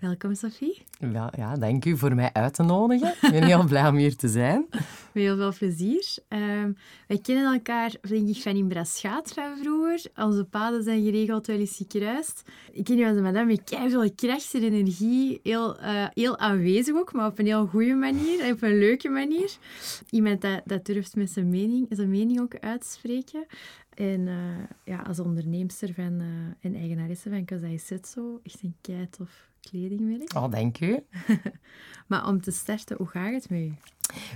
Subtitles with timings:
[0.00, 0.82] Welkom, Sophie.
[0.98, 3.08] Ja, ja, dank u voor mij uit te nodigen.
[3.08, 4.66] Ik ben heel blij om hier te zijn.
[5.12, 6.16] Met heel veel plezier.
[6.28, 6.76] Um,
[7.06, 10.02] wij kennen elkaar, denk ik, van in Braschaat van vroeger.
[10.16, 12.42] Onze paden zijn geregeld wel eens gekruist.
[12.72, 15.40] Ik ken je als een madame met veel kracht en energie.
[15.42, 18.52] Heel, uh, heel aanwezig ook, maar op een heel goede manier.
[18.52, 19.56] Op een leuke manier.
[20.10, 23.46] Iemand dat, dat durft met zijn mening, zijn mening ook uitspreken.
[23.94, 24.34] En uh,
[24.84, 26.26] ja, als onderneemster van, uh,
[26.60, 30.34] en eigenaresse van Kazai Setso, echt een keitof kledingmerk.
[30.36, 30.98] Oh, dank u.
[32.08, 33.74] maar om te starten, hoe gaat het met u?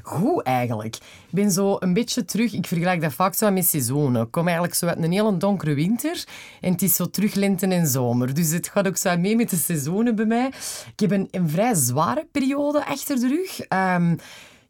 [0.03, 0.97] Goed eigenlijk.
[0.97, 4.23] Ik ben zo een beetje terug, ik vergelijk dat vaak zo met seizoenen.
[4.23, 6.25] Ik kom eigenlijk zo uit een hele donkere winter
[6.61, 8.35] en het is zo terug lente en zomer.
[8.35, 10.47] Dus het gaat ook zo mee met de seizoenen bij mij.
[10.93, 13.59] Ik heb een, een vrij zware periode achter de rug.
[13.59, 14.19] Um,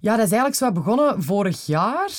[0.01, 1.23] ja, dat is eigenlijk zo begonnen.
[1.23, 2.11] Vorig jaar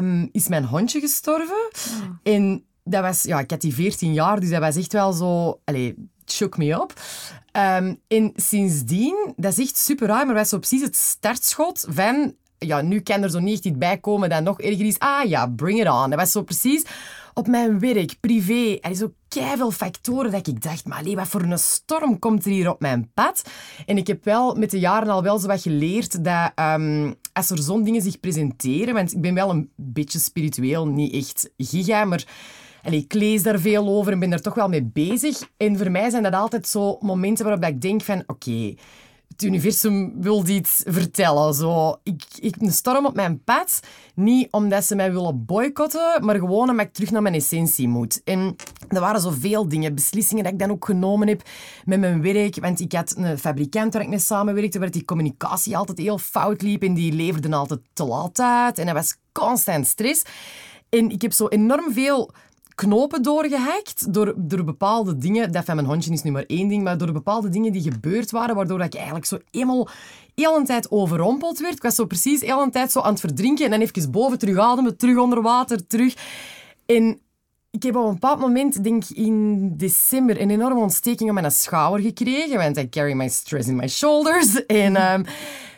[0.00, 1.70] um, is mijn hondje gestorven.
[1.72, 2.32] Oh.
[2.32, 5.60] En dat was, ja, ik had die 14 jaar, dus dat was echt wel zo...
[5.64, 5.92] Allez,
[6.32, 6.92] shook me op.
[7.52, 12.34] Um, en sindsdien, dat is echt super raar, maar was zo precies het startschot van...
[12.58, 14.98] Ja, nu kan er zo niet echt iets bij komen dat nog erger is.
[14.98, 16.10] Ah ja, bring it on.
[16.10, 16.84] Dat was zo precies
[17.34, 18.78] op mijn werk, privé.
[18.80, 22.50] Er is ook veel factoren dat ik dacht, maar wat voor een storm komt er
[22.50, 23.42] hier op mijn pad?
[23.86, 27.50] En ik heb wel met de jaren al wel zo wat geleerd dat um, als
[27.50, 32.04] er zo'n dingen zich presenteren, want ik ben wel een beetje spiritueel, niet echt giga,
[32.04, 32.24] maar
[32.84, 35.48] allee, ik lees daar veel over en ben er toch wel mee bezig.
[35.56, 38.74] En voor mij zijn dat altijd zo momenten waarop ik denk van, oké,
[39.34, 41.54] het universum wil iets vertellen.
[41.54, 43.80] Zo, ik, ik een storm op mijn pad.
[44.14, 48.20] Niet omdat ze mij willen boycotten, maar gewoon omdat ik terug naar mijn essentie moet.
[48.24, 48.56] En
[48.88, 51.42] er waren zoveel dingen, beslissingen dat ik dan ook genomen heb
[51.84, 52.60] met mijn werk.
[52.60, 56.62] Want ik had een fabrikant waar ik mee samenwerkte, waar die communicatie altijd heel fout
[56.62, 56.82] liep.
[56.82, 58.78] En die leverde altijd te laat uit.
[58.78, 60.22] En dat was constant stress.
[60.88, 62.30] En ik heb zo enorm veel
[62.74, 65.52] knopen doorgehackt door, door bepaalde dingen.
[65.52, 68.30] Dat van mijn hondje is nu maar één ding, maar door bepaalde dingen die gebeurd
[68.30, 69.88] waren, waardoor ik eigenlijk zo eenmaal
[70.34, 71.74] heel een tijd overrompeld werd.
[71.74, 74.38] Ik was zo precies heel een tijd zo aan het verdrinken en dan even boven
[74.38, 76.14] terug ademen, terug onder water, terug.
[76.86, 77.20] En
[77.70, 82.00] ik heb op een bepaald moment, denk in december, een enorme ontsteking aan mijn schouder
[82.00, 82.58] gekregen.
[82.58, 84.66] Want I carry my stress in my shoulders.
[84.66, 85.12] En...
[85.12, 85.24] Um,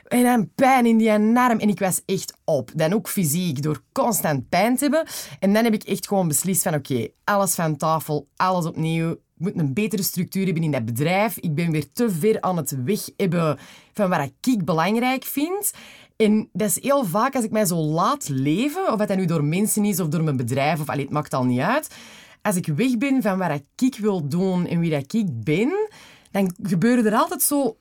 [0.08, 1.58] en dan pijn in die arm.
[1.58, 2.70] En ik was echt op.
[2.74, 5.06] Dan ook fysiek, door constant pijn te hebben.
[5.40, 9.10] En dan heb ik echt gewoon beslist van oké, alles van tafel, alles opnieuw.
[9.10, 11.38] Ik moet een betere structuur hebben in dat bedrijf.
[11.38, 13.58] Ik ben weer te ver aan het weg hebben
[13.92, 15.72] van wat ik belangrijk vind.
[16.16, 19.44] En dat is heel vaak als ik mij zo laat leven, of dat nu door
[19.44, 21.94] mensen is of door mijn bedrijf, of allee, het maakt al niet uit.
[22.42, 25.88] Als ik weg ben van wat ik wil doen en wie dat ik ben,
[26.30, 27.76] dan gebeuren er altijd zo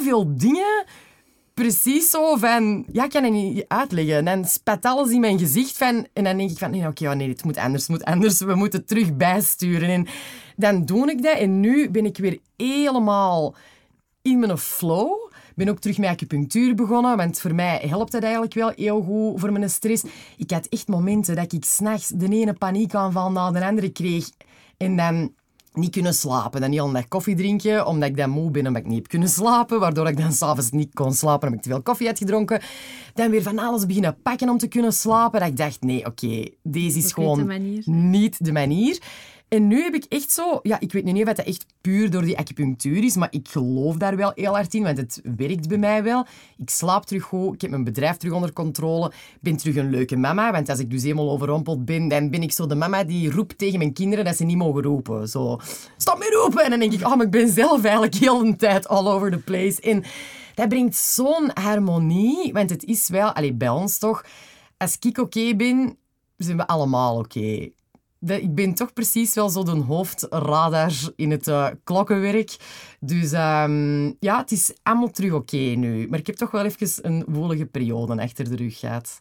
[0.00, 0.84] veel dingen
[1.54, 2.84] precies zo van...
[2.92, 4.16] Ja, ik kan het niet uitleggen.
[4.16, 6.06] En dan spat alles in mijn gezicht van...
[6.12, 8.38] En dan denk ik van, nee, oké, okay, nee, het moet anders, het moet anders.
[8.38, 9.88] We moeten terug bijsturen.
[9.88, 10.06] En
[10.56, 11.38] dan doe ik dat.
[11.38, 13.54] En nu ben ik weer helemaal
[14.22, 15.32] in mijn flow.
[15.32, 19.02] Ik ben ook terug met acupunctuur begonnen, want voor mij helpt dat eigenlijk wel heel
[19.02, 20.04] goed voor mijn stress.
[20.36, 24.28] Ik had echt momenten dat ik s'nachts de ene paniekaanval na de andere kreeg.
[24.76, 25.32] En dan
[25.76, 26.60] niet kunnen slapen.
[26.60, 29.08] Dan heel een dag koffie drinken, omdat ik dan moe ben omdat ik niet heb
[29.08, 29.80] kunnen slapen.
[29.80, 32.60] Waardoor ik dan s'avonds niet kon slapen omdat ik te veel koffie had gedronken.
[33.14, 35.40] Dan weer van alles beginnen pakken om te kunnen slapen.
[35.40, 37.50] Dat ik dacht, nee, oké, deze is gewoon
[37.84, 38.98] niet de manier.
[39.48, 40.58] En nu heb ik echt zo...
[40.62, 43.96] Ja, ik weet niet of dat echt puur door die acupunctuur is, maar ik geloof
[43.96, 46.26] daar wel heel hard in, want het werkt bij mij wel.
[46.56, 50.16] Ik slaap terug goed, ik heb mijn bedrijf terug onder controle, ben terug een leuke
[50.16, 53.30] mama, want als ik dus helemaal overrompeld ben, dan ben ik zo de mama die
[53.30, 55.28] roept tegen mijn kinderen dat ze niet mogen roepen.
[55.28, 55.58] Zo,
[55.96, 56.64] stop met roepen!
[56.64, 59.30] En dan denk ik, oh, maar ik ben zelf eigenlijk heel de tijd all over
[59.30, 59.80] the place.
[59.80, 60.04] En
[60.54, 63.32] dat brengt zo'n harmonie, want het is wel...
[63.32, 64.24] Allee, bij ons toch,
[64.76, 65.96] als ik oké ben,
[66.36, 67.70] zijn we allemaal oké
[68.26, 72.56] ik ben toch precies wel zo de hoofdradar in het uh, klokkenwerk.
[73.00, 76.08] Dus um, ja, het is allemaal terug oké nu.
[76.08, 79.18] Maar ik heb toch wel even een woelige periode achter de rug gehad.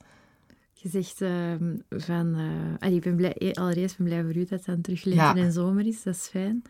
[0.73, 1.53] Je zegt uh,
[1.89, 2.39] van...
[2.79, 5.39] Uh, ik ben blij, eh, allereerst ben blij voor u dat het dan terug lente
[5.39, 6.03] en zomer is.
[6.03, 6.61] Dat is fijn.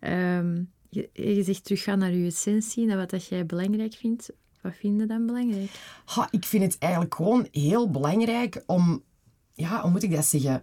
[0.00, 4.30] Um, je, je, zegt teruggaan naar je essentie, naar wat dat jij belangrijk vindt.
[4.60, 5.70] Wat vind je dan belangrijk?
[6.04, 9.02] Ha, ik vind het eigenlijk gewoon heel belangrijk om...
[9.54, 10.62] Ja, hoe moet ik dat zeggen?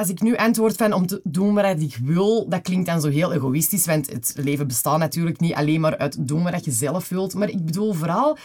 [0.00, 3.08] Als ik nu antwoord van om te doen wat ik wil, dat klinkt dan zo
[3.08, 7.08] heel egoïstisch, want het leven bestaat natuurlijk niet alleen maar uit doen wat je zelf
[7.08, 7.34] wilt.
[7.34, 8.36] Maar ik bedoel vooral,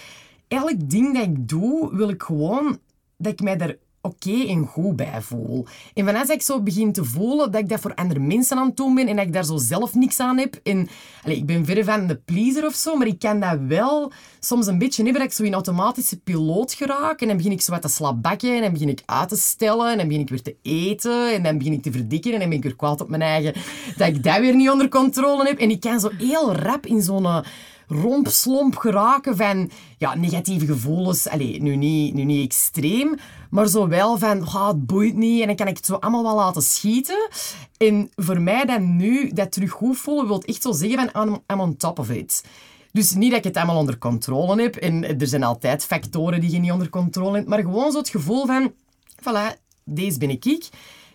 [0.47, 2.79] elk ding dat ik doe, wil ik gewoon
[3.17, 3.75] dat ik mij daar
[4.05, 5.65] oké en goed bij voel.
[5.93, 8.67] En vanuit dat ik zo begin te voelen dat ik dat voor andere mensen aan
[8.67, 10.59] het doen ben en dat ik daar zo zelf niks aan heb.
[10.63, 10.87] En
[11.23, 14.67] allez, ik ben verre van de pleaser of zo, maar ik kan dat wel soms
[14.67, 17.21] een beetje hebben dat ik zo in automatische piloot geraak.
[17.21, 19.91] En dan begin ik zo wat te slapbakken en dan begin ik uit te stellen
[19.91, 22.49] en dan begin ik weer te eten en dan begin ik te verdikken en dan
[22.49, 23.53] ben ik weer kwaad op mijn eigen
[23.97, 25.59] dat ik dat weer niet onder controle heb.
[25.59, 27.43] En ik kan zo heel rap in zo'n
[27.87, 31.27] rompslomp geraken van ja, negatieve gevoelens.
[31.27, 33.15] Allee, nu niet, nu niet extreem,
[33.49, 36.23] maar zo wel van oh, het boeit niet en dan kan ik het zo allemaal
[36.23, 37.29] wel laten schieten.
[37.77, 41.59] En voor mij dan nu dat terug goed voelen wil echt zo zeggen van I'm,
[41.59, 42.43] on top of it.
[42.91, 44.75] Dus niet dat ik het allemaal onder controle heb.
[44.75, 47.47] En er zijn altijd factoren die je niet onder controle hebt.
[47.47, 48.73] Maar gewoon zo het gevoel van...
[49.21, 50.69] Voilà, deze ben ik.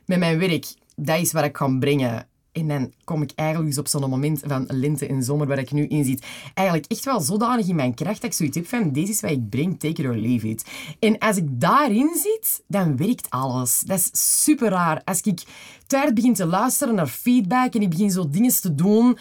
[0.06, 2.28] Met mijn werk, dat is wat ik kan brengen.
[2.52, 5.72] En dan kom ik eigenlijk dus op zo'n moment van lente en zomer waar ik
[5.72, 8.92] nu in zit, eigenlijk echt wel zodanig in mijn kracht dat ik zoiets heb van,
[8.92, 10.64] deze is wat ik breng, take it or leave it.
[10.98, 13.80] En als ik daarin zit, dan werkt alles.
[13.80, 14.10] Dat is
[14.42, 15.02] super raar.
[15.04, 15.42] Als ik
[15.86, 19.18] thuis begin te luisteren naar feedback en ik begin zo dingen te doen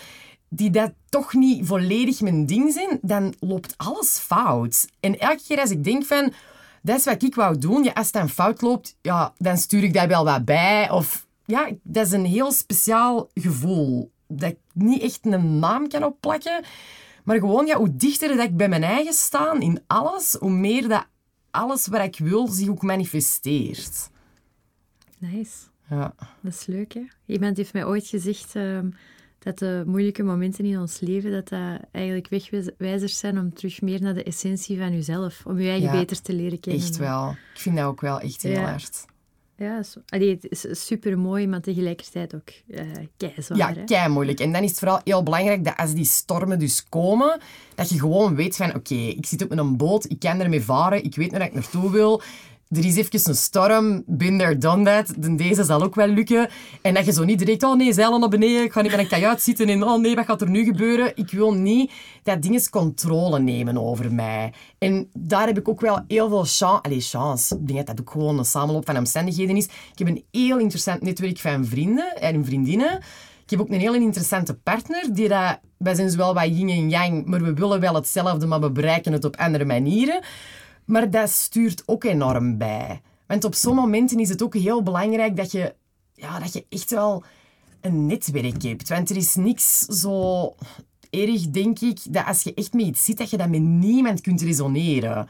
[0.49, 4.87] die dat toch niet volledig mijn ding zijn, dan loopt alles fout.
[4.99, 6.33] En elke keer als ik denk van,
[6.81, 9.83] dat is wat ik wou doen, ja, als het dan fout loopt, ja, dan stuur
[9.83, 10.89] ik daar wel wat bij.
[10.91, 14.11] Of ja, dat is een heel speciaal gevoel.
[14.27, 16.63] Dat ik niet echt een naam kan opplakken.
[17.23, 20.87] Maar gewoon, ja, hoe dichter dat ik bij mijn eigen sta in alles, hoe meer
[20.87, 21.05] dat
[21.51, 24.09] alles wat ik wil zich ook manifesteert.
[25.17, 25.57] Nice.
[25.89, 26.13] Ja.
[26.41, 27.03] Dat is leuk, hè?
[27.25, 28.89] Iemand heeft mij ooit gezegd ehm,
[29.39, 34.01] dat de moeilijke momenten in ons leven, dat dat eigenlijk wegwijzers zijn om terug meer
[34.01, 36.81] naar de essentie van jezelf, om je eigen beter te leren kennen.
[36.81, 37.29] Echt wel.
[37.29, 38.69] Ik vind dat ook wel echt heel ja.
[38.69, 39.05] hard.
[39.59, 42.81] Ja, allee, het is super mooi, maar tegelijkertijd ook uh,
[43.17, 43.57] kei zwaar.
[43.57, 44.39] Ja, kei moeilijk.
[44.39, 47.39] En dan is het vooral heel belangrijk dat als die stormen dus komen,
[47.75, 51.03] dat je gewoon weet van oké, ik zit op een boot, ik kan ermee varen,
[51.03, 52.21] ik weet naar ik naartoe wil
[52.69, 55.13] er is even een storm, been there, done that.
[55.17, 56.49] De deze zal ook wel lukken.
[56.81, 58.99] En dat je zo niet direct, oh nee, zeilen naar beneden, ik ga niet met
[58.99, 61.11] een kajuit zitten en oh nee, wat gaat er nu gebeuren?
[61.15, 61.91] Ik wil niet
[62.23, 64.53] dat dingen controle nemen over mij.
[64.77, 67.99] En daar heb ik ook wel heel veel chance, allez, chance, ik denk dat dat
[67.99, 69.65] ook gewoon een samenloop van omstandigheden is.
[69.65, 72.97] Ik heb een heel interessant netwerk van vrienden en vriendinnen.
[73.43, 76.89] Ik heb ook een heel interessante partner, die dat, wij zijn zowel wat yin en
[76.89, 80.21] yang, maar we willen wel hetzelfde, maar we bereiken het op andere manieren.
[80.89, 83.01] Maar dat stuurt ook enorm bij.
[83.27, 85.73] Want op zo'n momenten is het ook heel belangrijk dat je,
[86.13, 87.23] ja, dat je echt wel
[87.81, 88.89] een netwerk hebt.
[88.89, 90.55] Want er is niks zo
[91.09, 94.21] erg, denk ik, dat als je echt met iets zit, dat je dat met niemand
[94.21, 95.27] kunt resoneren.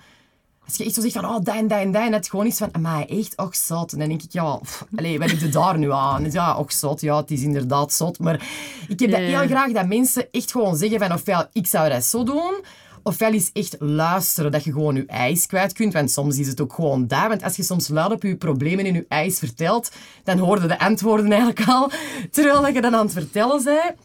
[0.65, 2.57] Als je echt zo zegt van, oh, dat en dat en dat, en gewoon is
[2.57, 3.91] van, maar echt, och, zot.
[3.91, 6.31] En dan denk ik, ja, pff, allez, wat heb je daar nu aan?
[6.31, 8.19] Ja, och, zot, ja, het is inderdaad zot.
[8.19, 8.47] Maar
[8.87, 12.03] ik heb dat heel graag, dat mensen echt gewoon zeggen van, ofwel, ik zou dat
[12.03, 12.63] zo doen,
[13.03, 15.93] Ofwel is echt luisteren, dat je gewoon je ijs kwijt kunt.
[15.93, 17.29] Want soms is het ook gewoon daar.
[17.29, 19.91] Want als je soms luid op je problemen in je ijs vertelt,
[20.23, 21.91] dan hoorde de antwoorden eigenlijk al.
[22.31, 23.95] Terwijl je dan aan het vertellen bent.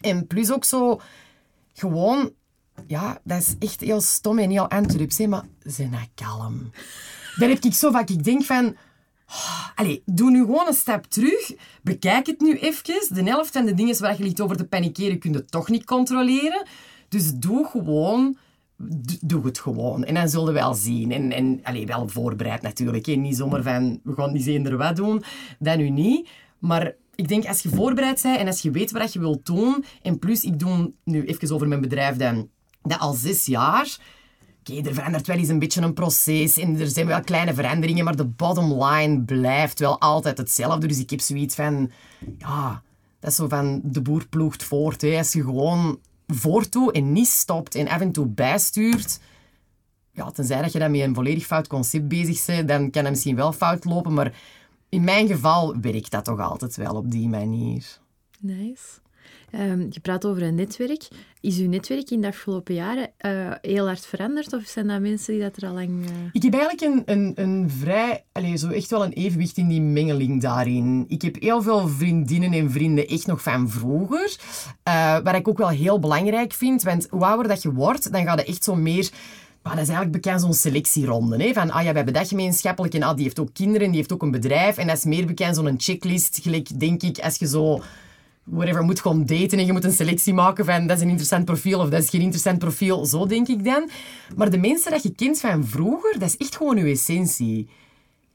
[0.00, 1.00] En plus ook zo,
[1.72, 2.32] gewoon,
[2.86, 6.70] ja, dat is echt heel stom en heel Antwerps, maar zijn nou kalm.
[7.36, 8.76] Dan heb ik zo vaak, ik denk van...
[9.26, 11.52] Oh, allee, doe nu gewoon een stap terug.
[11.82, 13.14] Bekijk het nu even.
[13.14, 15.84] De helft van de dingen waar je ligt over te panikeren, kun je toch niet
[15.84, 16.66] controleren.
[17.12, 18.36] Dus doe gewoon
[19.20, 20.04] doe het gewoon.
[20.04, 21.12] En dan zullen we wel zien.
[21.12, 23.06] En, en allez, wel voorbereid natuurlijk.
[23.06, 25.22] Niet zomaar van, we gaan niet eender wat doen.
[25.58, 26.28] Dat nu niet.
[26.58, 29.84] Maar ik denk, als je voorbereid bent en als je weet wat je wilt doen...
[30.02, 32.48] En plus, ik doe nu even over mijn bedrijf dan,
[32.82, 33.98] dat al zes jaar...
[34.60, 38.04] Oké, er verandert wel eens een beetje een proces en er zijn wel kleine veranderingen,
[38.04, 40.86] maar de bottom line blijft wel altijd hetzelfde.
[40.86, 41.90] Dus ik heb zoiets van...
[42.38, 42.82] Ja,
[43.20, 45.00] dat is zo van de boer ploegt voort.
[45.00, 45.18] Hè.
[45.18, 45.98] Als je gewoon
[46.34, 49.20] voortoe en niet stopt en af en toe bijstuurt,
[50.12, 53.12] ja, tenzij dat je dan met een volledig fout concept bezig bent, dan kan dat
[53.12, 54.40] misschien wel fout lopen, maar
[54.88, 58.00] in mijn geval werkt dat toch altijd wel op die manier.
[58.40, 59.01] Nice.
[59.52, 61.08] Ehm, je praat over een netwerk.
[61.40, 64.52] Is uw netwerk in de afgelopen jaren uh, heel hard veranderd?
[64.52, 65.88] Of zijn dat mensen die dat er al lang...
[65.88, 66.10] Uh...
[66.32, 68.24] Ik heb eigenlijk een, een, een vrij...
[68.32, 71.04] Allez, zo echt wel een evenwicht in die mengeling daarin.
[71.08, 74.36] Ik heb heel veel vriendinnen en vrienden echt nog van vroeger.
[74.88, 76.82] Uh, wat ik ook wel heel belangrijk vind.
[76.82, 79.10] Want hoe ouder dat je wordt, dan gaat het echt zo meer...
[79.62, 81.44] Maar dat is eigenlijk bekend zo'n selectieronde.
[81.44, 81.52] Hè?
[81.52, 84.12] Van, ah ja, we hebben dat gemeenschappelijk en ah, die heeft ook kinderen, die heeft
[84.12, 84.76] ook een bedrijf.
[84.76, 86.38] En dat is meer bekend zo'n checklist.
[86.42, 87.82] Gelijk, denk ik, als je zo
[88.44, 91.44] whatever, moet gewoon daten en je moet een selectie maken van dat is een interessant
[91.44, 93.06] profiel of dat is geen interessant profiel.
[93.06, 93.90] Zo denk ik dan.
[94.36, 97.68] Maar de mensen dat je kent van vroeger, dat is echt gewoon je essentie.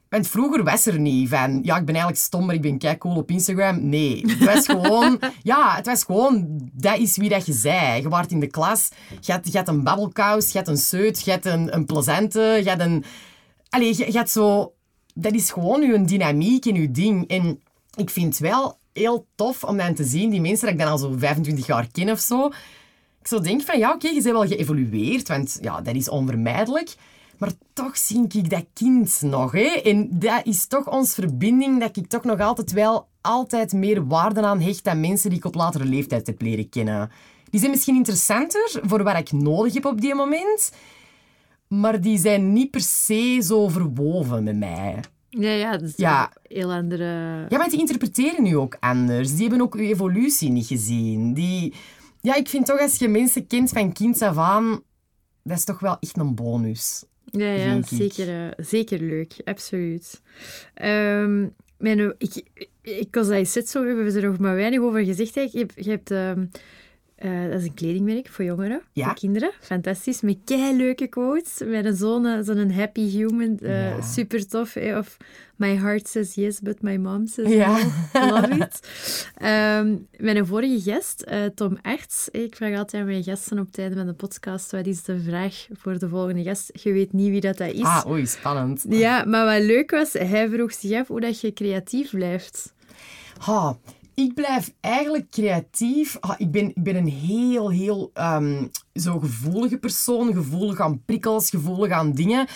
[0.10, 3.16] Want vroeger was er niet van, ja, ik ben eigenlijk stom, maar ik ben cool
[3.16, 3.90] op Instagram.
[3.90, 8.02] Nee, het was gewoon, ja, het was gewoon, dat is wie dat je zei.
[8.02, 11.26] Je waart in de klas, je had, je had een babbelkous, je had een seut,
[11.26, 13.04] je had een, een plezante, je had een...
[13.70, 14.72] Allee, je, je had zo
[15.20, 17.28] dat is gewoon uw dynamiek en uw ding.
[17.28, 17.60] En
[17.96, 20.98] ik vind wel heel tof om dan te zien, die mensen dat ik dan al
[20.98, 22.48] zo 25 jaar ken of zo,
[23.22, 26.96] ik zo denk van, ja, oké, je bent wel geëvolueerd, want ja, dat is onvermijdelijk.
[27.38, 29.52] Maar toch zie ik dat kind nog.
[29.52, 29.82] Hè?
[29.84, 34.42] En dat is toch onze verbinding, dat ik toch nog altijd wel altijd meer waarde
[34.42, 37.12] aan hecht dan mensen die ik op latere leeftijd heb leren kennen.
[37.50, 40.72] Die zijn misschien interessanter voor wat ik nodig heb op die moment,
[41.68, 45.00] maar die zijn niet per se zo verwoven met mij.
[45.40, 46.32] Ja, ja, dat is Ja.
[46.44, 47.04] een heel andere...
[47.50, 49.32] Ja, maar die interpreteren nu ook anders.
[49.32, 51.34] Die hebben ook uw evolutie niet gezien.
[51.34, 51.74] Die...
[52.22, 54.82] Ja, ik vind toch als je mensen kent van kind af aan,
[55.44, 57.04] dat is toch wel echt een bonus.
[57.26, 59.34] Ja, ja zeker, eh, zeker leuk.
[59.44, 60.22] Absoluut.
[60.74, 62.44] Ehm, mijn, ik,
[62.82, 65.34] ik was daar zit zo, we hebben er nog maar weinig over gezegd.
[65.34, 66.12] Je, hebt- je hebt...
[66.12, 66.46] ehm,
[67.18, 69.06] eh, dat is een kledingmerk voor jongeren, Ja.
[69.06, 69.52] voor kinderen.
[69.62, 71.62] Fantastisch, met kei leuke quotes.
[71.66, 74.02] Met een zo'n eh, zo'n happy human, eh, Ja.
[74.02, 74.76] super tof.
[74.76, 75.18] eh, Of
[75.56, 77.78] my heart says yes, but my mom says Ja.
[78.14, 78.30] no.
[78.32, 78.80] Love it.
[79.38, 82.30] Ehm, mijn vorige gast, Tom Arts.
[82.32, 85.20] Ik vraag altijd aan mijn gasten op het einde van de podcast, wat is de
[85.20, 86.70] vraag voor de volgende gast?
[86.74, 87.82] Je weet niet wie dat, dat is.
[87.82, 88.86] Ah, oei, spannend.
[88.90, 92.74] Ja, maar wat leuk was, hij vroeg zich af hoe dat je creatief blijft.
[93.38, 93.78] Ha,
[94.24, 96.18] ik blijf eigenlijk creatief.
[96.20, 100.34] Ha, ik, ben, ik ben een heel, heel ehm, zo gevoelige persoon.
[100.34, 102.48] Gevoelig aan prikkels, gevoelig aan dingen.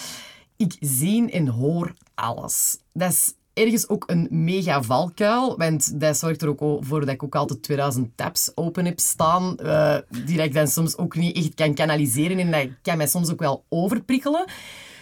[0.58, 2.78] Ik zie en hoor alles.
[2.94, 5.58] Dat is ergens ook een mega valkuil.
[5.58, 9.58] Want dat zorgt er ook voor dat ik ook altijd 2000 tabs open heb staan.
[9.58, 12.40] eh, die ik dan soms ook niet echt kan kanaliseren.
[12.40, 14.46] En dat kan mij soms ook wel overprikkelen.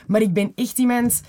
[0.08, 1.22] Maar ik ben echt iemand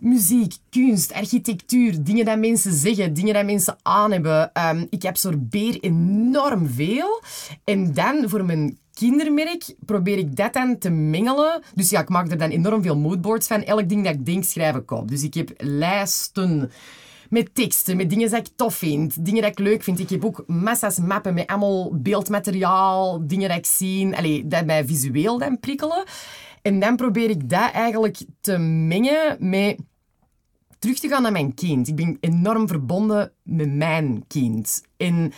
[0.00, 4.52] muziek, kunst, architectuur, dingen dat mensen zeggen, dingen dat mensen aan hebben.
[4.52, 7.22] Ehm, ik absorbeer enorm veel.
[7.64, 11.62] En dan voor mijn kindermerk probeer ik dat dan te mengelen.
[11.74, 13.62] Dus ja, ik maak er dan enorm veel moodboards van.
[13.62, 14.92] Elk ding dat ik denk, schrijf ik.
[15.06, 16.70] Dus ik heb lijsten
[17.30, 19.98] met teksten, met dingen dat ik tof vind, dingen dat ik leuk vind.
[19.98, 24.86] Ik heb ook massa's mappen met allemaal beeldmateriaal, dingen dat ik zie, allee, dat mij
[24.86, 26.04] visueel dan prikkelen.
[26.64, 29.78] En dan probeer ik dat eigenlijk te mengen met
[30.78, 31.88] terug te gaan naar mijn kind.
[31.88, 34.82] Ik ben enorm verbonden met mijn kind.
[34.96, 35.32] En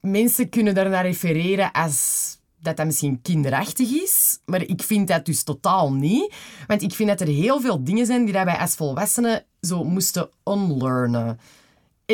[0.00, 2.26] mensen kunnen daarnaar refereren als
[2.60, 6.34] dat dat misschien kinderachtig is, maar ik vind dat dus totaal niet.
[6.66, 10.30] Want ik vind dat er heel veel dingen zijn die wij als volwassenen zo moesten
[10.44, 11.38] unlearnen.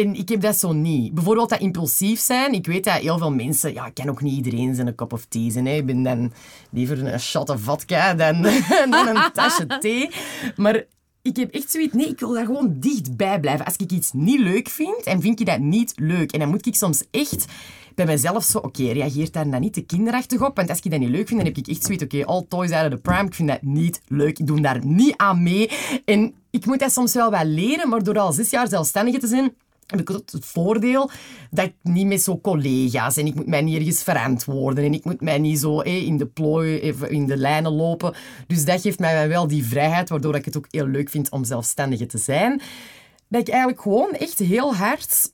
[0.02, 1.14] En ik heb dat zo niet.
[1.14, 2.52] Bijvoorbeeld dat impulsief zijn.
[2.52, 3.72] Ik weet dat heel veel mensen...
[3.72, 5.66] Ja, ik kan ook niet iedereen zijn een kop of thee zijn.
[5.66, 5.72] Hè.
[5.72, 6.32] Ik ben dan
[6.70, 8.42] liever een shot of vodka dan,
[8.90, 10.10] dan een tasje thee.
[10.56, 10.84] Maar
[11.22, 11.94] ik heb echt zoiets...
[11.94, 13.64] Nee, ik wil daar gewoon dichtbij blijven.
[13.64, 16.32] Als ik iets niet leuk vind, en vind ik dat niet leuk.
[16.32, 17.44] En dan moet ik soms echt
[17.94, 18.58] bij mezelf zo...
[18.58, 20.56] Oké, reageert daar dan niet te kinderachtig op?
[20.56, 22.04] Want als ik dat niet leuk vind, dan heb ik echt zoiets...
[22.04, 23.26] Oké, all toys out of the pram.
[23.26, 24.38] Ik vind dat niet leuk.
[24.38, 25.70] Ik doe daar niet aan mee.
[26.04, 29.26] En ik moet dat soms wel wel leren, maar door al zes jaar zelfstandige te
[29.26, 29.52] zijn
[29.98, 31.10] heb ik het voordeel
[31.50, 35.04] dat ik niet met zo collega's en ik moet mij niet ergens verantwoorden en ik
[35.04, 38.14] moet mij niet zo eh, in de plooi, even in de lijnen lopen.
[38.46, 41.44] Dus dat geeft mij wel die vrijheid, waardoor ik het ook heel leuk vind om
[41.44, 42.60] zelfstandige te zijn.
[43.28, 45.32] Dat ik eigenlijk gewoon echt heel hard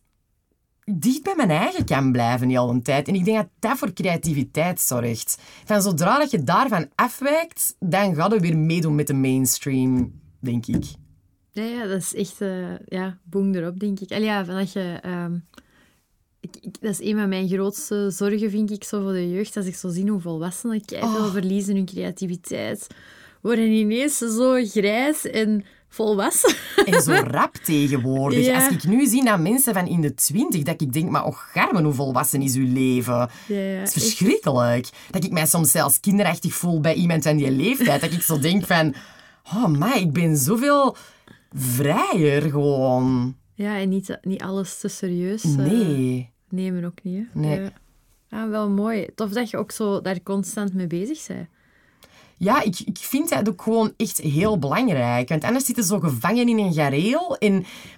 [0.84, 3.08] dicht bij mijn eigen kan blijven heel een tijd.
[3.08, 5.38] En ik denk dat dat voor creativiteit zorgt.
[5.64, 10.66] Van zodra dat je daarvan afwijkt, dan ga je weer meedoen met de mainstream, denk
[10.66, 10.84] ik.
[11.52, 12.40] Ja, ja, dat is echt...
[12.40, 14.10] eh, ja, boem erop, denk ik.
[14.10, 14.98] Allee, ja, van dat je...
[15.02, 15.34] ehm,
[16.40, 19.56] ik, ik- dat is een van mijn grootste zorgen, vind ik, zo voor de jeugd.
[19.56, 21.30] Als ik zo zie hoe volwassenen veel Oh.
[21.32, 22.86] verliezen hun creativiteit.
[23.40, 26.54] Worden ineens zo grijs en volwassen.
[26.84, 28.44] En zo rap tegenwoordig.
[28.46, 28.54] Ja.
[28.64, 31.36] Als ik nu zie naar mensen van in de twintig, dat ik denk, maar oh
[31.36, 33.14] garmen, hoe volwassen is uw leven?
[33.14, 34.04] Ja, ja, Het is echt.
[34.04, 34.88] verschrikkelijk.
[35.10, 38.00] Dat ik mij soms zelfs kinderachtig voel bij iemand van die leeftijd.
[38.00, 38.94] Dat ik zo denk van,
[39.54, 40.96] oh my, ik ben zoveel
[41.52, 43.36] vrijer gewoon.
[43.54, 46.30] Ja, en niet, niet alles te serieus eh, Nee.
[46.48, 47.26] nemen ook niet.
[47.32, 47.40] Hè?
[47.40, 47.60] Nee.
[47.60, 47.70] Ja.
[48.30, 49.06] Ah, wel mooi.
[49.14, 51.48] Tof dat je ook zo daar constant mee bezig bent.
[52.36, 55.28] Ja, ik, ik vind dat ook gewoon echt heel belangrijk.
[55.28, 57.36] Want anders zitten ze zo gevangen in een gareel.
[57.38, 57.52] En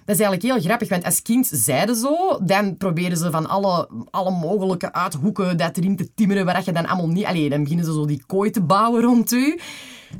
[0.05, 3.89] dat is eigenlijk heel grappig, want als kind zeiden zo, dan proberen ze van alle,
[4.11, 7.25] alle mogelijke uithoeken dat erin te timmeren, waar je dan allemaal niet...
[7.25, 9.59] Allee, dan beginnen ze zo die kooi te bouwen rond u.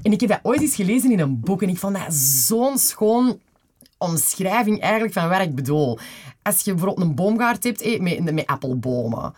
[0.02, 2.78] En ik heb dat ooit eens gelezen in een boek en ik vond dat zo'n
[2.78, 3.40] schoon
[3.98, 6.00] omschrijving eigenlijk van wat ik bedoel.
[6.42, 9.34] Als je bijvoorbeeld een boomgaard hebt eh, met, met appelbomen.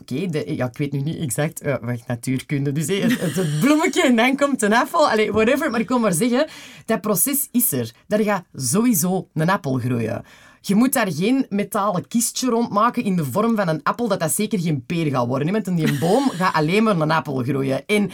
[0.00, 4.16] Oké, ja, ik weet nu niet exact, eh, wacht, natuurkunde, dus eh, het, bloemetje en
[4.16, 6.48] dan komt een appel, allee, whatever, maar ik wil maar zeggen,
[6.84, 7.90] dat proces is er.
[8.06, 10.24] Daar gaat sowieso een appel groeien.
[10.60, 14.20] Je moet daar geen metalen kistje rond maken in de vorm van een appel, dat
[14.20, 15.52] dat zeker geen peer gaat worden.
[15.52, 17.86] Want die boom gaat alleen maar een appel groeien.
[17.86, 18.10] En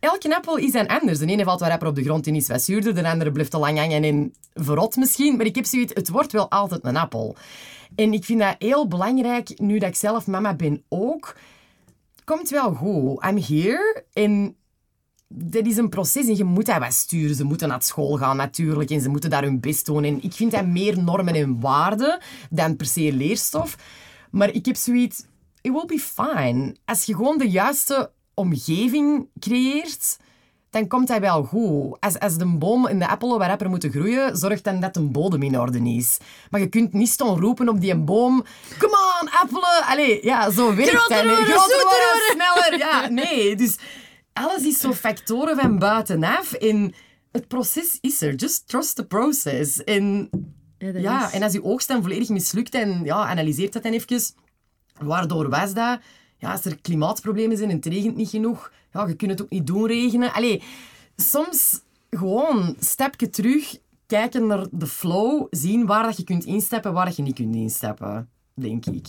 [0.00, 1.18] elke appel is een anders.
[1.18, 2.94] De ene valt wat rapper op de grond en is wat zuurder.
[2.94, 5.36] De andere blijft te lang hangen en verrot misschien.
[5.36, 7.36] Maar ik heb zoiets, het wordt wel altijd een appel.
[7.94, 11.36] En ik vind dat heel belangrijk, nu dat ik zelf mama ben ook.
[12.24, 13.24] Komt wel goed.
[13.24, 14.04] I'm here.
[14.12, 14.56] En
[15.28, 17.36] dat is een proces en je moet dat wat sturen.
[17.36, 20.04] Ze moeten naar school gaan natuurlijk en ze moeten daar hun best doen.
[20.04, 23.76] En ik vind dat meer normen en waarden dan per se leerstof.
[24.30, 25.24] Maar ik heb zoiets,
[25.60, 26.76] it will be fine.
[26.84, 30.18] Als je gewoon de juiste omgeving creëert,
[30.70, 32.00] dan komt hij wel goed.
[32.00, 35.00] Als, als de boom in de appelen waar er moeten groeien, zorg dan dat de
[35.00, 36.18] bodem in orde is.
[36.50, 38.44] Maar je kunt niet staan roepen op die boom,
[38.78, 39.84] come on, appelen.
[39.86, 42.78] Allee, ja, zo werkt Groter worden, Groter worden, sneller.
[42.78, 43.56] Ja, nee.
[43.56, 43.76] Dus
[44.32, 46.52] alles is zo factoren van buitenaf.
[46.52, 46.94] En
[47.32, 48.34] het proces is er.
[48.34, 49.84] Just trust the process.
[49.84, 50.30] En,
[50.78, 54.20] Ja, en als je oogst dan volledig mislukt en ja, analyseert dat dan even.
[54.98, 55.98] Waardoor was dat?
[56.38, 59.50] Ja, als er klimaatproblemen zijn en het regent niet genoeg, ja, je kunt het ook
[59.50, 60.32] niet doen regenen.
[60.32, 60.62] Allee,
[61.16, 66.92] soms gewoon een stapje terug, kijken naar de flow, zien waar dat je kunt instappen,
[66.92, 69.06] waar dat je niet kunt instappen, denk ik.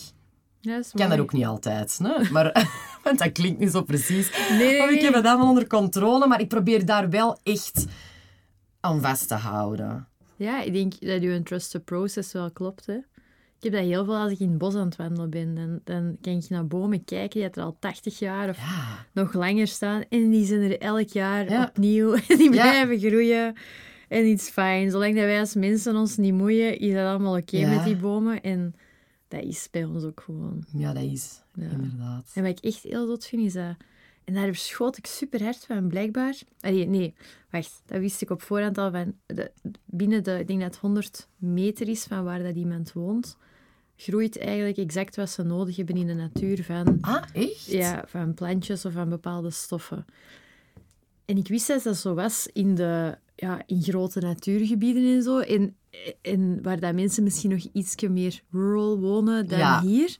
[0.60, 2.30] Ja, Ik kan dat ook niet altijd, hè?
[2.32, 2.70] maar
[3.04, 4.48] want dat klinkt niet zo precies.
[4.50, 7.84] Nee, Of ik heb het allemaal onder controle, maar ik probeer daar wel echt
[8.80, 10.08] aan vast te houden.
[10.36, 12.86] Ja, ik denk dat je trust the process wel klopt.
[12.86, 12.96] Hè.
[13.60, 15.54] Ik heb dat heel veel als ik in het bos aan het wandelen ben.
[15.54, 19.06] Dan, dan kan ik naar bomen kijken die er al 80 jaar of Ja.
[19.12, 20.02] nog langer staan.
[20.08, 21.64] En die zijn er elk jaar Ja.
[21.68, 22.12] opnieuw.
[22.28, 22.70] En die Ja.
[22.70, 23.54] blijven groeien.
[24.08, 24.90] En iets fijn.
[24.90, 28.42] Zolang dat wij als mensen ons niet moeien, is dat allemaal oké met die bomen.
[28.42, 28.74] En
[29.28, 30.64] dat is bij ons ook gewoon.
[30.72, 32.30] Ja, dat is inderdaad.
[32.34, 33.76] En wat ik echt heel zot vind, is dat...
[34.24, 36.34] En daar schoot ik super hard van, blijkbaar.
[36.60, 37.14] Allee, nee,
[37.50, 37.82] wacht.
[37.86, 39.14] Dat wist ik op voorhand al van...
[39.26, 39.50] De,
[39.84, 40.38] binnen de...
[40.38, 43.36] Ik denk dat het 100 meter is van waar dat iemand woont,
[44.00, 46.98] groeit eigenlijk exact wat ze nodig hebben in de natuur van...
[47.00, 47.64] Ah, echt?
[47.66, 50.04] Ja, van plantjes of van bepaalde stoffen.
[51.24, 55.38] En ik wist dat dat zo was in, de, ja, in grote natuurgebieden en zo.
[55.38, 55.76] En,
[56.22, 59.80] en waar dat mensen misschien nog ietsje meer rural wonen dan Ja.
[59.82, 60.16] hier.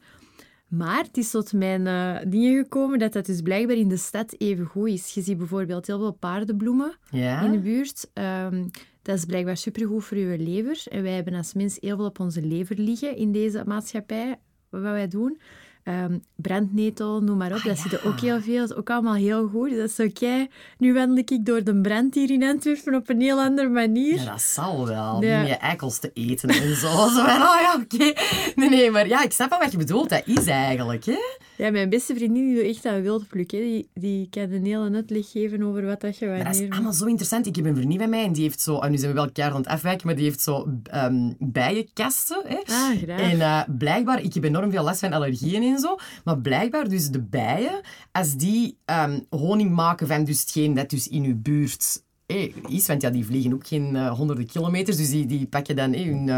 [0.68, 4.34] Maar het is tot mijn eh, dingen gekomen dat dat dus blijkbaar in de stad
[4.38, 5.14] even goed is.
[5.14, 7.42] Je ziet bijvoorbeeld heel veel paardenbloemen Ja?
[7.42, 8.10] in de buurt.
[8.12, 8.66] Ehm,
[9.08, 10.82] dat is blijkbaar supergoed voor je lever.
[10.88, 14.38] En wij hebben als mens heel veel op onze lever liggen in deze maatschappij,
[14.68, 15.40] wat wij doen.
[15.88, 17.62] Ehm, brandnetel, noem maar op.
[17.62, 18.58] dat zit er ook heel veel.
[18.58, 19.70] Dat is ook allemaal heel goed.
[19.70, 20.46] Dat is oké.
[20.78, 24.14] Nu wandel ik door de brand hier in Antwerpen op een heel andere manier.
[24.14, 25.22] Ja, dat zal wel.
[25.22, 25.38] Ja.
[25.38, 26.88] Niet meer eikels te eten en zo.
[27.16, 28.12] zo oh ja, oké.
[28.54, 30.08] Nee, nee, maar ja, ik snap wel wat je bedoelt.
[30.08, 31.18] Dat is eigenlijk, hè?
[31.56, 33.50] Ja, mijn beste vriendin die doet echt aan wildpluk.
[33.50, 33.58] Hè.
[33.58, 36.74] Die, die kan een hele uitleg geven over wat dat je Maar dat is wanneer...
[36.74, 37.46] allemaal zo interessant.
[37.46, 38.78] Ik heb een vriendin van mij en die heeft zo...
[38.78, 42.42] En nu zijn we wel keihard aan het afwijken, maar die heeft zo ehm, bijenkasten.
[42.46, 42.56] Hè?
[42.56, 43.20] Ah, graag.
[43.20, 47.10] En eh, blijkbaar, ik heb enorm veel last van allergieën en zo, maar blijkbaar dus
[47.10, 47.80] de bijen,
[48.12, 52.86] als die ehm, honing maken van dus hetgeen dat dus in uw buurt eh, is,
[52.86, 56.04] want ja, die vliegen ook geen eh, honderden kilometers, dus die, die pakken dan eh,
[56.04, 56.28] hun...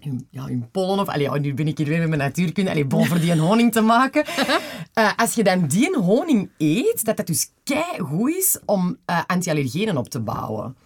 [0.00, 1.08] hun, ja, hun pollen of...
[1.08, 2.70] Allee, oh, nu ben ik hier weer met mijn natuurkunde.
[2.70, 4.24] Allee, bon, voor die een honing te maken.
[5.16, 7.50] Als je dan die honing eet, dat dat dus
[7.98, 10.76] goed is om eh anti-allergenen op te bouwen.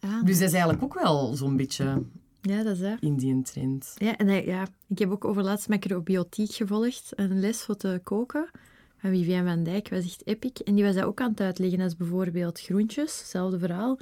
[0.00, 2.02] Ah, Dus dat is eigenlijk ook wel zo'n beetje
[2.40, 2.96] ja, dat is dat.
[3.00, 3.94] in die trend.
[3.96, 8.50] Ja, en hij- ja, ik heb ook overlaatst macrobiotiek gevolgd, een les voor te koken.
[9.00, 10.52] Van Viviane van Dijk was echt epic.
[10.64, 13.98] En die was dat ook aan het uitleggen als bijvoorbeeld groentjes, hetzelfde verhaal,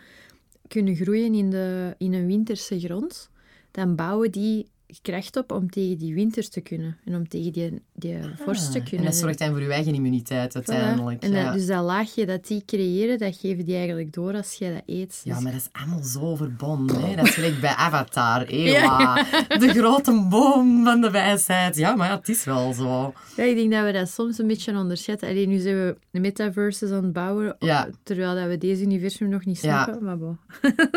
[0.68, 3.30] kunnen groeien in, de, in een winterse grond.
[3.70, 4.68] Dan bouwen die
[5.02, 6.96] kracht op om tegen die winter te kunnen.
[7.04, 9.06] En om tegen die, die vorst te Ah, kunnen.
[9.06, 10.54] En dat zorgt dan voor je eigen immuniteit Voilà.
[10.54, 11.22] uiteindelijk.
[11.22, 11.52] En dat- ja.
[11.52, 15.20] dus dat laagje dat die creëren, dat geven die eigenlijk door als jij dat eet.
[15.24, 17.00] ja, Dus- maar dat is allemaal zo verbonden.
[17.08, 17.16] Hè?
[17.16, 18.42] Dat is gelijk bij Avatar.
[18.46, 18.70] Ewa.
[18.78, 19.24] Ja.
[19.58, 21.76] De grote boom van de wijsheid.
[21.76, 23.12] Ja, maar ja, het is wel zo.
[23.36, 25.28] Ja, ik denk dat we dat soms een beetje onderschatten.
[25.28, 27.88] Alleen nu zijn we de metaverses aan het bouwen, Ja.
[28.02, 29.82] terwijl dat we deze universum nog niet Ja.
[29.84, 30.04] snappen.
[30.04, 30.38] Maar bon.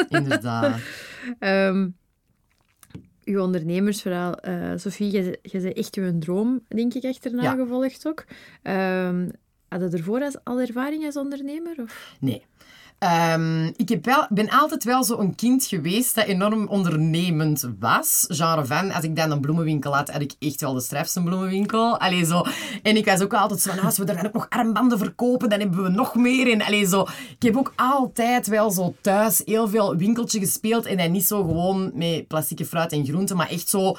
[0.09, 0.79] Inderdaad.
[1.39, 1.87] Ehm,
[3.29, 7.55] uw ondernemersverhaal, eh Sophie, je, bent echt uw droom, denk ik, achterna Ja.
[7.55, 8.25] gevolgd ook.
[8.61, 9.27] Ehm
[9.69, 11.75] had je ervoor al ervaring als ondernemer?
[11.81, 12.15] Of?
[12.19, 12.45] Nee.
[12.99, 18.25] Ehm, ik ben altijd wel zo'n kind geweest dat enorm ondernemend was.
[18.27, 21.99] Genre van, als ik dan een bloemenwinkel had, had ik echt wel de strafste bloemenwinkel.
[21.99, 22.43] Allee, zo.
[22.83, 25.49] En ik was ook altijd zo van, als we er dan ook nog armbanden verkopen,
[25.49, 26.51] dan hebben we nog meer.
[26.51, 27.01] En allee, zo.
[27.35, 30.85] Ik heb ook altijd wel zo thuis heel veel winkeltje gespeeld.
[30.85, 33.95] En niet zo gewoon met plastieke fruit en groenten, maar echt zo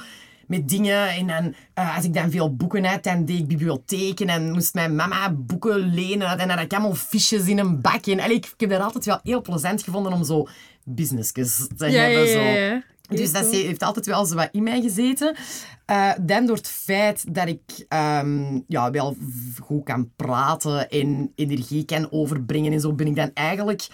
[0.50, 1.08] met dingen.
[1.08, 4.28] En dan, eh, als ik dan veel boeken had, dan deed ik bibliotheken.
[4.28, 6.28] En moest mijn mama boeken lenen.
[6.28, 8.06] En dan had ik allemaal fiches in een bak.
[8.06, 10.48] En allee, ik, ik heb dat altijd wel heel plezant gevonden om zo
[10.84, 12.28] businessjes te hebben.
[12.28, 12.80] Zo.
[13.16, 15.36] Dus dat heeft altijd wel zo wat in mij gezeten.
[15.86, 19.16] Eh, dan door het feit dat ik ehm, ja, wel
[19.62, 23.86] goed kan praten en energie kan overbrengen en zo, ben ik dan eigenlijk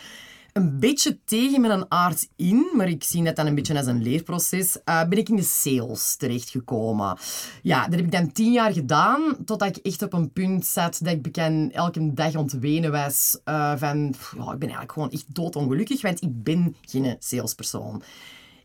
[0.57, 4.03] een beetje tegen mijn aard in, maar ik zie dat dan een beetje als een
[4.03, 7.19] leerproces, eh, ben ik in de sales terechtgekomen.
[7.63, 10.99] Ja, dat heb ik dan tien jaar gedaan, totdat ik echt op een punt zat
[11.03, 15.35] dat ik bekend elke dag ontwenen was uh, van, ja, ik ben eigenlijk gewoon echt
[15.35, 18.03] doodongelukkig, want ik ben geen salespersoon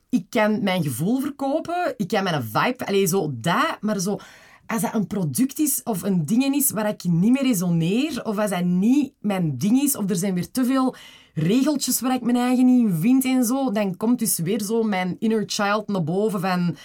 [0.09, 4.19] ik kan mijn gevoel verkopen, ik kan mijn vibe, alleen zo dat, maar zo
[4.65, 8.37] als dat een product is of een ding is waar ik niet meer resoneer, of
[8.37, 10.95] als dat niet mijn ding is, of er zijn weer te veel
[11.33, 14.83] regeltjes waar ik mijn eigen niet in vind en zo, dan komt dus weer zo
[14.83, 16.75] mijn inner child naar boven van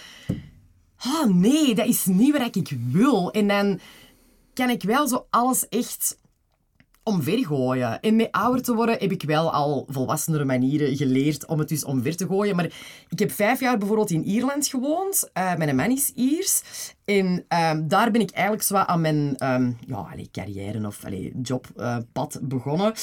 [1.05, 3.31] oh nee, dat is niet wat ik wil.
[3.31, 3.79] En dan
[4.53, 6.17] kan ik wel zo alles echt
[7.07, 7.99] omvergooien.
[7.99, 11.85] En met ouder te worden heb ik wel al volwassenere manieren geleerd om het dus
[11.85, 12.55] omver te gooien.
[12.55, 12.71] Maar
[13.09, 15.29] ik heb vijf jaar bijvoorbeeld in Ierland gewoond.
[15.37, 16.61] Uh, mijn man is Iers.
[17.05, 21.03] En um, daar ben ik eigenlijk zo aan mijn um, ja, carrière of
[21.41, 22.93] jobpad uh, begonnen.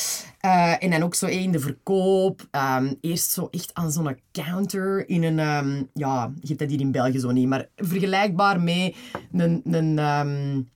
[0.45, 2.49] Uh, en dan ook zo in de verkoop.
[2.79, 5.89] Um, eerst zo echt aan zo'n counter in een...
[5.95, 8.95] ja, je hebt dat hier in België zo niet, maar vergelijkbaar met
[9.33, 9.63] een...
[9.65, 10.73] een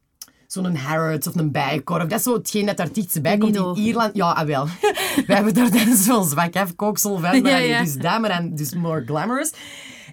[0.52, 2.02] zo'n Harrods of een Bijenkorf.
[2.02, 4.16] Dat is zo hetgeen dat daar dichtst bij komt in Ierland.
[4.16, 4.64] Ja, ah, wel.
[5.26, 7.42] We hebben daar dan zo'n zwak afkooksel van.
[7.42, 7.82] Maar Ja, ja.
[7.82, 9.52] Dus dat, maar dan dus more glamorous.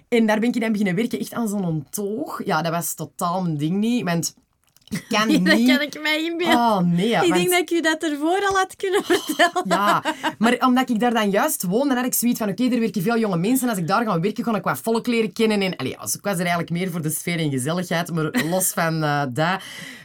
[0.08, 2.44] En daar ben ik dan beginnen werken, echt aan zo'n toog.
[2.44, 4.34] Ja, dat was totaal mijn ding niet, want
[4.88, 5.46] ik kan niet...
[5.46, 6.56] dat kan ik mij inbeelden.
[6.56, 7.08] Oh, nee.
[7.08, 9.62] ja, ik want- denk dat ik u dat ervoor al had kunnen vertellen.
[9.68, 10.02] Ja,
[10.38, 13.02] maar omdat ik daar dan juist woon, dan had ik zoiets van, oké, er werken
[13.02, 13.68] veel jonge mensen.
[13.68, 15.60] Als ik daar ga werken, kon ik wat volk leren kennen.
[15.60, 18.12] En, allee, als- ik was er eigenlijk meer voor de sfeer en gezelligheid.
[18.12, 19.60] Maar los van eh, dat,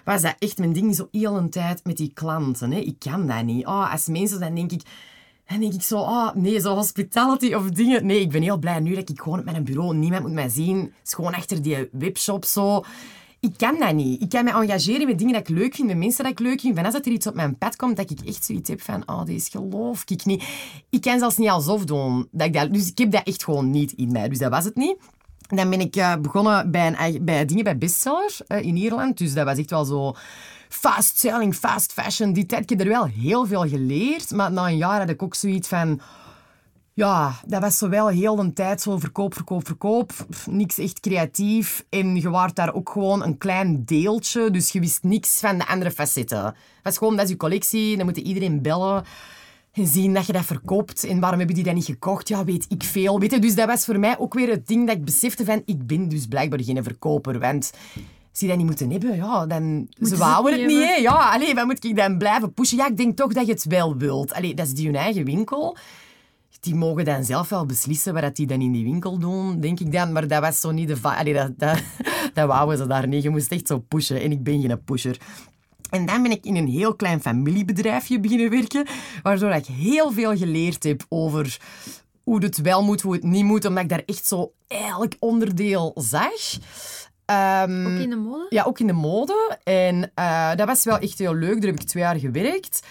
[0.05, 2.71] was dat echt mijn ding zo heel een tijd met die klanten.
[2.71, 2.79] Hè.
[2.79, 3.65] Ik kan dat niet.
[3.65, 4.81] Oh, als mensen, dan denk ik...
[5.47, 8.05] Dan denk ik zo, oh nee, zo hospitality of dingen.
[8.05, 10.49] Nee, ik ben heel blij nu dat ik gewoon op mijn bureau, niemand moet mij
[10.49, 10.77] zien.
[10.79, 12.83] Het is gewoon achter die webshop zo.
[13.41, 14.21] Ik kan dat niet.
[14.21, 16.59] Ik kan me engageren met dingen dat ik leuk vind, met mensen dat ik leuk
[16.59, 16.77] vind.
[16.77, 19.51] Als er iets op mijn pad komt, dat ik echt zoiets heb van, oh, deze
[19.51, 20.43] geloof ik niet.
[20.89, 22.27] Ik kan zelfs niet alsof doen.
[22.31, 24.29] Dat ik dat, dus ik heb dat echt gewoon niet in mij.
[24.29, 24.95] Dus dat was het niet.
[25.47, 29.17] Dan ben ik eh, begonnen bij, een, bij dingen bij Bestseller eh, in Ierland.
[29.17, 30.15] Dus dat was echt wel zo
[30.69, 32.33] fast selling, fast fashion.
[32.33, 34.31] Die tijd, ik heb er wel heel veel geleerd.
[34.31, 36.01] Maar na een jaar had ik ook zoiets van...
[36.93, 40.11] Ja, dat was zo wel heel de tijd zo verkoop, verkoop, verkoop.
[40.29, 41.85] Pff, Niks echt creatief.
[41.89, 44.51] En je waart daar ook gewoon een klein deeltje.
[44.51, 46.45] Dus je wist niks van de andere facetten.
[46.45, 47.97] Het was gewoon, dat is je collectie.
[47.97, 49.03] Dan moet iedereen bellen.
[49.71, 51.03] En zien dat je dat verkoopt.
[51.03, 52.27] En waarom hebben die dat niet gekocht?
[52.27, 53.19] Ja, weet ik veel.
[53.19, 53.39] Weet je?
[53.39, 55.61] Dus dat was voor mij ook weer het ding dat ik besefte van...
[55.65, 57.39] Ik ben dus blijkbaar geen verkoper.
[57.39, 57.71] Want
[58.29, 59.87] als die dat niet moeten hebben, ja, dan...
[59.99, 60.95] Ze ze wouden het niet niet, hè.
[60.95, 62.77] Ja, allee, wat moet ik dan blijven pushen?
[62.77, 64.33] Ja, ik denk toch dat je het wel wilt.
[64.33, 65.77] Allee, dat is die hun eigen winkel
[66.61, 69.91] die mogen dan zelf wel beslissen wat die dan in die winkel doen, denk ik
[69.91, 70.11] dan.
[70.11, 70.97] Maar dat was zo niet de...
[71.01, 71.79] Allee, dat, dat,
[72.33, 73.23] dat wouden ze daar niet.
[73.23, 74.21] Je moest echt zo pushen.
[74.21, 75.17] En ik ben geen pusher.
[75.89, 78.85] En dan ben ik in een heel klein familiebedrijfje beginnen werken,
[79.23, 81.57] waardoor ik heel veel geleerd heb over
[82.23, 85.91] hoe het wel moet, hoe het niet moet, omdat ik daar echt zo elk onderdeel
[85.95, 86.57] zag.
[87.25, 88.45] Ehm, Ook in de mode?
[88.49, 89.57] ja, ook in de mode.
[89.63, 91.61] En eh, dat was wel echt heel leuk.
[91.61, 92.83] Daar heb ik twee jaar gewerkt.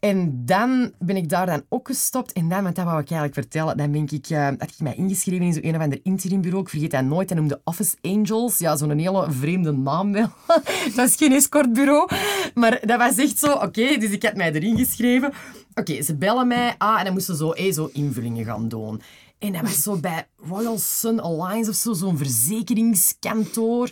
[0.00, 2.32] En dan ben ik daar dan ook gestopt.
[2.32, 4.94] En dan, want dat wou ik eigenlijk vertellen, dan ben ik, eh, had ik mij
[4.94, 6.62] ingeschreven in zo'n een of ander interimbureau.
[6.62, 7.28] Ik vergeet dat nooit.
[7.28, 8.58] Dat noemde Office Angels.
[8.58, 10.28] Ja, zo'n hele vreemde naam wel.
[10.84, 12.08] dat was geen escortbureau.
[12.54, 15.32] Maar dat was echt zo, oké, dus ik had mij erin geschreven.
[15.74, 16.74] Oké, ze bellen mij.
[16.78, 19.00] Ah, en dan moesten ze zo, eh, zo invullingen gaan doen.
[19.38, 23.90] En dat was zo bij Royal Sun Alliance of zo, zo'n verzekeringskantoor.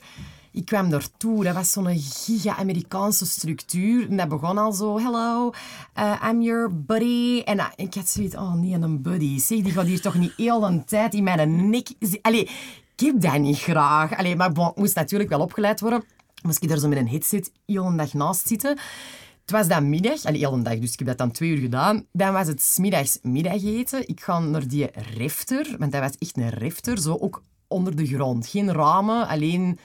[0.59, 4.11] Ik kwam daartoe, dat was zo'n giga-Amerikaanse structuur.
[4.11, 5.53] En dat begon al zo, hello,
[5.99, 7.43] uh, I'm your buddy.
[7.45, 9.39] En uh, ik had zoiets, oh nee, een buddy.
[9.39, 11.89] Zeg, die gaat hier toch niet heel de tijd in mijn nek...
[12.23, 12.43] Allee,
[12.97, 14.17] ik heb dat niet graag.
[14.17, 16.05] Allee, maar bon, moest natuurlijk wel opgeleid worden.
[16.43, 18.79] Moest ik daar zo met een headset heel een dag naast zitten.
[19.41, 21.59] Het was dan middag, allee, heel een dag, dus ik heb dat dan twee uur
[21.59, 22.05] gedaan.
[22.13, 24.09] Dan was het 's middags middageten.
[24.09, 28.07] Ik ga naar die refter, want dat was echt een refter, zo ook onder de
[28.07, 28.47] grond.
[28.47, 29.79] Geen ramen, alleen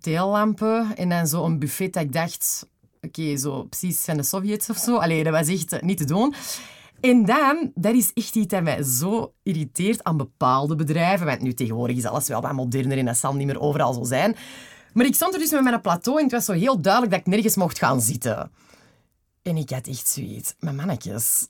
[0.00, 2.68] teellampen en dan zo een buffet dat ik dacht,
[3.00, 4.96] oké, zo precies van de Sovjets of zo.
[4.96, 6.34] Allee, dat was echt niet te doen.
[7.00, 11.26] En dan, dat is echt iets dat mij zo irriteert aan bepaalde bedrijven.
[11.26, 14.04] Want nu tegenwoordig is alles wel wat moderner en dat zal niet meer overal zo
[14.04, 14.36] zijn.
[14.92, 17.20] Maar ik stond er dus met mijn plateau en het was zo heel duidelijk dat
[17.20, 18.50] ik nergens mocht gaan zitten.
[19.42, 21.48] En ik had echt zoiets, maar mannetjes,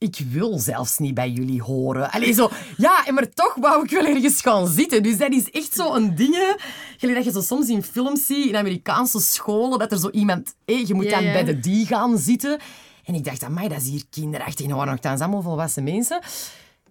[0.00, 2.10] ik wil zelfs niet bij jullie horen.
[2.10, 5.02] Allee, zo, ja, maar toch wou ik wel ergens gaan zitten.
[5.02, 6.56] Dus dat is echt zo een ding.
[6.96, 10.54] Gelijk dat je zo soms in films ziet, in Amerikaanse scholen, dat er zo iemand...
[10.64, 12.58] hé, je moet dan bij de die gaan zitten.
[13.04, 14.66] En ik dacht, amai, dat is hier kinderachtig.
[14.66, 16.20] Er waren nogthans allemaal volwassen mensen.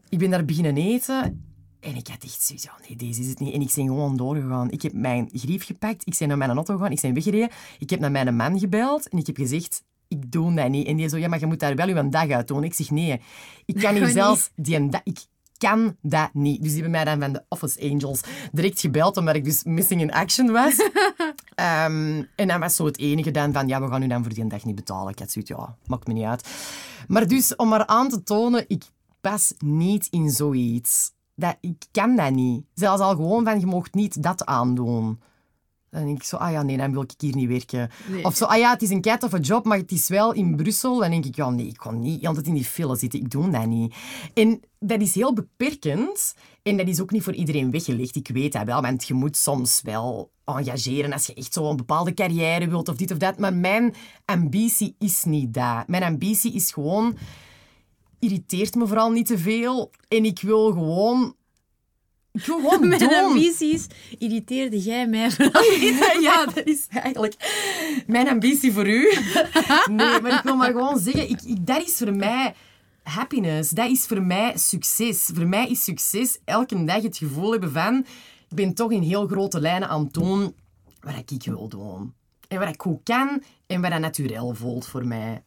[0.09, 1.43] Ik ben daar beginnen eten.
[1.79, 3.53] En ik had echt zoiets, nee, deze is het niet.
[3.53, 4.71] En ik ben gewoon doorgegaan.
[4.71, 7.49] Ik heb mijn grief gepakt, ik ben naar mijn auto gegaan, ik ben weggereden.
[7.79, 10.87] Ik heb naar mijn man gebeld en ik heb gezegd, ik doe dat niet.
[10.87, 12.63] En die zo, ja, maar je moet daar wel een dag uit doen.
[12.63, 13.21] Ik zeg, nee,
[13.65, 15.01] ik kan hier zelfs die een dag...
[15.03, 15.19] Ik
[15.57, 16.61] kan dat niet.
[16.61, 20.01] Dus die hebben mij dan van de Office Angels direct gebeld, omdat ik dus missing
[20.01, 20.75] in action was.
[21.55, 24.33] Ehm, en dat was zo het enige dan van, ja, we gaan u dan voor
[24.33, 25.11] die dag niet betalen.
[25.11, 26.49] Ik had zoiets, ja, maakt me niet uit.
[27.07, 28.83] Maar dus, om maar aan te tonen, ik
[29.21, 31.11] pas niet in zoiets.
[31.35, 32.65] Dat, ik kan dat niet.
[32.73, 35.19] Zelfs al gewoon van, je mocht niet dat aandoen.
[35.91, 37.89] Dan denk ik zo, ah ja, nee, dan wil ik hier niet werken.
[38.09, 38.25] Nee.
[38.25, 40.55] Of zo, ah ja, het is een kei toffe job, maar het is wel in
[40.55, 40.99] Brussel.
[40.99, 43.19] Dan denk ik, ja, nee, ik kan niet altijd in die file zitten.
[43.19, 43.95] Ik doe dat niet.
[44.33, 46.35] En dat is heel beperkend.
[46.63, 48.15] En dat is ook niet voor iedereen weggelegd.
[48.15, 51.75] Ik weet dat wel, want je moet soms wel engageren als je echt zo een
[51.75, 53.37] bepaalde carrière wilt of dit of dat.
[53.37, 53.93] Maar mijn
[54.25, 55.87] ambitie is niet dat.
[55.87, 57.17] Mijn ambitie is gewoon...
[58.19, 59.91] Irriteert me vooral niet te veel.
[60.07, 61.35] En ik wil gewoon...
[62.33, 63.13] Gewoon Mijn doen.
[63.13, 63.87] ambities
[64.17, 66.21] irriteerde jij mij vooral.
[66.21, 67.35] ja, dat is eigenlijk
[68.07, 69.11] mijn ambitie voor u.
[69.91, 72.53] Nee, maar ik wil maar gewoon zeggen, ik, ik, dat is voor mij
[73.03, 73.69] happiness.
[73.69, 75.29] Dat is voor mij succes.
[75.33, 78.05] Voor mij is succes elke dag het gevoel hebben van...
[78.49, 80.55] Ik ben toch in heel grote lijnen aan het doen
[80.99, 82.13] wat ik wil doen.
[82.47, 85.43] En wat ik goed kan en wat dat natuurlijk voelt voor mij.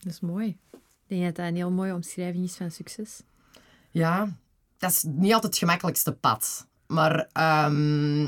[0.00, 0.46] Dat is mooi.
[0.72, 3.20] Ik denk dat dat een heel mooie omschrijving is van succes.
[3.90, 4.36] Ja,
[4.78, 6.66] dat is niet altijd het gemakkelijkste pad.
[6.86, 8.22] Maar ehm,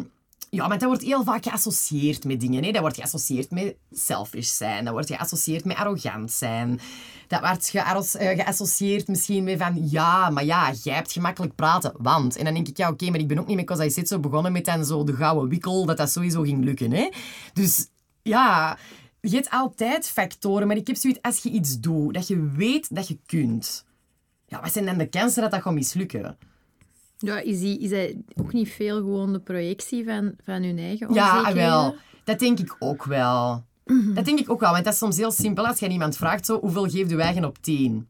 [0.51, 2.65] ja, maar dat wordt heel vaak geassocieerd met dingen.
[2.65, 2.71] Hè.
[2.71, 4.85] Dat wordt geassocieerd met selfish zijn.
[4.85, 6.81] Dat wordt geassocieerd met arrogant zijn.
[7.27, 7.75] Dat wordt
[8.15, 9.89] eh, geassocieerd misschien met van...
[9.91, 12.37] Ja, maar ja, jij hebt gemakkelijk praten, want...
[12.37, 14.19] En dan denk ik, ja, oké, maar ik ben ook niet met I Said zo
[14.19, 16.93] begonnen met dan zo de gouden wikkel, dat dat sowieso ging lukken.
[16.93, 17.09] Hè.
[17.53, 17.87] Dus
[18.23, 18.79] ja,
[19.21, 20.67] je hebt altijd factoren.
[20.67, 23.85] Maar ik heb zoiets, als je iets doet, dat je weet dat je kunt...
[24.51, 26.39] Ja, wat zijn dan de kansen dat dat gaat mislukken?
[27.19, 31.15] Ja, is, die, is dat ook niet veel gewoon de projectie van, van hun eigen
[31.15, 31.71] Ja, onzekerheden?
[31.71, 31.95] wel.
[32.25, 33.65] Dat denk ik ook wel.
[34.15, 35.67] Dat denk ik ook wel, want dat is soms heel simpel.
[35.67, 38.09] Als je iemand vraagt, zo, hoeveel geeft je eigen op 10?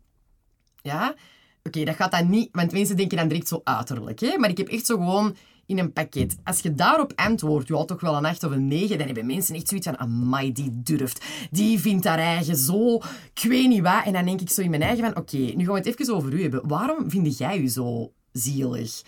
[0.83, 1.15] Ja?
[1.63, 4.21] Oké, dat gaat dan niet, want mensen denken dan direct zo uiterlijk.
[4.21, 4.39] Hè?
[4.39, 5.37] Maar ik heb echt zo gewoon
[5.71, 6.37] in een pakket.
[6.45, 9.55] Als je daarop antwoordt, ja, toch wel een 8 of een 9, dan hebben mensen
[9.55, 11.25] echt zoiets van, amai, die durft.
[11.51, 12.97] Die vindt haar eigen zo,
[13.35, 14.05] ik weet niet wat.
[14.05, 16.15] En dan denk ik zo in mijn eigen van, oké, nu gaan we het even
[16.15, 16.69] over u hebben.
[16.69, 19.03] Waarom vind jij u zo zielig?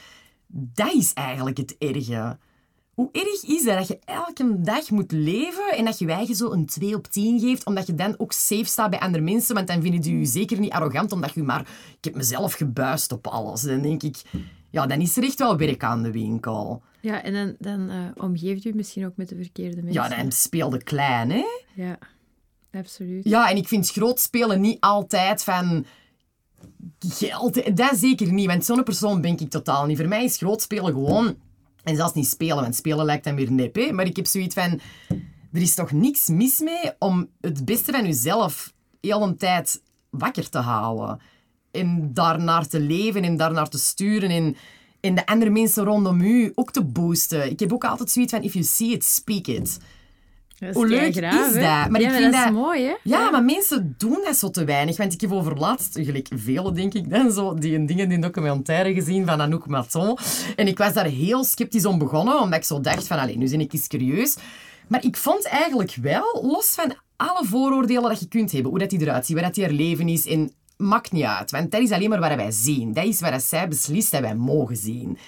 [0.46, 2.38] Dat is eigenlijk het erge.
[2.94, 6.34] Hoe erg is dat dat je elke dag moet leven en dat je je eigen
[6.34, 9.54] zo een 2 op 10 geeft, omdat je dan ook safe staat bij andere mensen,
[9.54, 11.60] want dan vinden die je zeker niet arrogant, omdat je maar...
[11.96, 13.60] Ik heb mezelf gebuist op alles.
[13.62, 14.22] Dan denk ik,
[14.72, 16.82] ja, dan is er echt wel werk aan de winkel.
[17.00, 20.02] Ja, en dan, dan eh, omgeeft u misschien ook met de verkeerde mensen.
[20.02, 21.44] Ja, dan speelde klein, hè?
[21.74, 21.98] Ja,
[22.72, 23.24] absoluut.
[23.24, 25.86] Ja, en ik vind groot spelen niet altijd van
[26.98, 27.76] geld.
[27.76, 29.98] Dat zeker niet, want zo'n persoon ben ik totaal niet.
[29.98, 31.36] Voor mij is groot spelen gewoon...
[31.82, 33.92] En zelfs niet spelen, want spelen lijkt dan weer nep, hè?
[33.92, 34.80] Maar ik heb zoiets van...
[35.52, 40.48] Er is toch niks mis mee om het beste van jezelf heel een tijd wakker
[40.48, 41.20] te houden.
[41.72, 44.56] En daarnaar te leven en daarnaar te sturen en,
[45.00, 47.50] en de andere mensen rondom u ook te boosten.
[47.50, 49.78] Ik heb ook altijd zoiets van, if you see it, speak it.
[50.66, 51.30] Dat Hoe leuk is dat?
[51.30, 52.94] Maar ja, ik maar vind dat is mooi, hè?
[53.02, 54.96] Ja, maar mensen doen dat zo te weinig.
[54.96, 58.94] Want ik heb over laatst, gelijk vele denk ik dan, zo die dingen in documentaire
[58.94, 60.18] gezien van Anouk Maton.
[60.56, 63.50] En ik was daar heel sceptisch om begonnen, omdat ik zo dacht van, allee, nu
[63.50, 64.36] ben ik eens serieus.
[64.88, 68.90] Maar ik vond eigenlijk wel, los van alle vooroordelen dat je kunt hebben, hoe dat
[68.90, 71.50] die eruit ziet, waar dat die haar leven is, en maakt niet uit.
[71.50, 72.92] Want dat is alleen maar wat wij zien.
[72.92, 75.18] Dat is wat dat zij beslist dat wij mogen zien.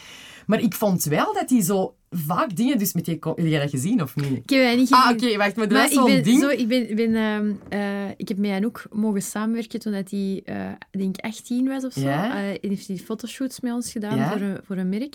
[0.46, 2.78] Maar ik vond wel dat die zo vaak dingen...
[2.78, 4.30] Dus met die, heb jij dat gezien of niet?
[4.42, 5.28] Ik heb dat niet Ah, gezien.
[5.28, 6.40] oké, wacht, maar Maar was ik ben, ding...
[6.40, 10.42] zo, ik, ben, ben, ehm, eh, ik heb met Anouk mogen samenwerken toen dat hij,
[10.44, 12.00] eh, ik denk 18 was of zo.
[12.00, 12.35] Ja?
[12.37, 14.30] Eh, en heeft hij fotoshoots met ons gedaan Ja?
[14.30, 15.14] voor, een, voor een merk.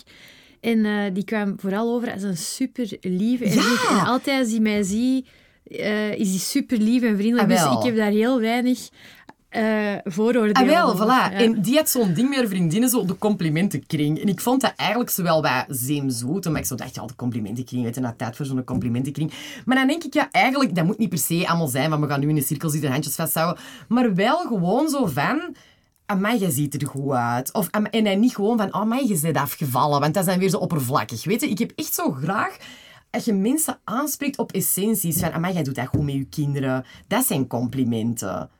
[0.60, 3.76] En eh, die kwam vooral over als een super lieve en, Ja!
[3.90, 5.26] en altijd als hij mij ziet,
[5.64, 7.50] eh, is hij super lief en vriendelijk.
[7.50, 8.88] Ah, dus ik heb daar heel weinig
[9.50, 11.32] eh vooroordelen Ah, wel, voilà.
[11.32, 11.32] Ja.
[11.32, 14.20] En die had zo'n ding met haar vriendinnen, zo de complimentenkring.
[14.20, 17.84] En ik vond dat eigenlijk zowel bij zeemzoet, omdat ik zo dacht, ja, de complimentenkring,
[17.84, 19.32] weet je, nou, tijd voor zo'n complimentenkring.
[19.64, 22.06] Maar dan denk ik, ja, eigenlijk, dat moet niet per se allemaal zijn, van we
[22.06, 23.62] gaan nu in een cirkel zitten, handjes vasthouden.
[23.88, 25.56] Maar wel gewoon zo van...
[26.06, 27.52] Amai, jij ziet er goed uit.
[27.52, 30.00] Of, en niet gewoon van, amai, je bent afgevallen.
[30.00, 31.24] Want dat dan weer zo oppervlakkig.
[31.24, 32.56] Weet je, ik heb echt zo graag
[33.10, 35.20] als je mensen aanspreekt op essenties.
[35.20, 36.84] Van, amai, jij doet dat goed met je kinderen.
[37.06, 38.50] Dat zijn complimenten.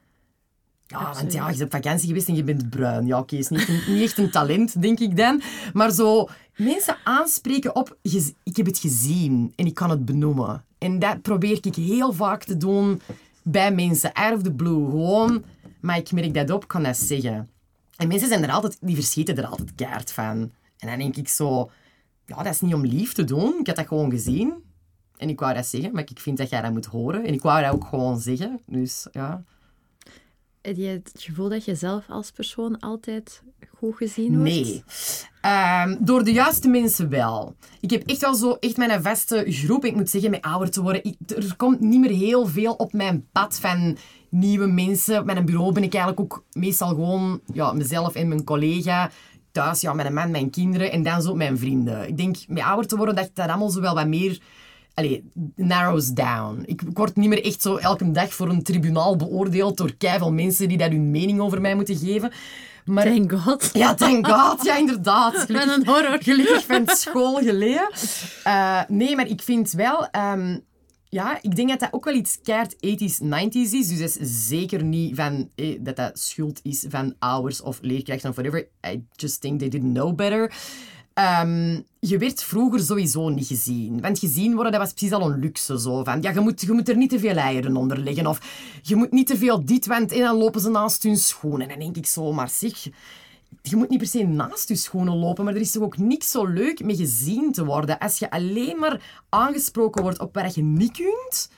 [0.90, 3.06] Ja, want ja, je bent op vakantie geweest en je bent bruin.
[3.06, 5.42] Ja, oké, is niet, een- niet echt een talent, denk ik dan.
[5.72, 7.96] Maar zo mensen aanspreken op...
[8.02, 10.64] "Je- Ik heb het gezien en ik kan het benoemen.
[10.78, 13.00] En dat probeer ik heel vaak te doen
[13.42, 14.12] bij mensen.
[14.12, 14.90] Out of the blue.
[14.90, 15.44] Gewoon,
[15.80, 17.48] maar ik merk dat op, kan dat zeggen.
[17.96, 20.50] En mensen zijn er altijd, die verschieten er altijd kaart van.
[20.78, 21.70] En dan denk ik zo,
[22.26, 23.54] ja, dat is niet om lief te doen.
[23.60, 24.52] Ik had dat gewoon gezien.
[25.16, 27.24] En ik wou dat zeggen, maar ik vind dat jij dat moet horen.
[27.24, 28.60] En ik wou dat ook gewoon zeggen.
[28.66, 29.42] Dus ja.
[30.62, 33.42] Heb je het gevoel dat je zelf als persoon altijd
[33.78, 34.42] goed gezien wordt?
[34.42, 34.82] Nee.
[35.40, 37.54] Ehm, door de juiste mensen wel.
[37.80, 39.84] Ik heb echt wel zo echt mijn vaste groep.
[39.84, 41.04] Ik moet zeggen, met ouder te worden.
[41.04, 43.96] ik- er komt niet meer heel veel op mijn pad van
[44.30, 45.18] nieuwe mensen.
[45.18, 49.10] Op mijn bureau ben ik eigenlijk ook meestal gewoon ja, mezelf en mijn collega.
[49.52, 52.08] Thuis, ja, mijn man, mijn kinderen en dan zo mijn vrienden.
[52.08, 54.40] Ik denk, met ouder te worden, dat dat allemaal zo wel wat meer...
[55.00, 56.62] Allee, narrows down.
[56.66, 60.32] Ik, ik word niet meer echt zo elke dag voor een tribunaal beoordeeld door keiveel
[60.32, 62.32] mensen die daar hun mening over mij moeten geven.
[62.84, 63.70] Maar Thank God.
[63.72, 64.64] ja, thank God.
[64.64, 65.32] Ja, inderdaad.
[65.34, 66.18] Met Gelukkig, een horror.
[66.22, 67.90] gelukkig van school geleden.
[68.44, 70.06] Eh, nee, maar ik vind wel...
[70.10, 70.58] ehm,
[71.08, 73.88] ja, ik denk dat dat ook wel iets keihard 80s, 90s is.
[73.88, 78.28] Dus dat is zeker niet van, eh, dat dat schuld is van ouders of leerkrachten
[78.30, 78.68] of whatever.
[78.86, 80.52] I just think they didn't know better.
[81.14, 84.00] Ehm, je werd vroeger sowieso niet gezien.
[84.00, 85.80] Want gezien worden, dat was precies al een luxe.
[85.80, 86.04] Zo.
[86.04, 88.26] Van, ja, je, moet, je moet er niet te veel eieren onder leggen.
[88.26, 88.40] Of
[88.82, 91.60] je moet niet te veel dit, want en dan lopen ze naast hun schoenen.
[91.60, 92.88] En dan denk ik zo, maar zeg...
[93.62, 96.30] Je moet niet per se naast je schoenen lopen, maar er is toch ook niks
[96.30, 97.98] zo leuk mee gezien te worden.
[97.98, 101.50] Als je alleen maar aangesproken wordt op waar je niet kunt...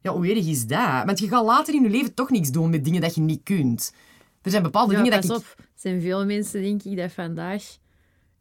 [0.00, 1.04] Ja, hoe erg is dat?
[1.04, 3.40] Want je gaat later in je leven toch niks doen met dingen dat je niet
[3.42, 3.92] kunt.
[4.42, 5.36] Er zijn bepaalde Ja, dingen dat ik...
[5.36, 5.54] op.
[5.58, 7.62] Er zijn veel mensen, denk ik, dat vandaag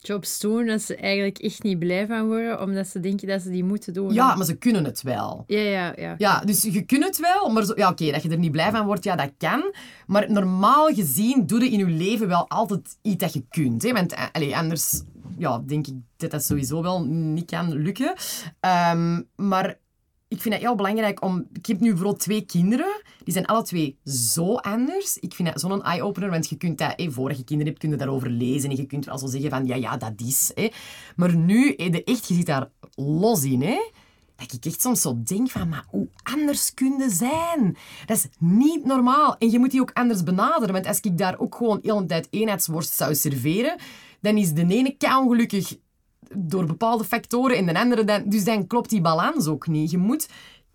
[0.01, 3.49] jobs doen dat ze eigenlijk echt niet blij van worden, omdat ze denken dat ze
[3.49, 4.13] die moeten doen.
[4.13, 5.43] Ja, maar ze kunnen het wel.
[5.47, 6.15] Ja, ja, ja.
[6.17, 8.71] Ja, dus je kunt het wel, maar zo, ja, oké, dat je er niet blij
[8.71, 9.73] van wordt, ja, dat kan.
[10.07, 13.83] Maar normaal gezien doe je in je leven wel altijd iets dat je kunt.
[13.83, 13.91] Hè?
[13.91, 15.01] Want eh, allee, anders
[15.37, 18.13] ja, denk ik dat dat sowieso wel niet kan lukken.
[18.59, 19.77] Ehm, maar
[20.32, 21.48] ik vind het heel belangrijk om...
[21.54, 23.02] Ik heb nu bijvoorbeeld twee kinderen.
[23.24, 25.17] Die zijn alle twee zo anders.
[25.17, 26.94] Ik vind dat zo'n eye-opener, want je kunt dat...
[27.08, 28.70] Voordat kinderen hebt, kun daarover lezen.
[28.70, 30.52] En je kunt wel zo zeggen van, ja, ja, dat is.
[31.15, 33.89] Maar nu, de echt, je zit daar los in, hè.
[34.36, 37.78] Dat ik echt soms zo denk van, maar hoe anders kun je zijn?
[38.06, 39.38] Dat is niet normaal.
[39.38, 40.74] En je moet die ook anders benaderen.
[40.74, 43.76] Want als ik daar ook gewoon heel een tijd eenheidsworst zou serveren,
[44.22, 45.78] dan is de ene kei ongelukkig
[46.34, 48.24] door bepaalde factoren en de andere dan...
[48.26, 49.91] Dus dan klopt die balans ook niet.
[49.91, 50.28] Je moet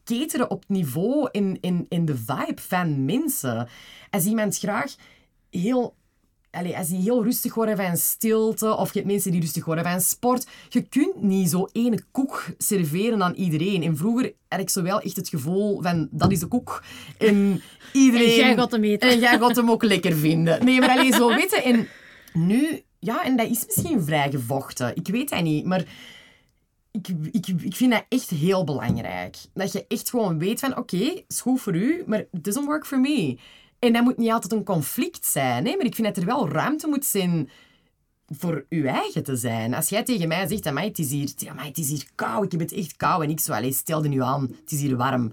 [0.04, 3.68] cateren op het niveau en in, in de vibe van mensen.
[4.10, 4.94] Als iemand graag
[5.50, 5.94] heel
[6.56, 9.84] Allee, als die heel rustig worden van stilte, of je hebt mensen die rustig worden
[9.84, 13.82] van sport, je kunt niet zo ene koek serveren aan iedereen.
[13.82, 16.82] En vroeger had ik zo wel echt het gevoel van, dat is de koek.
[17.18, 18.26] En iedereen...
[18.36, 19.10] En jij gaat hem eten.
[19.10, 20.64] En jij gaat hem ook lekker vinden.
[20.64, 21.64] Nee, maar alleen zo weten.
[21.64, 21.88] En
[22.32, 22.84] nu...
[23.06, 24.96] Ja, en dat is misschien vrij gevochten.
[24.96, 25.84] Ik weet dat niet, maar...
[26.90, 29.36] Ik, ik, ik vind dat echt heel belangrijk.
[29.54, 32.86] Dat je echt gewoon weet van, oké, is goed voor u, maar it doesn't work
[32.86, 33.38] for me.
[33.78, 35.76] En dat moet niet altijd een conflict zijn, hè?
[35.76, 37.50] maar ik vind dat er wel ruimte moet zijn
[38.26, 39.74] voor je eigen te zijn.
[39.74, 42.50] Als jij tegen mij zegt, amai, het is hier, amai, het is hier koud, ik
[42.50, 43.22] heb het echt koud.
[43.22, 45.32] En ik zo, stel nu aan, het is hier warm.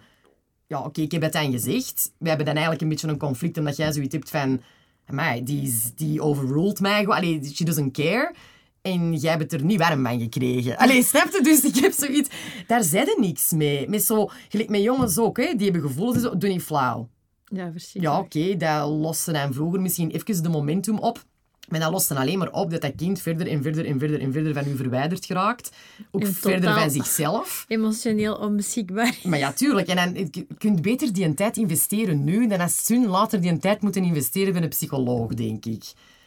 [0.68, 2.12] Ja, oké, ik heb het dan gezegd.
[2.18, 4.62] We hebben dan eigenlijk een beetje een conflict, omdat jij zoiets hebt van...
[5.06, 7.16] Amai, die, die overruled mij gewoon.
[7.16, 8.34] Allee, she doesn't care.
[8.82, 10.78] En jij hebt er niet warm van gekregen.
[10.78, 11.42] Allee, snap je?
[11.44, 12.30] Dus ik heb zoiets...
[12.68, 13.90] Daar zei je niks mee.
[13.90, 14.30] Met zo...
[14.50, 15.56] Gelijk met jongens ook, hè.
[15.56, 16.22] Die hebben gevoelens.
[16.22, 17.10] Zo, doe niet flauw.
[17.46, 18.34] Ja, verschrikkelijk.
[18.34, 21.24] Ja, oké, dat loste dan vroeger misschien even de momentum op.
[21.70, 24.20] Maar dat lost dan alleen maar op dat dat kind verder en verder en verder
[24.22, 25.72] en verder van u verwijderd geraakt.
[26.12, 27.66] Ook En verder van zichzelf.
[27.68, 29.18] Emotioneel onbeschikbaar.
[29.24, 29.88] Maar ja, tuurlijk.
[29.88, 33.52] En dan, je kunt beter die een tijd investeren nu dan als ze later die
[33.52, 35.84] een tijd moeten investeren bij een psycholoog, denk ik.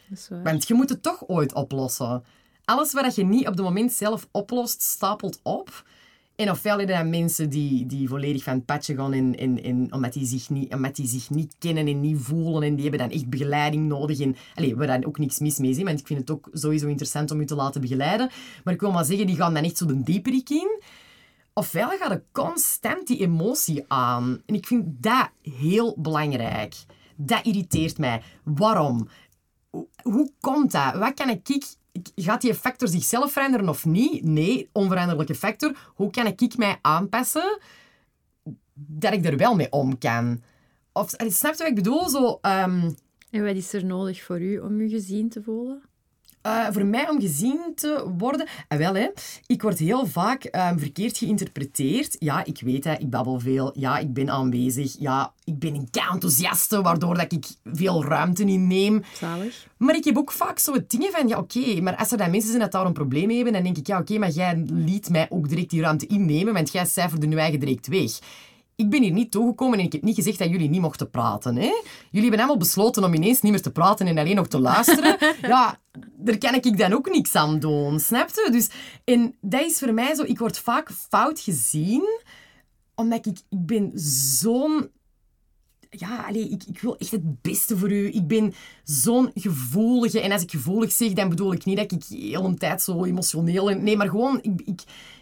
[0.09, 0.43] Dat is waar.
[0.43, 2.23] Want je moet het toch ooit oplossen.
[2.65, 5.83] Alles wat je niet op het moment zelf oplost, stapelt op.
[6.37, 9.93] En ofwel je dan mensen die, die volledig van het padje gaan en, en, en,
[9.93, 12.63] omdat, die zich niet, omdat die zich niet kennen en niet voelen.
[12.63, 14.19] En die hebben dan echt begeleiding nodig.
[14.19, 16.87] En, allee, waar dan ook niks mis mee is, want ik vind het ook sowieso
[16.87, 18.29] interessant om je te laten begeleiden.
[18.63, 20.81] Maar ik wil maar zeggen, die gaan dan echt zo de dieperik in.
[21.53, 24.41] Ofwel gaat er constant die emotie aan.
[24.45, 26.75] En ik vind dat heel belangrijk.
[27.15, 28.21] Dat irriteert mij.
[28.43, 29.07] Waarom?
[30.03, 30.95] Hoe komt dat?
[30.95, 31.75] Wat kan ik...
[32.15, 34.23] Gaat die factor zichzelf veranderen of niet?
[34.23, 35.91] Nee, onveranderlijke factor.
[35.95, 37.59] Hoe kan ik mij aanpassen
[38.73, 40.41] dat ik er wel mee om kan?
[40.91, 42.09] Of, snap je wat ik bedoel?
[42.09, 42.91] Zo, ehm,
[43.29, 45.81] En wat is er nodig voor u om u gezien te voelen?
[46.47, 48.47] Eh, voor mij om gezien te worden...
[48.67, 49.07] En wel, hè,
[49.45, 52.15] ik word heel vaak ehm, verkeerd geïnterpreteerd.
[52.19, 53.71] Ja, ik weet het, ik babbel veel.
[53.75, 54.95] Ja, ik ben aanwezig.
[54.99, 59.03] Ja, ik ben een enthousiaste, waardoor dat ik veel ruimte inneem.
[59.13, 59.67] Zalig.
[59.77, 62.31] Maar ik heb ook vaak zo het dingen van, ja, oké, maar als er dan
[62.31, 64.63] mensen zijn dat daar een probleem mee hebben, dan denk ik, ja, oké, maar jij
[64.67, 68.19] liet mij ook direct die ruimte innemen, want jij cijferde nu eigen direct weg.
[68.77, 71.55] Ik ben hier niet toegekomen en ik heb niet gezegd dat jullie niet mochten praten.
[71.55, 71.71] Hè?
[72.11, 75.17] Jullie hebben allemaal besloten om ineens niet meer te praten en alleen nog te luisteren.
[75.41, 75.79] ja,
[76.17, 78.47] daar kan ik dan ook niks aan doen, snap je?
[78.51, 78.69] Dus,
[79.03, 82.19] en dat is voor mij zo, ik word vaak fout gezien,
[82.95, 84.89] omdat ik, ik ben zo'n
[85.89, 88.07] ja, allee, ik, ik wil echt het beste voor u.
[88.07, 88.53] Ik ben
[88.83, 90.21] zo'n gevoelige.
[90.21, 93.03] En als ik gevoelig zeg, dan bedoel ik niet dat ik de hele tijd zo
[93.03, 93.69] emotioneel...
[93.69, 94.81] En, nee, maar gewoon, ik, ik,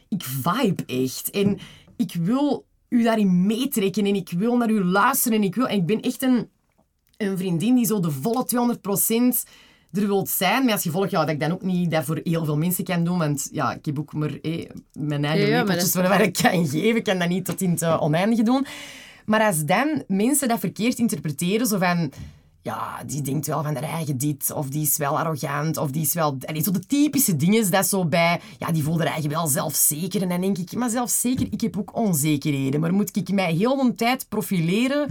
[0.10, 1.30] ik vibe echt.
[1.30, 1.60] En
[1.96, 4.06] ik wil u daarin meetrekken.
[4.06, 5.38] En ik wil naar u luisteren.
[5.38, 6.50] En ik, wil, en ik ben echt een,
[7.18, 8.76] een vriendin die zo de volle
[9.46, 9.50] 200%
[9.92, 10.64] er wilt zijn.
[10.64, 13.04] Maar als gevolg ja, dat ik dan ook niet dat voor heel veel mensen kan
[13.04, 13.18] doen.
[13.18, 14.40] Want ja, ik heb ook maar
[14.94, 16.96] mijn eigen ja, ja waar ik kan geven.
[16.96, 18.66] Ik kan dat niet tot in het oneindige doen.
[19.26, 22.12] Maar als dan mensen dat verkeerd interpreteren, zo van...
[22.66, 26.02] Ja, die denkt wel van haar eigen dit, of die is wel arrogant, of die
[26.02, 26.38] is wel...
[26.46, 28.42] Allee, zo de typische dingen, dat zo bij...
[28.58, 30.22] Ja, die voelt haar eigen wel zelfzeker.
[30.22, 32.80] En dan denk ik, maar zelfzeker, ik heb ook onzekerheden.
[32.80, 35.10] Maar moet ik mij heel de tijd profileren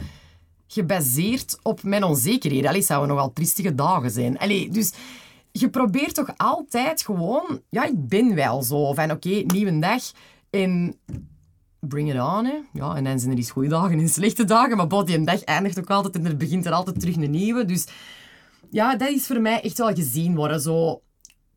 [0.67, 2.69] gebaseerd op mijn onzekerheden?
[2.69, 4.39] Allee, zouden nogal triestige dagen zijn.
[4.39, 4.93] Allee, dus
[5.53, 7.61] je probeert toch altijd gewoon...
[7.71, 8.93] Ja, ik ben wel zo.
[8.93, 10.03] Van, oké, nieuwe dag.
[10.51, 10.97] En
[11.89, 12.45] bring it on.
[12.45, 12.59] Hè.
[12.73, 14.77] Ja, en dan zijn er eens goede dagen en slechte dagen.
[14.77, 17.65] Maar body een dag eindigt ook altijd en er begint er altijd terug een nieuwe.
[17.65, 17.87] Dus
[18.71, 20.61] ja, dat is voor mij echt wel gezien worden.
[20.61, 21.03] Zo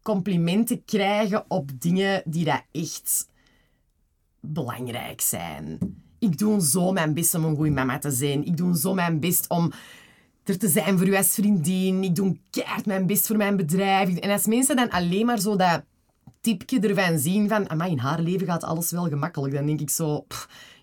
[0.01, 3.29] complimenten krijgen op dingen die dat echt
[4.39, 5.77] belangrijk zijn.
[6.19, 8.45] Ik doe zo mijn best om een goede mama te zijn.
[8.45, 9.71] Ik doe zo mijn best om
[10.43, 12.03] er te zijn voor u als vriendin.
[12.03, 14.17] Ik doe keihard mijn best voor mijn bedrijf.
[14.17, 15.83] En als mensen dan alleen maar zo dat
[16.41, 19.53] tipje ervan zien van, maar in haar leven gaat alles wel gemakkelijk.
[19.53, 20.25] Dan denk ik zo,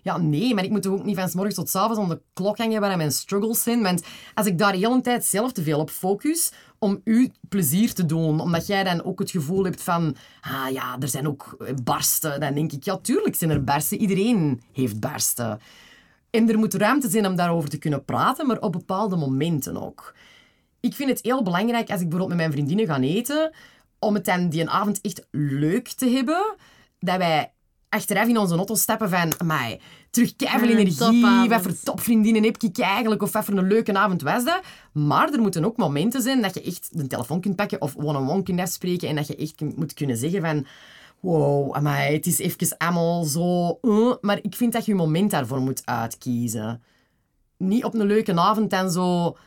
[0.01, 2.21] ja nee, maar ik moet toch ook niet van morgens tot s avonds om de
[2.33, 3.81] klok hangen waar mijn struggles zijn.
[3.81, 4.03] Want
[4.33, 8.05] als ik daar de hele tijd zelf te veel op focus, om u plezier te
[8.05, 12.39] doen, omdat jij dan ook het gevoel hebt van, ah ja, er zijn ook barsten,
[12.39, 13.99] dan denk ik, ja tuurlijk zijn er barsten.
[13.99, 15.59] Iedereen heeft barsten.
[16.29, 20.15] En er moet ruimte zijn om daarover te kunnen praten, maar op bepaalde momenten ook.
[20.79, 23.51] Ik vind het heel belangrijk als ik bijvoorbeeld met mijn vriendinnen ga eten,
[24.05, 26.55] om het dan die avond echt leuk te hebben,
[26.99, 27.51] dat wij
[27.89, 29.79] achteraf in onze auto stappen van, amai,
[30.09, 34.21] terug veel energie, wat voor topvriendinnen heb ik eigenlijk, of wat voor een leuke avond
[34.21, 34.61] was dat.
[34.91, 38.43] Maar er moeten ook momenten zijn dat je echt de telefoon kunt pakken of one-on-one
[38.43, 40.65] kunt afspreken en dat je echt moet kunnen zeggen van,
[41.19, 43.77] wow, amai, het is even allemaal zo...
[43.81, 46.81] Uh, maar ik vind dat je je moment daarvoor moet uitkiezen.
[47.57, 49.37] Niet op een leuke avond en zo...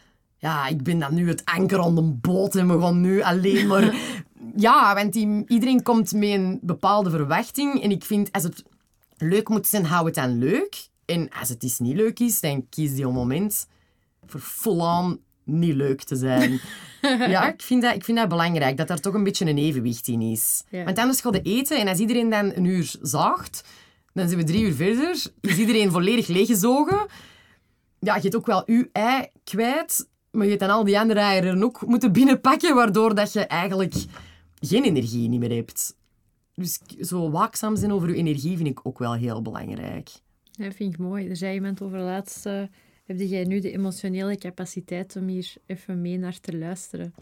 [0.41, 3.67] Ja, ik ben dan nu het anker aan de boot en we gaan nu alleen
[3.67, 3.95] maar
[4.57, 7.83] ja, want die, iedereen komt met een bepaalde verwachting.
[7.83, 8.65] En ik vind, als het
[9.17, 10.89] leuk moet zijn, hou het dan leuk.
[11.05, 13.67] En als het is niet leuk is, dan kies die moment
[14.27, 16.61] voor full-on niet leuk te zijn.
[17.35, 20.09] ja, ik vind, dat, ik vind dat belangrijk, dat er toch een beetje een evenwicht
[20.09, 20.63] in is.
[20.71, 23.69] Want anders gaat je eten en als iedereen dan een uur zaagt,
[24.13, 27.07] dan zijn we drie uur verder, is iedereen volledig leeggezogen.
[28.01, 31.21] Ja, je hebt ook wel je ei kwijt, maar je hebt dan al die andere
[31.21, 33.95] eieren ook moeten binnenpakken, waardoor dat je eigenlijk
[34.61, 35.97] geen energie niet meer hebt.
[36.55, 40.11] Dus zo waakzaam zijn over je energie vind ik ook wel heel belangrijk.
[40.53, 41.29] Dat vind ik mooi.
[41.29, 42.47] Er zei iemand over laatst...
[42.47, 42.63] Uh,
[43.09, 47.15] heb jij nu de emotionele capaciteit om hier even mee naar te luisteren?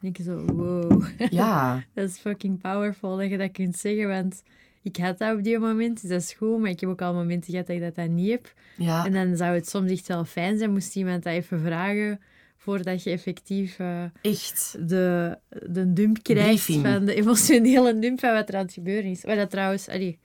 [0.00, 1.06] Denk je zo, wow.
[1.30, 1.84] Ja.
[1.94, 4.42] dat is fucking powerful dat je dat kunt zeggen, want
[4.82, 7.14] ik had dat op die moment, dus dat is goed, maar ik heb ook al
[7.14, 8.52] momenten gehad dat ik dat, dat niet heb.
[8.76, 9.04] Ja.
[9.06, 12.20] En dan zou het soms echt wel fijn zijn, moest iemand dat even vragen
[12.64, 14.76] voordat je effectief uh, Echt?
[14.88, 19.22] De, de dump krijgt van de emotionele dump van wat er aan het gebeuren is.
[19.22, 20.18] Wat dat trouwens, allee,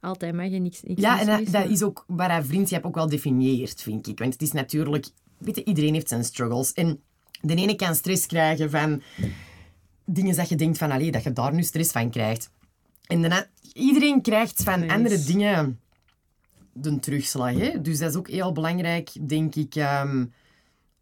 [0.00, 2.94] altijd mag je niks, niks Ja, en dat, dat, is ook waar haar vriendschap ook
[2.94, 4.18] wel definieert, vind ik.
[4.18, 5.06] Want het is natuurlijk...
[5.38, 6.72] Weet je, iedereen heeft zijn struggles.
[6.72, 7.00] En
[7.40, 9.02] de ene kan stress krijgen van
[10.04, 10.90] dingen dat je denkt van...
[10.90, 12.50] Allee, dat je daar nu stress van krijgt.
[13.06, 15.80] En daarna, iedereen krijgt van andere dingen
[16.72, 17.52] de terugslag.
[17.52, 17.80] Hè?
[17.80, 19.74] Dus dat is ook heel belangrijk, denk ik...
[19.74, 20.32] Um,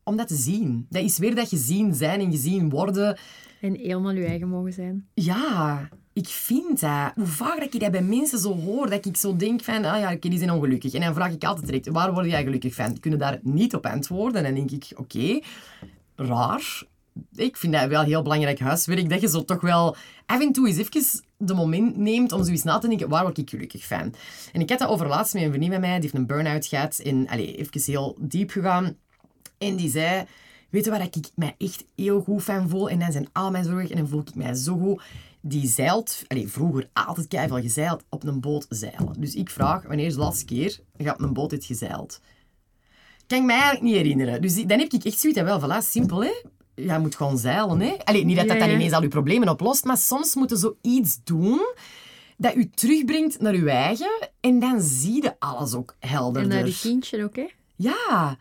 [0.04, 0.86] om dat te zien.
[0.88, 3.18] Dat is weer dat gezien zijn en gezien worden.
[3.60, 5.06] En helemaal je eigen mogen zijn.
[5.14, 7.12] Ja, ik vind dat.
[7.14, 10.00] Hoe vaak dat ik dat bij mensen zo hoor, dat ik zo denk van, ah
[10.00, 10.94] ja, die zijn ongelukkig.
[10.94, 13.00] En dan vraag ik altijd direct, waar word jij gelukkig van?
[13.00, 14.44] Kunnen daar niet op antwoorden.
[14.44, 15.40] En dan denk ik, oké,
[16.16, 16.82] raar.
[17.34, 19.96] Ik vind dat wel heel belangrijk huiswerk, dat je zo toch wel
[20.26, 23.38] af en toe eens even de moment neemt om zoiets na te denken, waar word
[23.38, 24.14] ik gelukkig van?
[24.52, 26.66] En ik had dat over laatst met een vriendin van mij, die heeft een burn-out
[26.66, 28.96] gehad en allez, even heel diep gegaan.
[29.58, 30.24] En die zei,
[30.70, 32.90] weet je waar ik mij echt heel goed van voel?
[32.90, 35.02] En dan zijn al mijn zorgen en dan voel ik mij zo goed.
[35.40, 39.20] Die zeilt, allez, vroeger altijd keihard gezeild, op een boot zeilen.
[39.20, 42.20] Dus ik vraag, wanneer is de laatste keer dat je op een boot hebt gezeild?
[43.26, 44.42] Kan ik mij eigenlijk niet herinneren.
[44.42, 46.32] Dus dan heb ik echt zoiets, wel, voilà, simpel hè.
[46.74, 47.94] Je moet gewoon zeilen hè.
[48.04, 51.18] Allee, niet dat dat dan ineens al je problemen oplost, maar soms moeten zo iets
[51.24, 51.74] doen
[52.36, 56.50] dat u terugbrengt naar uw eigen en dan zie je alles ook En helderder.
[56.50, 57.46] naar je kindje ook, hè?
[57.76, 58.36] Ja,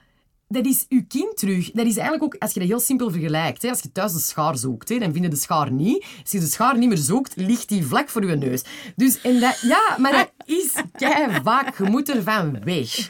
[0.53, 1.71] dat is uw kind terug.
[1.71, 4.19] Dat is eigenlijk ook, als je dat heel simpel vergelijkt, hè, als je thuis de
[4.19, 6.05] schaar zoekt, hè, dan vind je de schaar niet.
[6.21, 8.63] Als je de schaar niet meer zoekt, ligt die vlak voor je neus.
[8.95, 11.77] Dus, en dat, ja, maar dat is kei vaak.
[11.77, 13.09] Je moet ervan weg.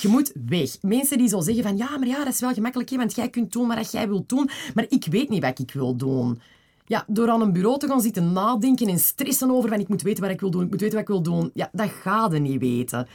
[0.00, 0.76] Je moet weg.
[0.82, 3.28] Mensen die zo zeggen van, ja, maar ja, dat is wel gemakkelijk, hè, want jij
[3.28, 6.40] kunt doen wat jij wilt doen, maar ik weet niet wat ik wil doen.
[6.86, 10.02] Ja, door aan een bureau te gaan zitten nadenken en stressen over van ik moet
[10.02, 12.28] weten wat ik wil doen, ik moet weten wat ik wil doen, ja, dat ga
[12.32, 13.08] je niet weten.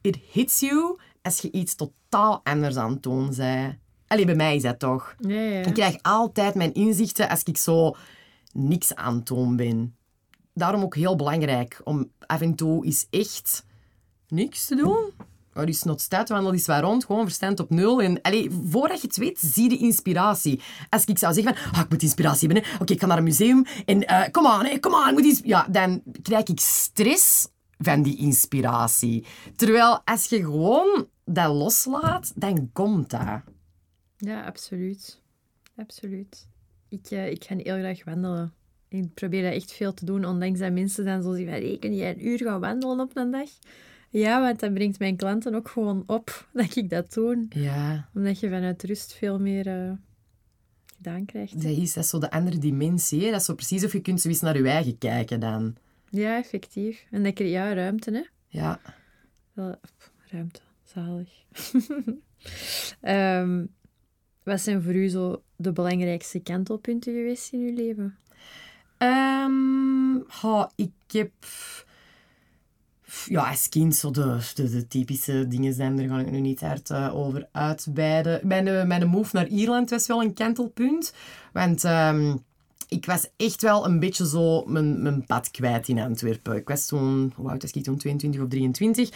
[0.00, 3.76] It hits you als je iets totaal anders aan het doen bent.
[4.06, 5.14] Allee, bij mij is dat toch.
[5.18, 5.60] Ja, ja.
[5.60, 7.96] Ik krijg altijd mijn inzichten als ik zo
[8.52, 9.96] niks aan het doen ben.
[10.54, 13.64] Daarom ook heel belangrijk om af en toe eens echt
[14.28, 15.28] niks te doen.
[15.54, 18.02] Oh, die snotstaat, wandel eens waar rond, gewoon verstand op nul.
[18.02, 20.60] En, allee, voordat je het weet, zie je inspiratie.
[20.88, 23.24] Als ik zou zeggen van, ah, ik moet inspiratie hebben, oké, ik ga naar een
[23.24, 25.40] museum en kom aan, kom aan, ik moet iets...
[25.44, 27.48] Ja, dan krijg ik stress
[27.80, 29.24] van die inspiratie.
[29.56, 33.42] Terwijl als je gewoon dat loslaat, dan komt dat.
[34.16, 35.20] Ja, absoluut.
[35.76, 36.48] Absoluut.
[36.88, 38.52] Ik, eh, ik ga heel graag wandelen.
[38.88, 41.76] Ik probeer dat echt veel te doen, ondanks dat mensen dan zo zeggen van, hey,
[41.78, 43.48] kun jij een uur gaan wandelen op een dag?
[44.10, 47.46] Ja, want dat brengt mijn klanten ook gewoon op dat ik dat doe.
[47.48, 48.08] Ja.
[48.14, 49.92] Omdat je vanuit rust veel meer eh,
[50.96, 51.62] gedaan krijgt.
[51.62, 53.24] Dat is, dat is zo de andere dimensie.
[53.24, 53.30] Hè?
[53.30, 55.76] Dat is zo precies of je kunt zo eens naar je eigen kijken dan.
[56.10, 57.06] Ja, effectief.
[57.10, 58.22] En dat creëert ja, ruimte, hè.
[58.46, 58.80] Ja.
[59.52, 60.60] Wel, pff, ruimte.
[60.82, 61.28] Zalig.
[63.00, 63.64] Ehm,
[64.42, 68.18] wat zijn voor u zo de belangrijkste kantelpunten geweest in uw leven?
[68.98, 71.32] Ehm, ha, ik heb...
[73.24, 76.60] Ja, als kind zo de, de, de typische dingen zijn, daar ga ik nu niet
[76.60, 78.40] hard eh, over uitweiden.
[78.46, 81.12] Mijn, eh, mijn move naar Ierland was wel een kantelpunt.
[81.52, 82.36] Want ehm,
[82.90, 86.56] ik was echt wel een beetje zo mijn, mijn pad kwijt in Antwerpen.
[86.56, 87.96] Ik was toen, hoe oud was ik toen?
[87.96, 89.08] 22 of 23.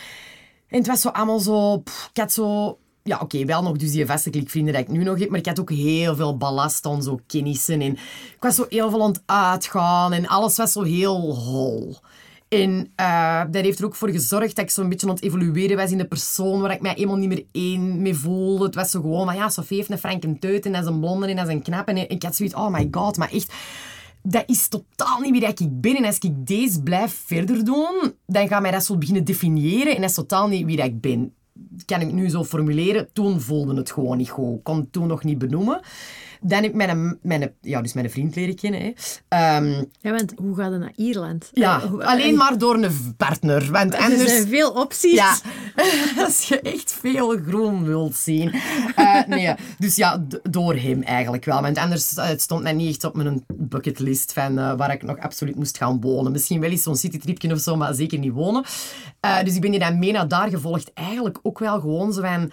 [0.68, 1.74] En het was zo allemaal zo...
[2.12, 2.78] ik had zo...
[3.02, 6.16] Ja, oké, wel nog dus die vaste klikvrienden nu nog maar ik had ook heel
[6.16, 7.80] veel ballast aan zo kennissen.
[7.80, 11.96] En ik was zo heel veel aan het uitgaan en alles was zo heel hol.
[12.62, 15.76] En eh, dat heeft er ook voor gezorgd dat ik zo'n beetje aan het evolueren
[15.76, 18.64] was in de persoon waar ik mij helemaal niet meer één mee voelde.
[18.64, 21.00] Het was zo gewoon, maar ja, Sofie heeft een franke teut en dat is een
[21.00, 21.88] blonde en dat is een knap.
[21.88, 23.52] En ik had zoiets, oh my god, maar echt
[24.26, 25.96] dat is totaal niet wie ik ben.
[25.96, 29.94] En als ik deze blijf verder doen, dan gaat mij dat zo beginnen definiëren.
[29.94, 31.34] En dat is totaal niet wie ik ben.
[31.86, 33.08] Kan ik nu zo formuleren.
[33.12, 34.62] Toen voelde het gewoon niet goed.
[34.62, 35.80] Kon het toen nog niet benoemen.
[36.46, 38.80] Dan heb ik mijn, mijn, ja, dus mijn vriend leren kennen.
[38.80, 38.92] Hè.
[39.28, 41.50] Ehm, Ja, want hoe gaat het naar Ierland?
[41.52, 43.70] ja, Eh, hoe- alleen maar door een partner.
[43.70, 44.30] Want Er anders...
[44.30, 45.12] zijn veel opties.
[45.14, 45.36] Ja,
[46.24, 48.52] als je echt veel groen wilt zien.
[48.96, 51.60] Eh, nee, dus ja, door hem eigenlijk wel.
[51.62, 55.18] Want anders eh, het stond mij niet echt op mijn bucketlist van waar ik nog
[55.18, 56.32] absoluut moest gaan wonen.
[56.32, 58.64] Misschien wel eens zo'n citytripje of zo, maar zeker niet wonen.
[59.44, 60.92] Dus ik ben die dan mee naar daar gevolgd.
[60.94, 62.50] Eigenlijk ook wel gewoon zo van...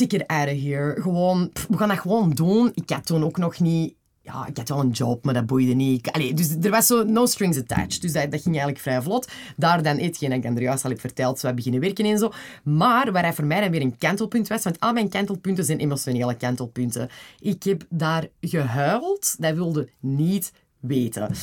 [0.00, 1.00] Ticket out of here.
[1.00, 2.70] Gewoon, we gaan dat gewoon doen.
[2.74, 3.94] Ik had toen ook nog niet...
[4.22, 6.10] Ja, ik had wel een job, maar dat boeide niet.
[6.10, 8.02] Allee, dus er was zo no strings attached.
[8.02, 9.28] Dus dat, ging eigenlijk vrij vlot.
[9.56, 12.18] Daar dan hetgeen ik dan er juist al heb verteld, zo wat beginnen werken en
[12.18, 12.32] zo.
[12.64, 15.78] Maar waar hij voor mij dan weer een kantelpunt was, want al mijn kantelpunten zijn
[15.78, 17.08] emotionele kantelpunten.
[17.38, 19.34] Ik heb daar gehuild.
[19.38, 21.34] Dat wilde niet weten.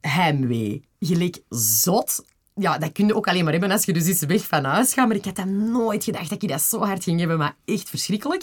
[0.00, 0.84] Heimwee.
[1.00, 2.24] Gelijk zot.
[2.58, 4.92] Ja, dat kun je ook alleen maar hebben als je dus eens weg van huis
[4.92, 5.06] gaat.
[5.06, 7.38] Maar ik had dat nooit gedacht dat ik dat zo hard ging hebben.
[7.38, 8.42] Maar echt verschrikkelijk.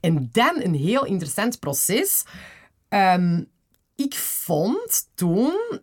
[0.00, 2.24] En dan een heel interessant proces.
[2.88, 3.42] Ehm,
[3.94, 5.80] ik vond toen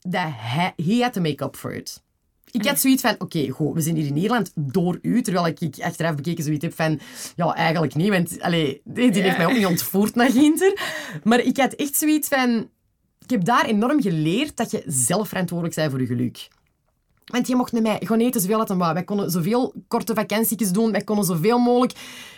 [0.00, 0.72] dat hij...
[0.76, 2.04] He had to make up for it.
[2.50, 5.22] Ik had zoiets van, oké, goed, we zijn hier in Ierland door u.
[5.22, 7.00] Terwijl ik, achteraf bekeken zoiets heb van,
[7.36, 8.08] ja, eigenlijk niet.
[8.08, 10.80] Want allee, die, die heeft mij ook niet ontvoerd naar Ginter.
[11.24, 12.68] Maar ik had echt zoiets van...
[13.18, 16.48] Ik heb daar enorm geleerd dat je zelf verantwoordelijk bent voor je geluk.
[17.32, 18.94] Want je mocht met mij gewoon eten zoveel als een wou.
[18.94, 20.92] Wij konden zoveel korte vakanties doen.
[20.92, 21.92] Wij konden zoveel mogelijk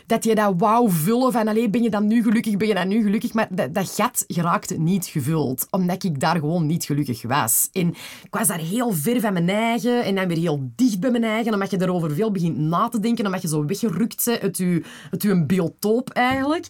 [0.07, 1.33] dat je dat wou vullen.
[1.33, 3.33] Van, allee, ben je dan nu gelukkig, ben je dan nu gelukkig?
[3.33, 5.67] Maar dat, dat gat geraakte niet gevuld.
[5.71, 7.69] Omdat ik daar gewoon niet gelukkig was.
[7.73, 7.89] En
[8.25, 10.05] ik was daar heel ver van mijn eigen.
[10.05, 11.53] En dan weer heel dicht bij mijn eigen.
[11.53, 13.27] Omdat je daarover veel begint na te denken.
[13.27, 16.67] Omdat je zo weggerukt bent uit je, uit je biotoop eigenlijk.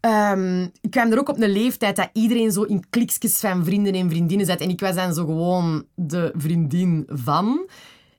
[0.00, 3.94] Ehm, ik kwam er ook op een leeftijd dat iedereen zo in klikjes van vrienden
[3.94, 4.60] en vriendinnen zat.
[4.60, 7.68] En ik was dan zo gewoon de vriendin van.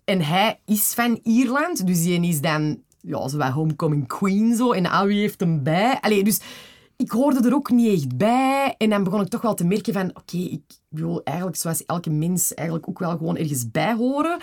[0.05, 4.71] En hij is van Ierland, dus die is dan ja, zo wat homecoming queen zo.
[4.71, 5.99] En al wie heeft hem bij.
[6.23, 6.41] Dus
[6.95, 8.75] ik hoorde er ook niet echt bij.
[8.77, 10.09] En dan begon ik toch wel te merken van...
[10.09, 14.39] Oké, ik wil eigenlijk zoals elke mens eigenlijk ook wel gewoon ergens bij horen.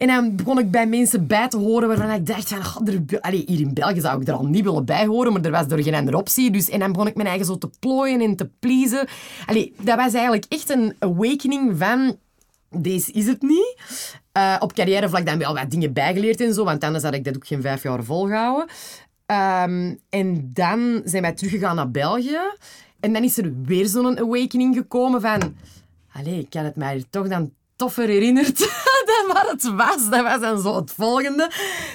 [0.00, 2.64] En dan begon ik bij mensen bij te horen waarvan ik dacht van...
[2.64, 5.42] "Goh, er, allee, hier in België zou ik er al niet willen bij horen, maar
[5.42, 6.50] er was er geen andere optie.
[6.50, 9.08] Dus, en dan begon ik mijn eigen zo te plooien en te pleasen.
[9.46, 12.16] Allee, dat was eigenlijk echt een awakening van...
[12.70, 13.76] deze is het niet.
[14.36, 17.36] Uh, op carrièrevlak dan wel wat dingen bijgeleerd en zo, want anders had ik dat
[17.36, 18.68] ook geen vijf jaar volgehouden.
[19.26, 22.40] Um, en dan zijn wij teruggegaan naar België.
[23.00, 25.54] En dan is er weer zo'n awakening gekomen van...
[26.12, 28.58] Allee, ik had het mij toch dan toffer herinnerd
[29.32, 30.10] wat het was.
[30.10, 31.50] Dat was dan zo het volgende.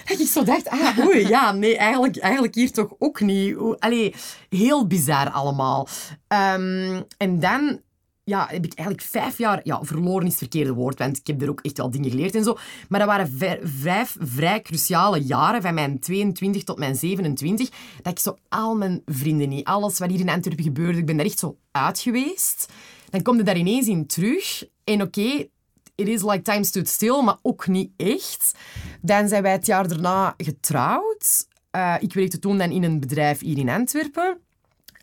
[0.06, 3.58] Dat ik zo dacht, ah, oei, ja, nee, eigenlijk, eigenlijk hier toch ook niet.
[3.80, 4.16] Allee,
[4.50, 5.88] heel bizar allemaal.
[6.28, 7.80] Um, en dan
[8.26, 9.60] ja, heb ik eigenlijk vijf jaar...
[9.64, 12.36] Ja, verloren is het verkeerde woord, want ik heb er ook echt wel dingen geleerd
[12.36, 12.58] en zo.
[12.90, 17.70] Maar dat waren vijf, vrij cruciale jaren, van mijn 22 tot mijn 27,
[18.02, 21.18] dat ik zo al mijn vrienden niet, alles wat hier in Antwerpen gebeurde, ik ben
[21.18, 22.66] daar echt zo uit geweest.
[23.10, 24.64] Dan kom je daar ineens in terug.
[24.84, 25.48] En oké,
[25.96, 28.58] it is like time stood still, maar ook niet echt.
[29.02, 31.48] Dan zijn wij het jaar daarna getrouwd.
[31.76, 34.38] Uh, ik werkte toen dan in een bedrijf hier in Antwerpen.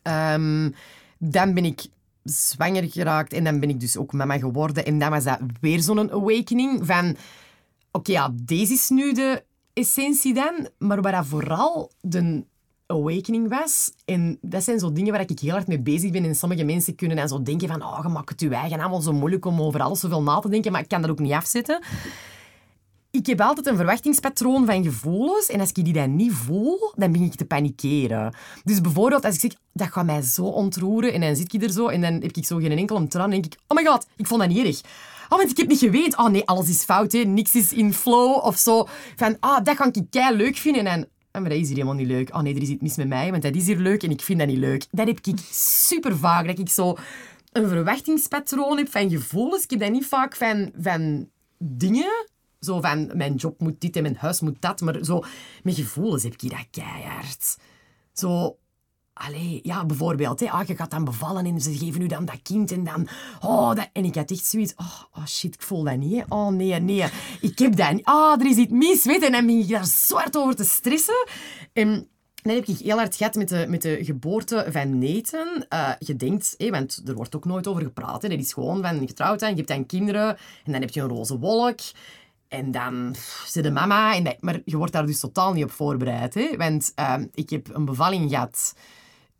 [0.03, 0.75] Um,
[1.19, 1.87] dan ben ik
[2.23, 4.85] zwanger geraakt en dan ben ik dus ook mama geworden.
[4.85, 7.17] En dan was dat weer zo'n awakening van...
[7.91, 12.45] Oké, ja, deze is nu de essentie dan, maar waar dat vooral de
[12.93, 13.93] awakening was.
[14.05, 16.25] En dat zijn zo dingen waar ik heel hard mee bezig ben.
[16.25, 17.83] En sommige mensen kunnen dan zo denken van...
[17.83, 20.49] Oh, je maakt het je eigen allemaal zo moeilijk om over alles zoveel na te
[20.49, 20.73] denken.
[20.73, 21.81] Maar ik kan dat ook niet afzetten
[23.13, 25.47] ik heb altijd een verwachtingspatroon van gevoelens.
[25.47, 28.35] En als ik die dan niet voel, dan begin ik te panikeren.
[28.65, 31.13] Dus bijvoorbeeld als ik zeg, dat gaat mij zo ontroeren.
[31.13, 33.25] En dan zit ik er zo en dan heb ik zo geen enkel traan.
[33.25, 34.81] En denk ik, oh my god, ik vond dat niet erg.
[35.29, 36.19] Oh, want ik heb niet geweten.
[36.19, 37.13] Oh nee, alles is fout.
[37.13, 37.19] Hè.
[37.19, 38.87] Niks is in flow of zo.
[39.17, 40.87] Van, ah, dat ga ik kei leuk vinden.
[40.87, 42.35] En maar dat is hier helemaal niet leuk.
[42.35, 44.21] Oh nee, er is iets mis met mij, want dat is hier leuk en ik
[44.21, 44.87] vind dat niet leuk.
[44.91, 46.47] Dat heb ik super vaak.
[46.47, 46.97] Dat ik zo
[47.53, 49.65] een verwachtingspatroon heb van gevoelens.
[49.65, 51.29] Ik heb dat niet vaak van, van
[51.59, 52.27] dingen
[52.65, 54.81] zo van, mijn job moet dit en mijn huis moet dat.
[54.81, 55.23] Maar zo,
[55.63, 57.59] met gevoelens heb ik dat keihard.
[58.13, 58.57] Zo,
[59.27, 62.43] Allee, ja, bijvoorbeeld, hè, ah, je gaat dan bevallen en ze geven u dan dat
[62.43, 63.09] kind en dan...
[63.41, 64.75] Oh, dat, en ik had echt zoiets...
[64.77, 66.25] Oh, oh shit, ik voel dat niet.
[66.29, 67.05] Oh, nee, nee.
[67.41, 68.05] Ik heb dat niet.
[68.05, 71.27] Ah, er is iets mis, weet En dan ben ik daar zwart over te stressen.
[71.73, 72.09] En
[72.43, 75.65] dan heb ik heel hard gehad met de, met de geboorte van Nathan.
[75.69, 78.23] Uh, je denkt, hé, want er wordt ook nooit over gepraat.
[78.23, 78.29] Hè.
[78.29, 80.29] Dat is gewoon van getrouwd zijn, je hebt dan kinderen
[80.65, 81.79] en dan heb je een roze wolk.
[82.49, 83.15] En dan
[83.47, 84.15] zit de mama.
[84.15, 86.35] En maar je wordt daar dus totaal niet op voorbereid.
[86.35, 86.57] Hè?
[86.57, 88.75] Want ehm, ik heb een bevalling gehad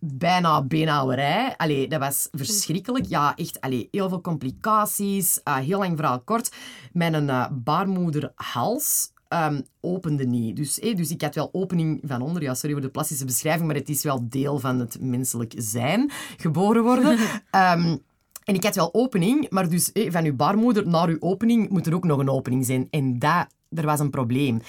[0.05, 1.55] bijna beenhouwerij.
[1.57, 3.07] Allee, dat was verschrikkelijk.
[3.07, 5.41] Ja, echt allee, heel veel complicaties.
[5.45, 6.55] Uh, heel lang verhaal kort.
[6.93, 10.57] Mijn uh, baarmoederhals um, opende niet.
[10.57, 12.43] Dus, dus ik had wel opening van onder.
[12.43, 16.11] Ja, sorry voor de plastische beschrijving, maar het is wel deel van het menselijk zijn.
[16.37, 17.19] Geboren worden.
[17.51, 18.03] um,
[18.45, 21.95] En ik had wel opening, maar dus van uw baarmoeder naar uw opening moet er
[21.95, 22.87] ook nog een opening zijn.
[22.91, 24.61] En dat, er was een probleem.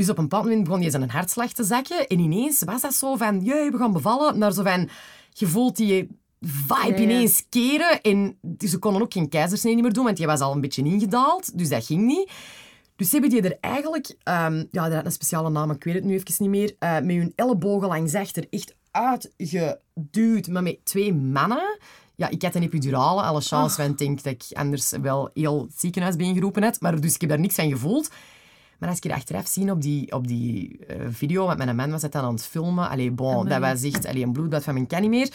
[0.00, 2.06] Dus op een bepaald moment begon je zijn hartslag te zakken.
[2.06, 4.38] En ineens was dat zo van, jee, we gaan bevallen.
[4.38, 4.88] Naar zo van,
[5.32, 6.08] je voelt die
[6.40, 8.00] vibe ineens keren.
[8.00, 11.58] En ze konden ook geen keizersnee meer doen, want je was al een beetje ingedaald.
[11.58, 12.30] Dus dat ging niet.
[12.96, 16.04] Dus hebben die er eigenlijk, um, ja, dat had een speciale naam, ik weet het
[16.04, 21.14] nu even niet meer, uh, met hun ellebogen langs achter echt uitgeduwd, maar met twee
[21.14, 21.78] mannen.
[22.14, 25.62] Ja, ik had een epidurale, alle chance, want ik denk dat ik anders wel heel
[25.62, 26.80] het ziekenhuis ben geroepen had.
[26.80, 28.10] Maar dus ik heb daar niks aan gevoeld.
[28.80, 31.90] Maar als ik er achteraf zie op die, op die uh, video, met mijn man
[31.90, 32.88] was het dan aan het filmen.
[32.88, 35.28] Allee, bon, dat was echt allee, een bloedbad van mijn kan niet meer.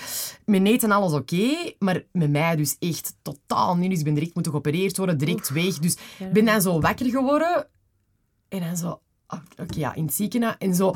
[0.45, 3.89] Met Nathan alles oké, maar met mij dus echt totaal niet.
[3.89, 5.79] Dus ik ben direct moeten geopereerd worden, direct weg.
[5.79, 7.67] Dus ik ben dan zo wakker geworden.
[8.49, 10.55] En dan zo, ah, oké, ja, in het ziekenhuis.
[10.59, 10.93] En zo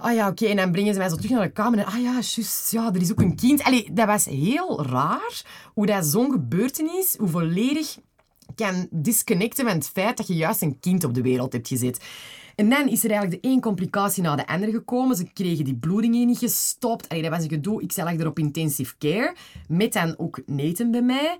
[0.00, 0.46] Ah ja, oké.
[0.46, 1.78] En dan brengen ze mij zo terug naar de kamer.
[1.78, 3.62] En ah ja, juist, ja, er is ook een kind.
[3.62, 5.42] Allee, dat was heel raar.
[5.74, 7.98] Hoe dat zo'n gebeurtenis, hoe volledig
[8.54, 12.04] kan disconnecten van het feit dat je juist een kind op de wereld hebt gezet.
[12.54, 15.16] En dan is er eigenlijk de één complicatie na de andere gekomen.
[15.16, 17.08] Ze kregen die bloedingen niet gestopt.
[17.08, 17.82] Allee, dat was een gedoe.
[17.82, 19.34] Ik lag er op intensive care.
[19.68, 21.36] Met dan ook Nathan bij mij.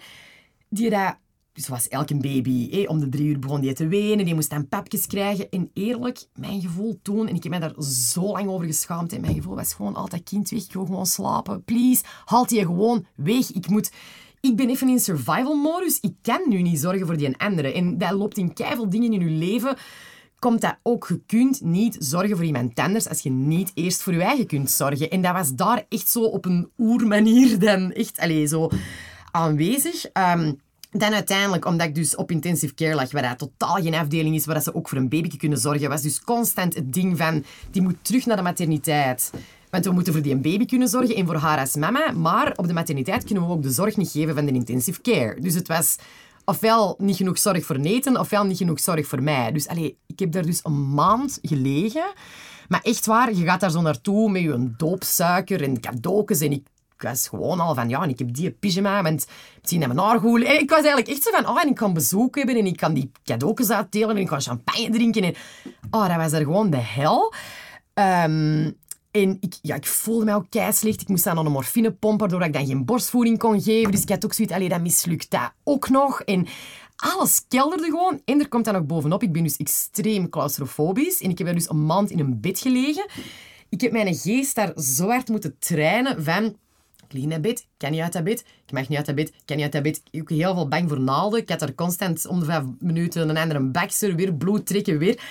[0.69, 1.17] Die dat
[1.53, 5.07] zoals elke baby, om de drie uur begon die te wenen, die moest dan papjes
[5.07, 5.51] krijgen.
[5.51, 9.21] En eerlijk, mijn gevoel toen, en ik heb mij daar zo lang over geschaamd, en
[9.21, 11.65] mijn gevoel was gewoon altijd kind weg, ik wil gewoon slapen.
[11.65, 13.53] Please, haal die gewoon weg.
[13.53, 13.91] Ik moet...
[14.41, 15.99] Ik ben even in survival modus.
[16.01, 17.73] Ik kan nu niet zorgen voor die andere.
[17.73, 19.77] En dat loopt in keiveel dingen in je leven
[20.41, 21.09] komt dat ook.
[21.09, 24.71] Je kunt niet zorgen voor iemand anders als je niet eerst voor je eigen kunt
[24.71, 25.11] zorgen.
[25.11, 28.69] En dat was daar echt zo op een oermanier dan echt allez, zo
[29.31, 30.05] aanwezig.
[30.13, 30.61] Um,
[30.91, 34.47] dan uiteindelijk, omdat ik dus op intensive care lag, waar dat totaal geen afdeling is,
[34.47, 37.83] waar ze ook voor een baby kunnen zorgen, was dus constant het ding van, die
[37.83, 39.33] moet terug naar de materniteit.
[39.71, 42.67] Want we moeten voor die baby kunnen zorgen en voor haar als mama, maar op
[42.67, 45.41] de materniteit kunnen we ook de zorg niet geven van de intensive care.
[45.41, 45.97] Dus het was
[46.45, 49.53] ofwel niet genoeg zorg voor Neten, ofwel niet genoeg zorg voor mij.
[49.53, 52.13] Dus allee, ik heb daar dus een maand gelegen.
[52.69, 56.67] Maar echt waar, je gaat daar zo naartoe met je doopsuiker en cadeautjes en ik
[56.99, 59.27] was gewoon al van, ja, en ik heb die pyjama, want
[59.61, 60.45] misschien naar mijn haar goed.
[60.45, 62.77] En ik was eigenlijk echt zo van, oh, en ik kan bezoek hebben en ik
[62.77, 65.23] kan die cadeautjes uitdelen en ik kan champagne drinken.
[65.23, 65.35] En,
[65.91, 67.35] oh, dat was er gewoon de hel.
[67.95, 68.71] Ehm,
[69.11, 71.01] en ik, ja, ik voelde mij ook keislecht.
[71.01, 73.91] Ik moest dan aan een morfine pompen, waardoor ik dan geen borstvoeding kon geven.
[73.91, 76.21] Dus ik had ook zoiets, allee, dat mislukt dat ook nog.
[76.23, 76.47] En
[76.97, 78.21] alles kelderde gewoon.
[78.25, 81.21] En er komt dan nog bovenop, ik ben dus extreem claustrofobisch.
[81.21, 83.07] En ik heb daar dus een maand in een bed gelegen.
[83.69, 86.57] Ik heb mijn geest daar zo hard moeten trainen van...
[87.09, 88.45] Ik lig dat bed, kan niet uit dat bed.
[88.67, 90.03] Ik mag niet uit dat bed, kan niet uit dat bed.
[90.11, 91.41] Ik ook heel veel bang voor naalden.
[91.41, 95.23] Ik had er constant om de vijf minuten een andere bakster, weer bloed trekken, weer...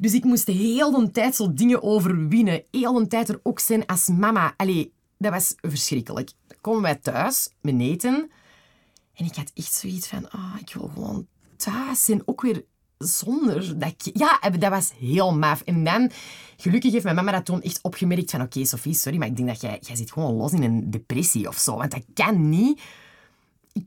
[0.00, 2.62] Dus ik moest heel de tijd zo dingen overwinnen.
[2.70, 4.54] Heel de tijd er ook zijn als mama.
[4.56, 6.30] Allee, dat was verschrikkelijk.
[6.46, 8.30] Dan komen wij thuis met eten.
[9.14, 11.26] En ik had echt zoiets van, ah, ik wil gewoon
[11.56, 12.22] thuis zijn.
[12.24, 12.64] Ook weer
[12.98, 14.18] zonder dat ik...
[14.18, 15.62] Ja, dat was heel maf.
[15.62, 16.10] En dan,
[16.56, 19.48] gelukkig heeft mijn mama dat toen echt opgemerkt van, oké, Sophie, sorry, maar ik denk
[19.48, 21.76] dat jij, jij zit gewoon los in een depressie of zo.
[21.76, 22.80] Want dat kan niet.
[23.72, 23.84] Ik,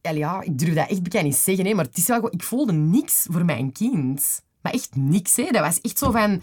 [0.00, 2.32] ja, ik durf dat echt bekend niet zeggen, hè, maar het is wel gewoon...
[2.32, 4.42] Ik voelde niks voor mijn kind.
[4.64, 5.44] Maar echt niks, hè.
[5.50, 6.42] Dat was echt zo van...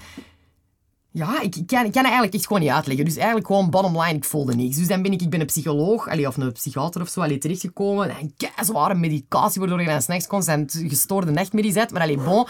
[1.14, 3.06] Ja, ik, ik, kan, ik kan het eigenlijk echt gewoon niet uitleggen.
[3.06, 4.78] Dus eigenlijk gewoon bottom line, ik voelde niks.
[4.78, 7.38] Dus dan ben ik, ik ben een psycholoog, allee, of een psychiater of zo, allee,
[7.38, 8.10] terechtgekomen.
[8.10, 8.34] En
[8.66, 11.92] zware medicatie, waardoor je dan s'nachts constant gestoorde nachtmerries hebt.
[11.92, 12.48] Maar allee, bon,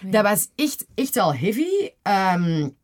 [0.00, 1.90] dat was echt, echt wel heavy.
[2.02, 2.76] Um,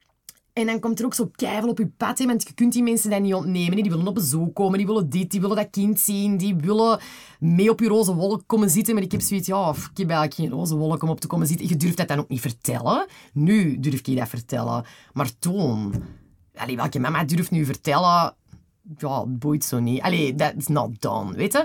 [0.54, 2.18] en dan komt er ook zo keihard op je pad.
[2.18, 3.82] Hè, want je kunt die mensen dat niet ontnemen.
[3.82, 6.36] Die willen op bezoek komen, die willen dit, die willen dat kind zien.
[6.36, 7.00] Die willen
[7.40, 8.94] mee op je roze wolk komen zitten.
[8.94, 11.46] Maar ik heb zoiets, ja, ik heb eigenlijk geen roze wolk om op te komen
[11.46, 11.68] zitten.
[11.68, 13.06] Je durft dat dan ook niet vertellen.
[13.32, 14.84] Nu durf je dat vertellen.
[15.12, 15.94] Maar toen...
[16.56, 18.34] Allee, welke mama durft nu vertellen
[18.96, 20.00] ja, boeit zo niet.
[20.00, 21.58] Allee, that's not done, weet je.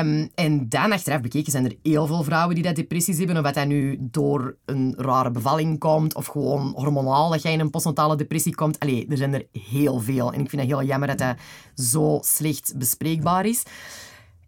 [0.00, 3.36] Um, en dan, achteraf bekeken, zijn er heel veel vrouwen die dat depressies hebben.
[3.36, 7.60] Of dat dat nu door een rare bevalling komt, of gewoon hormonaal, dat jij in
[7.60, 8.78] een postnatale depressie komt.
[8.78, 10.32] Allee, er zijn er heel veel.
[10.32, 11.36] En ik vind het heel jammer dat dat
[11.74, 13.62] zo slecht bespreekbaar is.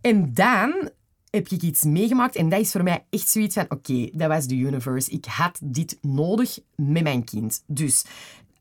[0.00, 0.90] En dan
[1.30, 4.46] heb ik iets meegemaakt en dat is voor mij echt zoiets van oké, dat was
[4.46, 5.10] de universe.
[5.10, 7.62] Ik had dit nodig met mijn kind.
[7.66, 8.04] Dus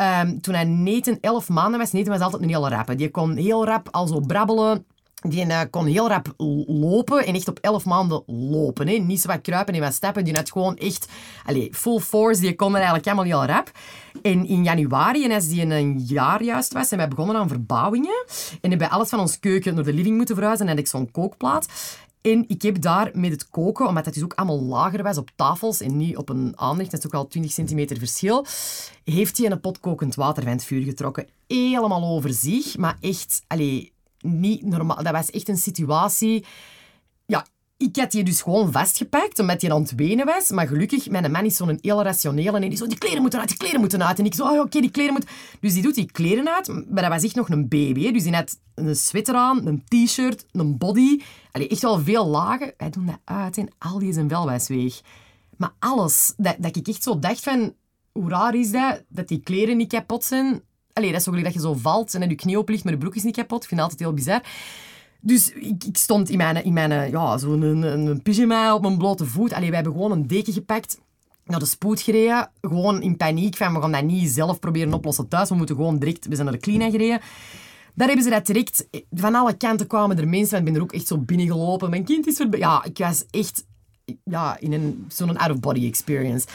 [0.02, 2.96] Um, toen hij Nathan elf maanden was, Nathan was altijd een heel rappe.
[2.96, 4.86] Die kon heel rap al zo brabbelen.
[5.22, 6.34] Die uh, kon heel rap
[6.68, 8.88] lopen en echt op elf maanden lopen.
[8.88, 8.94] Hè.
[8.94, 10.24] Niet zo wat kruipen en wat stappen.
[10.24, 11.08] Die had gewoon echt
[11.46, 12.42] allez, full force.
[12.42, 13.72] Die kon eigenlijk helemaal heel rap.
[14.22, 18.26] En in januari, en als die een jaar juist was, zijn wij begonnen aan verbouwingen.
[18.62, 20.66] En hebben alles van ons keuken naar de living moeten verhuizen.
[20.66, 21.68] En had ik zo'n kookplaat.
[22.22, 25.30] En ik heb daar met het koken, omdat het dus ook allemaal lager was op
[25.36, 28.46] tafels en niet op een aanrecht, dat is ook al 20 centimeter verschil,
[29.04, 31.28] heeft hij een pot kokend water van het vuur getrokken.
[31.48, 33.92] Helemaal over zich, maar echt, allee,
[34.22, 35.04] niet normaal.
[35.04, 36.46] Dat was echt een situatie...
[37.82, 40.50] Ik had die dus gewoon vastgepakt, omdat hij aan het wenen was.
[40.50, 42.60] Maar gelukkig, mijn man is zo'n heel rationele.
[42.60, 44.20] En die zo, die kleren moeten uit, die kleren moeten uit.
[44.20, 45.30] En ik zo, oh, oké, die kleren moeten...
[45.60, 46.68] Dus die doet die kleren uit.
[46.68, 48.12] Maar dat was echt nog een baby.
[48.12, 51.22] Dus die had een sweater aan, een t-shirt, een body.
[51.52, 52.74] Allee, echt wel veel lagen.
[52.78, 55.02] Wij doen dat uit en al die zijn wel weg.
[55.58, 57.74] Maar alles, dat, dat ik echt zo dacht van...
[58.12, 60.62] Hoe raar is dat, dat die kleren niet kapot zijn?
[60.94, 62.94] Allee, dat is zo dat je zo valt en dat je knie op ligt, maar
[62.94, 63.64] de broek is niet kapot.
[63.64, 64.42] Ik vind het altijd heel bizar.
[65.22, 69.54] Dus ik, stond in mijn, in mijn ja, zo'n een, pyjama op mijn blote voet.
[69.54, 71.00] Allee, wij hebben gewoon een deken gepakt,
[71.46, 72.52] naar de spoed gereden.
[72.62, 75.50] Gewoon in paniek van, we gaan dat niet zelf proberen oplossen thuis.
[75.50, 77.22] We moeten gewoon direct, we zijn naar de kliniek gereden.
[77.94, 80.58] Daar hebben ze dat direct, van alle kanten kwamen er mensen.
[80.58, 81.90] Ik ben er ook echt zo binnengelopen.
[81.90, 82.46] Mijn kind is.
[82.52, 83.66] Ja, ik was echt
[84.24, 86.48] ja, in een, zo'n out-of-body experience.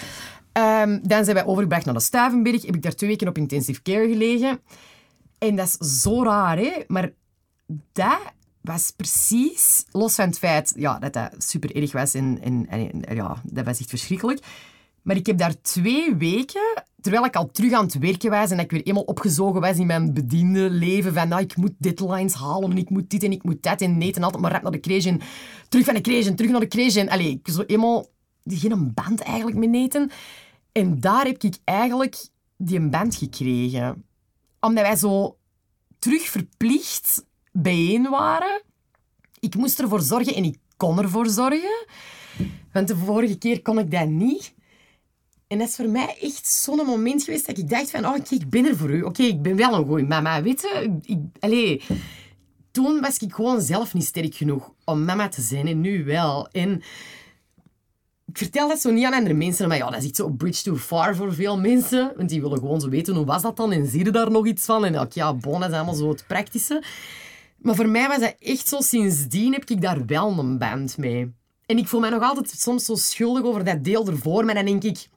[0.53, 2.67] Um, dan zijn wij overgebracht naar de Stuivenberg.
[2.67, 4.61] Heb ik daar twee weken op intensive care gelegen.
[5.39, 6.73] En dat is zo raar, hè?
[6.87, 7.13] Maar
[7.93, 8.19] dat
[8.65, 13.15] was precies, los van het feit ja, dat dat super erg was en, en, en,
[13.15, 14.41] ja, dat was echt verschrikkelijk.
[15.03, 18.59] Maar ik heb daar twee weken, terwijl ik al terug aan het werken was en
[18.59, 22.71] ik weer eenmaal opgezogen was in mijn bediende leven, van nou, ik moet deadlines halen
[22.71, 24.73] en ik moet dit en ik moet dat en nee, en altijd maar rap naar
[24.73, 25.21] de creation,
[25.69, 27.09] terug van de creation, terug naar de creation.
[27.09, 28.07] Allee, ik zo eenmaal
[28.45, 30.11] geen band eigenlijk met Nathan.
[30.73, 34.05] En daar heb ik eigenlijk die band gekregen.
[34.61, 35.37] Omdat wij zo
[35.99, 37.25] terug verplicht
[37.55, 38.63] bijeen waren.
[39.41, 41.87] Ik moest ervoor zorgen en ik kon ervoor zorgen.
[42.73, 44.55] Want de vorige keer kon ik dat niet.
[45.47, 48.07] En dat is voor mij echt zo'n moment geweest dat ik dacht van...
[48.07, 49.03] Oh, ik ben er voor u.
[49.03, 50.89] Oké, ik ben wel een goeie mama, weet?
[51.03, 51.85] Ik, allez,
[52.71, 55.67] toen was ik gewoon zelf niet sterk genoeg om mama te zijn.
[55.67, 56.49] En nu wel.
[56.49, 56.83] En
[58.27, 60.63] ik vertel dat zo niet aan andere mensen, maar ja, dat is iets zo bridge
[60.63, 62.13] too far voor veel mensen.
[62.17, 63.73] Want die willen gewoon zo weten, hoe was dat dan?
[63.73, 64.85] En zie je daar nog iets van?
[64.85, 66.83] En ja bon, dat is allemaal zo het praktische.
[67.65, 71.33] Maar voor mij was dat echt zo, sindsdien heb ik daar wel een band mee.
[71.67, 74.65] En ik voel mij nog altijd soms zo schuldig over dat deel ervoor, maar dan
[74.65, 75.09] denk ik...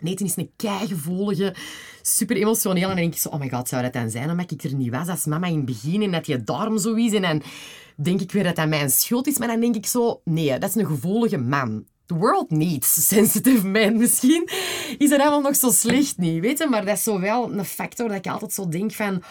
[0.00, 1.54] Nathan is een keigevoelige,
[2.02, 2.82] super emotioneel.
[2.82, 4.74] En dan denk ik zo, oh my god, zou dat dan zijn omdat ik er
[4.74, 7.12] niet was als mama in het begin en dat je daarom zo is?
[7.12, 7.42] En dan
[7.96, 9.38] denk ik weer dat dat mijn schuld is.
[9.38, 11.84] Maar dan denk ik zo, nee, dat is een gevoelige man.
[12.06, 13.96] The world needs sensitive men.
[14.02, 14.48] Misschien
[14.98, 16.66] is dat allemaal nog zo slecht niet, weet je?
[16.66, 19.22] Maar dat is zo wel een factor dat ik altijd zo denk van...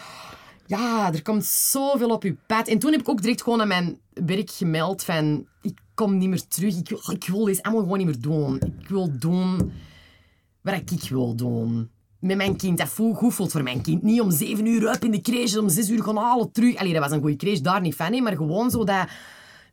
[0.65, 2.67] Ja, er komt zoveel op je pad.
[2.67, 5.47] En toen heb ik ook direct gewoon aan mijn werk gemeld van...
[5.61, 6.77] Ik kom niet meer terug.
[6.77, 8.55] Ik wil, ik wil deze allemaal gewoon niet meer doen.
[8.79, 9.71] Ik wil doen
[10.61, 11.89] wat ik wil doen.
[12.19, 12.77] Met mijn kind.
[12.77, 14.03] Dat voelt goed voelt voor mijn kind.
[14.03, 16.75] Niet om zeven uur uit in de crèche, om zes uur gaan halen, terug.
[16.75, 18.13] Allee, dat was een goede crèche, daar niet van.
[18.13, 19.07] hè, Maar gewoon zo dat...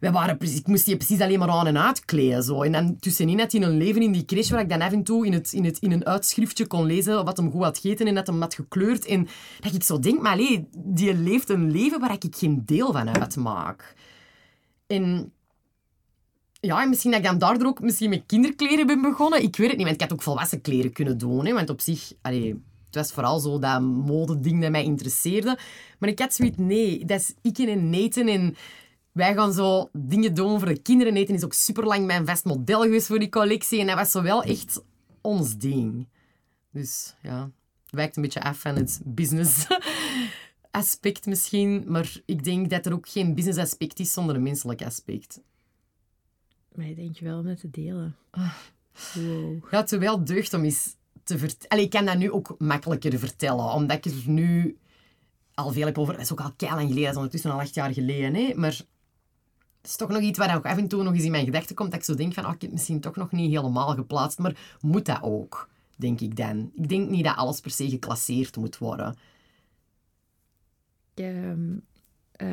[0.02, 2.42] Wij waren ik moest die precies alleen maar aan en uitkleden.
[2.42, 2.62] Zo.
[2.62, 5.02] En dan tussenin had hij een leven in die crèche waar ik dan af en
[5.02, 8.06] toe in, het, in, het, in een uitschriftje kon lezen wat hem goed had gegeten
[8.06, 9.06] en dat hem had gekleurd.
[9.06, 9.28] En
[9.60, 13.18] dat ik zo denk, maar allee, die leeft een leven waar ik geen deel van
[13.18, 13.94] uitmaak.
[14.86, 15.32] En
[16.60, 19.42] ja, en misschien dat ik dan daardoor ook misschien met kinderkleren ben begonnen.
[19.42, 21.46] Ik weet het niet, want ik had ook volwassen kleren kunnen doen.
[21.46, 25.58] Hè, want op zich, allee, het was vooral zo dat modeding dat mij interesseerde.
[25.98, 28.56] Maar ik had zoiets, nee, dat is ik en Nathan en
[29.12, 31.14] wij gaan zo dingen doen voor de kinderen.
[31.14, 33.80] Nathan is ook super lang mijn vast model geweest voor die collectie.
[33.80, 34.82] En dat was zo wel echt
[35.20, 36.08] ons ding.
[36.70, 37.50] Dus ja,
[37.90, 39.66] wijkt een beetje af van het business
[40.70, 41.84] aspect misschien.
[41.86, 45.40] Maar ik denk dat er ook geen business aspect is zonder een menselijk aspect.
[46.74, 48.16] Maar je denkt wel om het te delen.
[48.30, 49.70] Wow.
[49.70, 51.84] Ja, het is wel deugd om eens te vertellen.
[51.84, 54.76] Ik kan dat nu ook makkelijker vertellen, omdat ik er nu
[55.54, 56.12] al veel heb over...
[56.12, 58.34] Dat is ook al lang geleden, dat is ondertussen al acht jaar geleden.
[58.34, 58.52] Hè?
[58.54, 58.80] Maar
[59.82, 61.74] het is toch nog iets waar ook af en toe nog eens in mijn gedachten
[61.74, 63.94] komt, dat ik zo denk van, oh, ik heb het misschien toch nog niet helemaal
[63.94, 66.70] geplaatst, maar moet dat ook, denk ik dan.
[66.74, 69.16] Ik denk niet dat alles per se geclasseerd moet worden.
[71.14, 71.76] Ehm,
[72.32, 72.48] eh,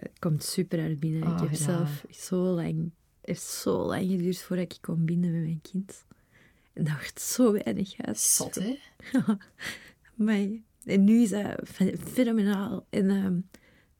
[0.00, 1.22] het komt super hard binnen.
[1.22, 1.56] ik Oh, heb ja.
[1.56, 2.90] zelf zo lang...
[3.20, 6.04] Het heeft zo lang geduurd voordat ik kon binden met mijn kind.
[6.72, 8.18] En dat wordt zo weinig uit.
[8.18, 8.78] Zot, hè?
[10.14, 10.46] Maar
[10.84, 12.86] en nu is dat fe- fenomenaal.
[12.90, 13.38] En ehm,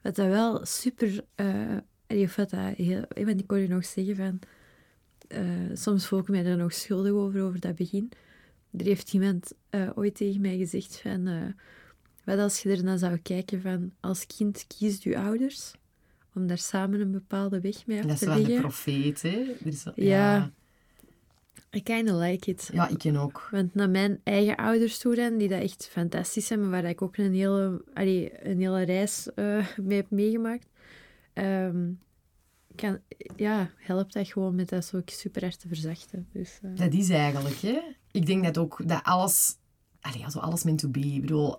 [0.01, 1.25] wat dat wel super...
[1.35, 1.77] eh
[2.13, 3.03] of wat dat heel...
[3.13, 4.39] Want ik hoorde nog zeggen van...
[5.27, 5.41] eh,
[5.73, 8.11] soms voel ik mij er nog schuldig over, over dat begin.
[8.77, 11.27] Er heeft iemand eh, ooit tegen mij gezegd van...
[11.27, 11.41] eh,
[12.23, 13.91] wat als je er dan zou kijken van...
[13.99, 15.71] Als kind kiest je ouders
[16.33, 18.61] om daar samen een bepaalde weg mee af Dat is te wel de leggen.
[18.61, 19.55] profeet, hè?
[19.63, 19.93] Ja.
[19.95, 20.51] ja.
[21.75, 22.69] I kind of like it.
[22.73, 23.47] Ja, ik ken ook.
[23.51, 27.01] Want naar mijn eigen ouders toe dan, die dat echt fantastisch zijn, maar waar ik
[27.01, 29.27] ook een hele, allee, een hele reis
[29.81, 30.67] mee heb meegemaakt,
[31.45, 31.91] ehm,
[32.75, 32.99] kan,
[33.35, 36.27] ja, helpt dat gewoon met dat zo super hard te verzachten.
[36.33, 37.79] Dus, eh, Dat is eigenlijk, hè.
[38.11, 39.55] Ik denk dat ook dat alles...
[40.01, 40.99] Allee, zo alles meant to be.
[40.99, 41.57] Ik bedoel...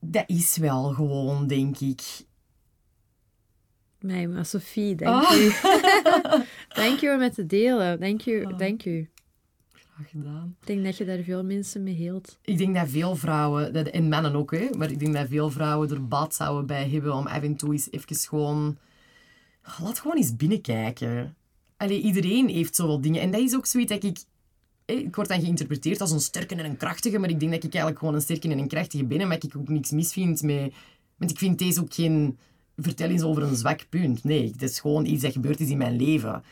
[0.00, 2.00] Dat is wel gewoon, denk ik.
[4.00, 5.32] Nee, maar Sophie, dank Oh.
[5.36, 5.50] u.
[6.82, 8.00] dank u om het te delen.
[8.00, 8.58] Dank u, Oh.
[8.58, 9.10] dank u.
[10.06, 10.56] Gedaan.
[10.60, 12.38] Ik denk dat je daar veel mensen mee heelt.
[12.42, 15.50] Ik denk dat veel vrouwen, dat, en mannen ook, hè, maar ik denk dat veel
[15.50, 18.78] vrouwen er baat zouden bij hebben om af en toe eens even gewoon...
[19.80, 21.36] Laat gewoon eens binnenkijken.
[21.76, 23.20] Allee, iedereen heeft zoveel dingen.
[23.20, 24.18] En dat is ook zoiets dat ik...
[24.84, 27.72] Ik word dan geïnterpreteerd als een sterke en een krachtige, maar ik denk dat ik
[27.72, 30.42] eigenlijk gewoon een sterke en een krachtige ben, en dat ik ook niks mis vind
[30.42, 30.74] met...
[31.16, 32.38] Want ik vind deze ook geen
[32.76, 34.24] vertel eens over een zwak punt.
[34.24, 36.42] Nee, het is gewoon iets dat gebeurd is in mijn leven.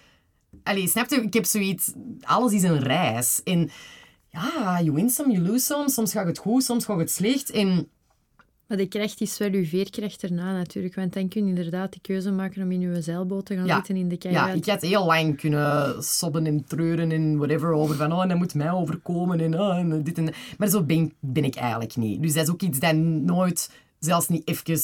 [0.63, 1.17] Allee, snap je?
[1.23, 1.93] Ik heb zoiets...
[2.21, 3.41] Alles is een reis.
[3.45, 3.71] En
[4.29, 5.91] ja, you win some, you lose some.
[5.91, 7.51] Soms gaat het goed, soms gaat het slecht.
[7.51, 7.89] En
[8.67, 10.95] Maar de kracht is wel uw veerkracht erna natuurlijk.
[10.95, 13.75] Want dan kun je inderdaad de keuze maken om in uw zeilboot te gaan Ja.
[13.75, 14.57] zitten in de ja, kajuit.
[14.57, 18.39] ik had heel lang kunnen sobben en treuren en whatever over van oh, en dat
[18.39, 20.35] moet mij overkomen en, oh, en dit en dat.
[20.59, 22.23] Maar zo ben, ben ik eigenlijk niet.
[22.23, 24.79] Dus dat is ook iets dat nooit, zelfs niet even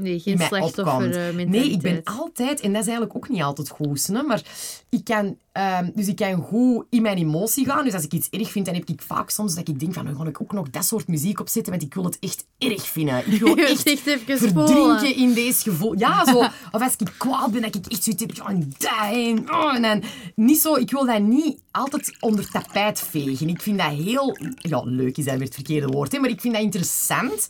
[0.00, 3.68] Nee, geen slachtoffer eh, Nee, ik ben altijd, en dat is eigenlijk ook niet altijd
[3.68, 4.42] goed, hè, maar
[4.88, 7.84] ik kan, ehm, dus ik kan goed in mijn emotie gaan.
[7.84, 10.04] Dus als ik iets erg vind, dan heb ik vaak soms dat ik denk van,
[10.04, 12.88] nu ga ik ook nog dat soort muziek opzetten, want ik wil het echt erg
[12.88, 13.32] vinden.
[13.32, 15.16] Ik wil echt echt even verdrinken voelen.
[15.16, 15.98] in deze gevoel.
[15.98, 16.38] Ja, zo.
[16.72, 19.74] Of als ik kwaad ben, dat ik echt zoiets heb, ja, en dat en, oh,
[19.74, 20.02] en dan
[20.34, 23.48] niet zo, ik wil dat niet altijd onder tapijt vegen.
[23.48, 26.40] Ik vind dat heel, ja, leuk is dat weer het verkeerde woord, hè, maar ik
[26.40, 27.48] vind dat interessant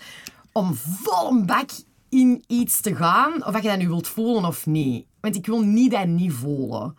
[0.53, 1.71] om vol een bak
[2.11, 5.07] in iets te gaan, of dat je dat nu wilt voelen of niet.
[5.21, 6.97] Want ik wil niet dat niet voelen.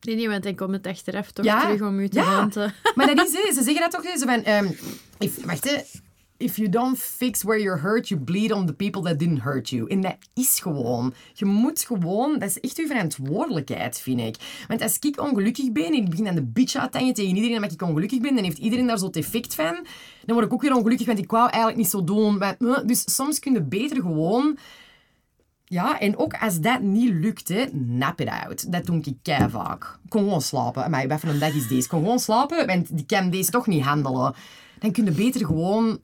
[0.00, 1.60] Nee, nee, want dan komt het achteraf toch Ja.
[1.60, 2.48] terug om u te Ja.
[2.94, 4.42] Maar dat is, hè, ze zeggen dat toch, hè, zo van,
[5.18, 5.76] if, wacht, hè.
[6.40, 9.68] If you don't fix where you're hurt, you bleed on the people that didn't hurt
[9.68, 9.88] you.
[9.88, 11.14] En dat is gewoon.
[11.32, 12.38] Je moet gewoon...
[12.38, 14.64] Dat is echt je verantwoordelijkheid, vind ik.
[14.68, 17.56] Want als ik ongelukkig ben en ik begin aan de bitch uit te tegen iedereen
[17.56, 19.86] omdat ik ongelukkig ben, dan heeft iedereen daar zo het effect van.
[20.24, 22.42] Dan word ik ook weer ongelukkig, want ik wou eigenlijk niet zo doen.
[22.42, 24.58] Eh, Dus soms kun je beter gewoon
[25.64, 28.72] Ja, en ook als dat niet lukt, nap it out.
[28.72, 29.98] Dat doe ik kei vaak.
[30.08, 30.90] Kon gewoon slapen.
[30.90, 31.88] Maar even een dag is deze.
[31.88, 34.34] Kon gewoon slapen, want die kan deze toch niet handelen.
[34.78, 36.00] Dan kun je beter gewoon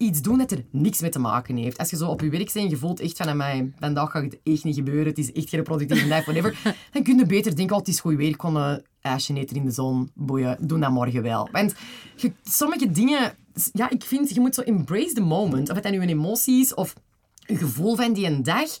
[0.00, 1.78] iets doen dat er niks mee te maken heeft.
[1.78, 4.22] Als je zo op je werk bent en je voelt echt van, mij, vandaag gaat
[4.22, 7.56] het echt niet gebeuren, het is echt geen productieve dag, whatever, dan kun je beter
[7.56, 10.56] denken, oh, het is goed weer, ik kon een ijsje eten in de zon, boeien,
[10.60, 11.48] doe dat morgen wel.
[11.52, 11.74] Want
[12.16, 13.34] je, sommige dingen,
[13.72, 15.68] ja, ik vind, je moet zo embrace the moment.
[15.68, 16.94] Of het dan nu een emotie is, of
[17.46, 18.76] een gevoel van die een dag,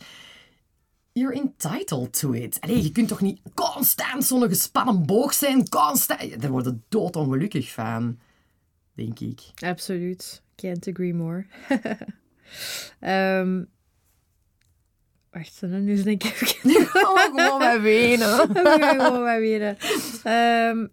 [1.12, 2.60] you're entitled to it.
[2.60, 6.40] Allee, je kunt toch niet constant zo'n gespannen boog zijn, constant...
[6.40, 8.18] Daar worden doodongelukkig van,
[9.00, 9.40] denk ik.
[9.64, 10.42] Absoluut.
[10.56, 11.46] Can't agree more.
[13.00, 13.62] Ehm
[15.30, 16.80] wacht, nu denk ik even...
[17.02, 18.28] Oh, gewoon maar wenen.
[18.56, 19.76] Gewoon maar wenen.
[20.24, 20.86] Ehm,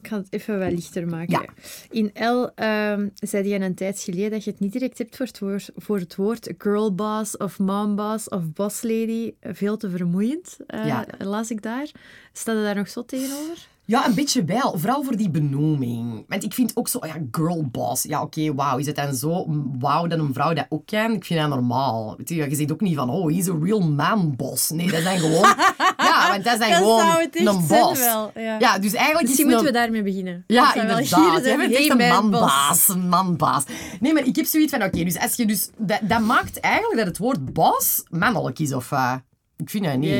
[0.00, 1.40] ik ga het even wat lichter maken.
[1.40, 1.44] Ja.
[1.90, 5.26] In L ehm zei je een tijd geleden dat je het niet direct hebt voor
[5.26, 9.34] het woord, voor het woord girlboss of momboss of boss lady.
[9.40, 11.06] Veel te vermoeiend, Ja.
[11.18, 11.90] las ik daar.
[12.32, 13.68] Staat er daar nog zo tegenover?
[13.88, 14.74] Ja, een beetje wel.
[14.78, 16.24] Vooral voor die benoeming.
[16.28, 18.02] Want ik vind ook zo, oh ja, girlboss.
[18.02, 18.78] Ja, oké, wauw.
[18.78, 19.46] Is het dan zo
[19.78, 21.12] wauw dat een vrouw dat ook kan?
[21.12, 22.14] Ik vind dat normaal.
[22.16, 24.70] Weet je, je zegt ook niet van, oh, he's a real man boss.
[24.70, 25.54] Nee, dat zijn gewoon...
[26.08, 28.00] ja, want dat zijn Dat gewoon een boss.
[28.00, 28.56] wel, ja.
[28.58, 29.64] ja, dus eigenlijk Misschien is moeten een...
[29.64, 30.44] we daarmee beginnen.
[30.46, 31.04] Ja, inderdaad.
[31.04, 32.88] hier We hebben geen echt een manbaas.
[32.88, 33.64] Een manbaas.
[34.00, 35.70] Nee, maar ik heb zoiets van, oké, dus als je dus...
[35.76, 38.92] Dat, dat maakt eigenlijk dat het woord boss mannelijk is, of...
[38.92, 39.14] eh,
[39.58, 40.10] ik vind dat niet.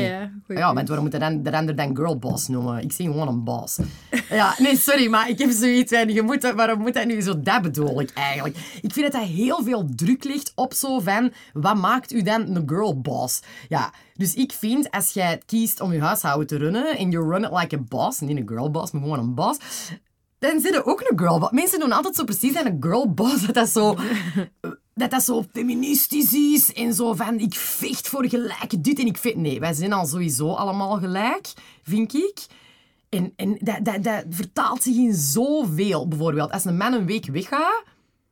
[0.47, 2.83] Ja, want waarom moet de ander dan girlboss noemen?
[2.83, 3.79] Ik zie gewoon een boss.
[4.29, 7.41] Ja, nee, sorry, maar ik heb zoiets van, je moet, waarom moet dat nu zo?
[7.41, 8.57] Dat bedoel ik eigenlijk.
[8.81, 12.55] Ik vind dat dat heel veel druk ligt op zo van, wat maakt u dan
[12.55, 13.41] een girlboss?
[13.69, 17.43] Ja, dus ik vind, als jij kiest om je huishouden te runnen en you run
[17.43, 19.59] it like a boss, niet een girlboss, maar gewoon een boss,
[20.39, 21.51] dan zit er ook een girlboss.
[21.51, 23.95] Mensen doen altijd zo precies aan een girlboss, dat dat zo...
[24.99, 29.17] Dat dat zo feministisch is en zo van ik vecht voor gelijk dit en ik
[29.17, 29.35] vecht...
[29.35, 32.45] Nee, wij zijn al sowieso allemaal gelijk, vind ik.
[33.09, 36.07] En, en dat, dat, dat vertaalt zich in zoveel.
[36.07, 37.83] Bijvoorbeeld, als een man een week weggaat,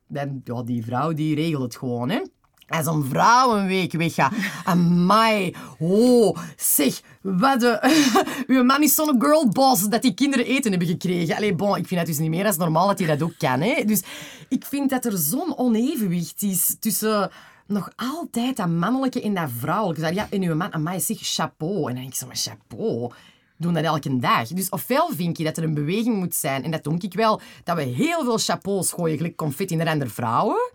[0.08, 2.20] dan, ja, die vrouw die regelt het gewoon, hè.
[2.68, 4.32] Als een vrouw een week weggaat,
[4.64, 8.04] amai, oh, zeg, wat de...
[8.46, 11.36] Uw man is zo'n girlboss dat die kinderen eten hebben gekregen.
[11.36, 13.60] Allee, bon, ik vind dat dus niet meer als normaal dat hij dat ook kan,
[13.60, 13.84] hè.
[13.84, 14.02] Dus
[14.48, 17.30] ik vind dat er zo'n onevenwicht is tussen
[17.66, 20.14] nog altijd dat mannelijke en dat vrouwelijke.
[20.14, 21.76] Ja, en uw man, amai, zeg, chapeau.
[21.76, 23.12] En dan denk ik zo, maar chapeau
[23.56, 24.48] doen dat elke dag.
[24.48, 27.40] Dus ofwel vind je dat er een beweging moet zijn, en dat denk ik wel,
[27.64, 30.70] dat we heel veel chapeaus gooien, gelijk confetti naar andere vrouwen.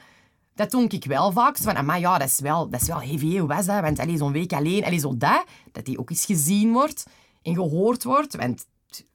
[0.56, 1.58] Dat doe ik wel vaak.
[1.58, 3.82] Zo van, maar ja, dat is wel, dat is wel heavy, hoe was dat?
[3.82, 7.06] Want allee, zo'n week alleen, allee, zo dat, dat die ook eens gezien wordt
[7.42, 8.36] en gehoord wordt.
[8.36, 8.66] Want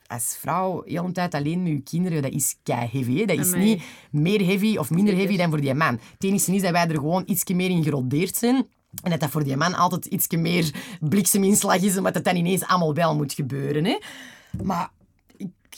[0.06, 3.18] als vrouw, heel de tijd alleen met je kinderen, dat is kei heavy.
[3.18, 3.24] hè.
[3.24, 3.64] Dat is Amai.
[3.64, 6.00] niet meer heavy of minder heavy dan voor die man.
[6.12, 8.66] Het enige is dat wij er gewoon iets meer in gerodeerd zijn.
[9.02, 10.70] En dat dat voor die man altijd iets meer
[11.00, 13.84] blikseminslag is, omdat het dan ineens allemaal wel moet gebeuren.
[13.84, 13.98] Hè.
[14.62, 14.90] Maar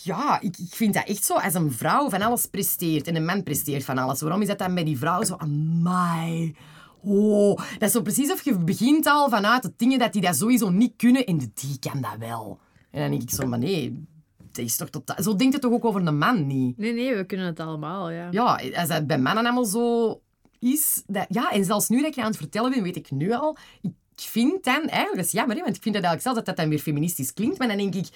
[0.03, 1.35] ja, ik, ik vind dat echt zo.
[1.35, 4.59] Als een vrouw van alles presteert en een man presteert van alles, waarom is dat
[4.59, 6.57] dan bij die vrouw zo, amai...
[7.03, 10.37] Oh, dat is zo precies of je begint al vanuit de dingen dat die dat
[10.37, 12.59] sowieso niet kunnen en die kan dat wel.
[12.91, 14.05] En dan denk ik zo, maar nee,
[14.53, 15.23] dat is toch totaal...
[15.23, 16.79] Zo denkt het toch ook over een man niet?
[16.79, 18.29] Nee, nee, we kunnen het allemaal, ja.
[18.31, 20.21] Ja, als dat bij mannen allemaal zo
[20.59, 21.03] is...
[21.07, 23.33] Dat, ja, en zelfs nu dat ik je aan het vertellen ben, weet ik nu
[23.33, 23.57] al...
[23.83, 24.81] Ik vind dan...
[24.81, 26.79] Eigenlijk, dat is jammer, hè, want ik vind dat eigenlijk zelfs dat dat dan weer
[26.79, 27.59] feministisch klinkt.
[27.59, 28.09] Maar dan denk ik...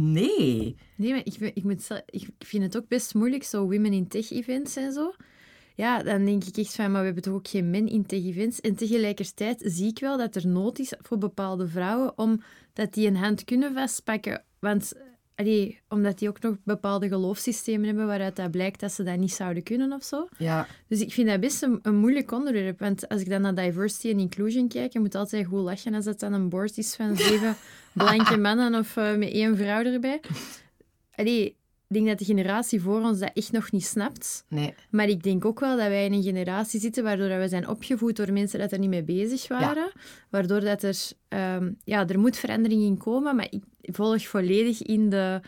[0.00, 0.76] Nee.
[0.96, 1.64] Nee, maar ik, ik,
[2.06, 5.12] ik vind het ook best moeilijk, zo women in tech-events en zo.
[5.74, 8.60] Ja, dan denk ik echt van, maar we hebben toch ook geen men in tech-events.
[8.60, 12.42] En tegelijkertijd zie ik wel dat er nood is voor bepaalde vrouwen om
[12.72, 14.44] dat die een hand kunnen vastpakken.
[14.58, 14.92] Want,
[15.38, 19.32] allee, omdat die ook nog bepaalde geloofssystemen hebben waaruit dat blijkt dat ze dat niet
[19.32, 20.28] zouden kunnen of zo.
[20.38, 20.66] Ja.
[20.86, 22.78] Dus ik vind dat best een, een moeilijk onderwerp.
[22.78, 26.04] Want als ik dan naar diversity en inclusion kijk, je moet altijd goed lachen als
[26.04, 27.56] het dan een board is van zeven
[27.92, 30.20] blanke mannen of eh, met één vrouw erbij.
[31.14, 31.56] Allee,
[31.88, 34.44] ik denk dat de generatie voor ons dat echt nog niet snapt.
[34.48, 34.74] Nee.
[34.90, 38.16] Maar ik denk ook wel dat wij in een generatie zitten waardoor we zijn opgevoed
[38.16, 39.92] door mensen dat er niet mee bezig waren.
[40.30, 40.96] Waardoor dat er...
[41.28, 45.40] ehm, ja, er moet verandering in komen, maar ik volg volledig in de...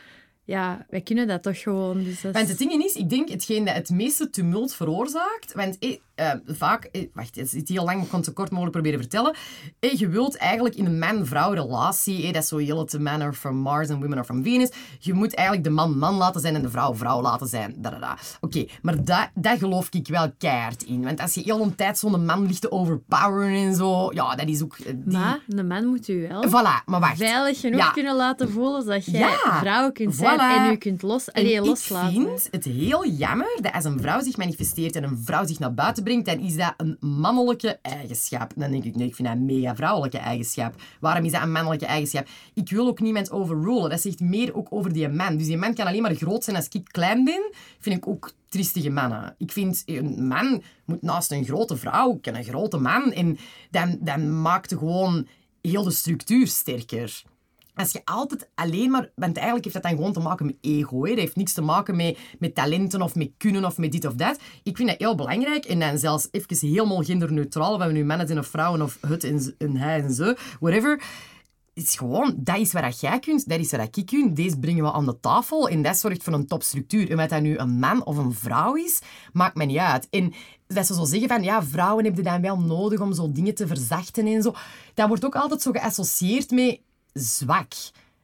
[0.45, 2.05] Ja, wij kunnen dat toch gewoon.
[2.05, 5.53] Dus dat is- Want het ding is, ik denk hetgeen dat het meeste tumult veroorzaakt.
[5.53, 5.77] Want
[6.21, 9.01] eh, vaak, eh, wacht, het is heel lang, ik kan het zo kort mogelijk proberen
[9.01, 9.35] vertellen.
[9.79, 13.33] Eh, je wilt eigenlijk in een man-vrouw relatie, dat is zo heel het men are
[13.33, 14.71] from Mars en women are from Venus.
[14.99, 17.75] Je moet eigenlijk de man man laten zijn en de vrouw vrouw laten zijn.
[17.79, 18.19] Da, da, da.
[18.41, 21.03] Oké, maar dat, dat geloof ik wel keihard in.
[21.05, 24.49] Want als je heel een tijd zo'n man ligt te overpoweren en zo, ja, dat
[24.49, 24.77] is ook...
[24.85, 24.97] die...
[25.19, 27.17] Maar een man moet u wel Voilà, maar wacht.
[27.17, 27.91] veilig genoeg Ja.
[27.91, 30.67] kunnen laten voelen dat jij Ja, vrouw kunt zijn voilà.
[30.67, 32.09] en u kunt los, allee, En loslaten.
[32.09, 35.59] Ik vind het heel jammer dat als een vrouw zich manifesteert en een vrouw zich
[35.59, 38.53] naar buiten brengt, dan is dat een mannelijke eigenschap.
[38.57, 40.75] Dan denk ik, nee, ik vind dat een mega vrouwelijke eigenschap.
[41.01, 42.29] Waarom is dat een mannelijke eigenschap?
[42.55, 43.91] Ik wil ook niemand overrulen.
[43.91, 45.37] Dat zegt meer ook over die man.
[45.37, 47.53] Dus die man kan alleen maar groot zijn als ik klein ben.
[47.79, 49.35] Vind ik ook triestige mannen.
[49.39, 53.13] Ik vind, een man moet naast een grote vrouw, kan een grote man.
[53.13, 53.39] En
[53.71, 55.27] dan, dan maakt gewoon
[55.61, 57.23] heel de structuur sterker.
[57.81, 59.11] Als je altijd alleen maar...
[59.15, 61.05] Want eigenlijk heeft dat dan gewoon te maken met ego.
[61.05, 61.11] Hè.
[61.11, 64.15] Dat heeft niks te maken met, met talenten of met kunnen of met dit of
[64.15, 64.39] dat.
[64.63, 65.65] Ik vind dat heel belangrijk.
[65.65, 67.75] En dan zelfs even helemaal genderneutraal.
[67.75, 70.37] Of we nu mannen zijn of vrouwen of het en, en hij en ze.
[70.61, 71.03] Whatever
[71.75, 74.35] is gewoon, dat is wat jij kunt, dat is wat ik kun.
[74.35, 77.11] Deze brengen we aan de tafel en dat zorgt voor een topstructuur.
[77.11, 79.01] En wat dat nu een man of een vrouw is,
[79.33, 80.09] maakt me niet uit.
[80.11, 80.33] En
[80.67, 83.67] dat ze zo zeggen van, ja, vrouwen hebben dan wel nodig om zo dingen te
[83.67, 84.55] verzachten en zo.
[84.95, 86.81] Dat wordt ook altijd zo geassocieerd met
[87.13, 87.73] zwak.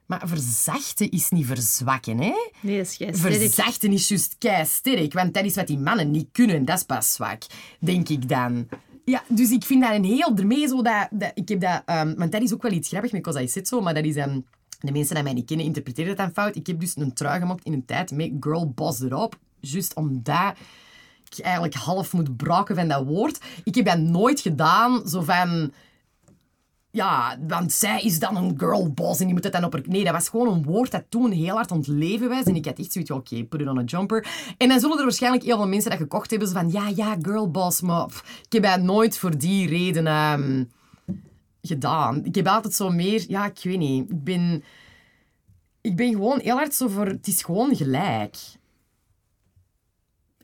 [0.07, 2.35] Maar verzachten is niet verzwakken, hè?
[2.61, 3.17] Nee, dat is sterk.
[3.17, 6.65] Verzachten is juist kei sterk, want dat is wat die mannen niet kunnen.
[6.65, 7.43] Dat is pas zwak,
[7.81, 8.69] denk ik dan.
[9.05, 10.37] Ja, dus ik vind dat een heel...
[10.37, 11.09] Ermee zo dat...
[11.11, 11.83] dat ik heb dat...
[11.87, 14.17] Um, want dat is ook wel iets grappigs met Cosa zit zo, maar dat is...
[14.17, 14.45] Um,
[14.81, 16.57] de mensen die mij niet kennen, interpreteren dat dan fout.
[16.57, 19.39] Ik heb dus een trui gemaakt in een tijd met girl boss erop.
[19.61, 20.55] Juist omdat
[21.31, 23.41] ik eigenlijk half moet braken van dat woord.
[23.65, 25.73] Ik heb dat nooit gedaan, zo van
[26.97, 29.83] ja, want zij is dan een girlboss en die moet het dan op haar...
[29.87, 32.45] Nee, dat was gewoon een woord dat toen heel hard aan het leven was.
[32.45, 34.27] En ik had echt zoiets oké, okay, put it on a jumper.
[34.57, 36.49] En dan zullen er waarschijnlijk heel veel mensen dat gekocht hebben.
[36.49, 38.07] Van, ja, ja, girlboss, maar
[38.49, 40.65] ik heb dat nooit voor die reden ehm,
[41.63, 42.25] gedaan.
[42.25, 43.25] Ik heb altijd zo meer...
[43.29, 44.11] Ja, ik weet niet.
[44.11, 44.65] Ik ben...
[45.81, 47.07] Ik ben gewoon heel hard zo voor...
[47.07, 48.37] Het is gewoon gelijk.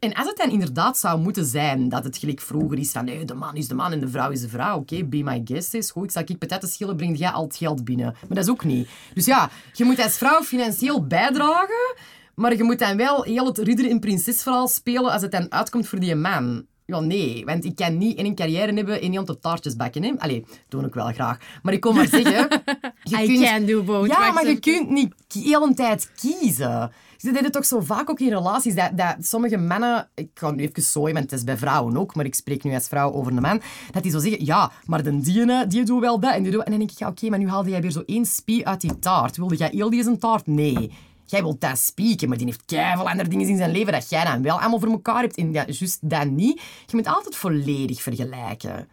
[0.02, 3.24] En als het dan inderdaad zou moeten zijn dat het gelijk vroeger is van nee,
[3.24, 5.74] de man is de man en de vrouw is de vrouw, oké, be my guest
[5.74, 6.04] is goed.
[6.04, 8.06] Ik zal ik patatten schillen, breng jij al het geld binnen.
[8.06, 8.88] Maar dat is ook niet.
[9.14, 11.94] Dus ja, je moet als vrouw financieel bijdragen,
[12.34, 15.88] maar je moet dan wel heel het ridder en prinsesverhaal spelen als het dan uitkomt
[15.88, 16.66] voor die man.
[16.84, 20.02] Ja, nee, want ik kan niet in een carrière hebben en niet om taartjes bakken.
[20.02, 20.12] Hè?
[20.18, 21.38] Allee, doe ik wel graag.
[21.62, 22.48] Maar ik kom maar zeggen...
[23.02, 24.08] Je I kunt, can do both.
[24.08, 26.92] Ja, maar je kunt niet de hele tijd kiezen.
[27.22, 30.08] Ze deden toch zo vaak ook in relaties dat, dat sommige mannen...
[30.14, 32.74] Ik ga nu even zooien, want het is bij vrouwen ook, maar ik spreek nu
[32.74, 33.62] als vrouw over een man.
[33.90, 36.62] Dat die zo zeggen, ja, maar de die, die doet wel dat en die doet...
[36.64, 38.80] En dan denk ik, ja, oké, maar nu haalde jij weer zo één spie uit
[38.80, 39.36] die taart.
[39.36, 40.46] Wilde jij heel die zijn taart?
[40.46, 40.92] Nee.
[41.24, 44.24] Jij wilt dat spieken, maar die heeft keihard andere dingen in zijn leven dat jij
[44.24, 45.36] dan wel allemaal voor elkaar hebt.
[45.36, 46.60] En ja, juist dat niet.
[46.86, 48.88] Je moet altijd volledig vergelijken.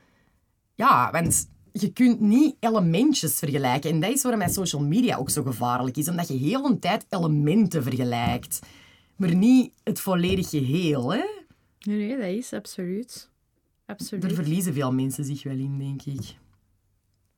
[0.76, 3.90] Ja, want je kunt niet elementjes vergelijken.
[3.90, 6.10] En dat is waarom mijn social media ook zo gevaarlijk is.
[6.10, 8.60] Omdat je heel een tijd elementen vergelijkt.
[9.16, 11.24] Maar niet het volledige geheel, hè?
[11.80, 13.30] Nee, dat is absoluut.
[13.86, 14.24] absoluut.
[14.24, 16.36] Er verliezen veel mensen zich wel in, denk ik.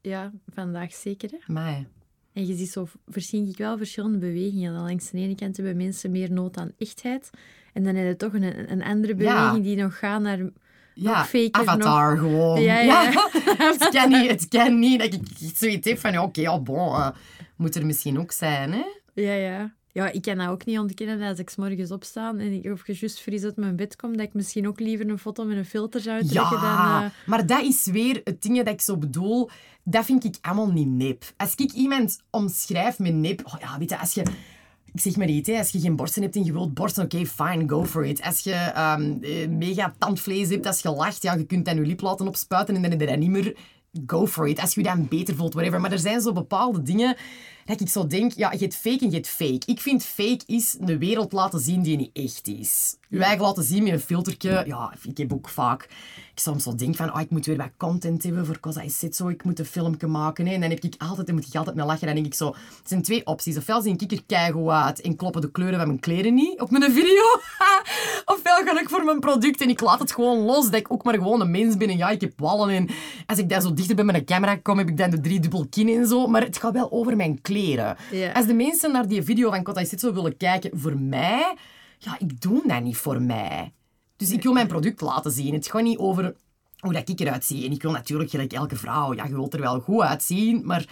[0.02, 1.54] Ja, vandaag zeker, hè?
[1.54, 1.86] Maar...
[2.34, 4.74] En je ziet zo, zie ik wel verschillende bewegingen.
[4.74, 7.30] Dan langs de ene kant hebben mensen meer nood aan echtheid.
[7.74, 10.50] En dan heb je toch een, een andere beweging die nog gaat naar
[10.94, 12.62] ja, avatar gewoon.
[12.62, 13.12] Ja, ja.
[13.58, 15.22] het, kan niet, het kan niet dat ik
[15.56, 17.10] zoiets heb van, oké, okay, bon, uh,
[17.56, 18.84] moet er misschien ook zijn, hè?
[19.14, 19.72] Ja, ja.
[19.94, 22.72] Ja, ik kan dat ook niet ontkennen dat als ik s morgens opsta en ik
[22.72, 25.58] of juist fris uit mijn bed kom, dat ik misschien ook liever een foto met
[25.58, 27.04] een filter zou trekken ja, dan...
[27.04, 27.10] Uh...
[27.26, 29.50] maar dat is weer het ding dat ik zo bedoel.
[29.84, 31.24] Dat vind ik allemaal niet nep.
[31.38, 33.42] Als ik iemand omschrijf met nep...
[33.46, 34.24] Oh ja, weet je, als je
[34.94, 35.58] ik zeg maar iets, hè.
[35.58, 38.22] als je geen borsten hebt en je wilt borsten, oké, fine, go for it.
[38.22, 42.02] Als je um, mega tandvlees hebt, als je lacht, ja, je kunt dan je lip
[42.02, 43.56] laten opspuiten en dan je dat niet meer.
[44.06, 44.60] Go for it.
[44.60, 45.82] Als je je dan beter voelt, whatever.
[45.82, 47.16] Maar er zijn zo bepaalde dingen
[47.66, 49.62] dat ik zo denk, ja, je hebt fake en je hebt fake.
[49.66, 52.96] Ik vind fake is de wereld laten zien die niet echt is.
[53.10, 54.64] Je eigen laten zien met een filtertje.
[54.68, 55.90] Ja, ik heb ook vaak...
[56.32, 58.90] Ik soms zo denk van, oh, ik moet weer wat content hebben voor Cause I
[58.90, 59.28] Sit zo.
[59.28, 60.46] Ik moet een filmpje maken.
[60.46, 60.54] Hè.
[60.54, 62.06] En dan heb ik altijd, dan moet ik altijd mee lachen.
[62.06, 63.58] Dan denk ik zo, er zijn twee opties.
[63.58, 66.72] Ofwel zie ik er keigoed uit en kloppen de kleuren van mijn kleren niet op
[66.72, 67.24] mijn video.
[68.36, 70.66] Ofwel ga ik voor mijn product en ik laat het gewoon los.
[70.66, 71.90] Dat ik ook maar gewoon een mens ben.
[71.90, 72.70] En ja, ik heb wallen.
[72.70, 72.90] En
[73.26, 75.66] als ik daar zo dichter bij mijn camera kom, heb ik dan de drie dubbel
[75.70, 76.28] kin en zo.
[76.28, 77.51] Maar het gaat wel over mijn kleren.
[78.34, 81.56] Als de mensen naar die video van Kota zo willen kijken voor mij,
[81.98, 83.74] ja, ik doe dat niet voor mij.
[84.16, 85.54] Dus ik wil mijn product laten zien.
[85.54, 86.36] Het gaat niet over
[86.80, 87.66] hoe dat ik eruit zie.
[87.66, 90.86] En ik wil natuurlijk, gelijk elke vrouw, ja, je wilt er wel goed uitzien, maar...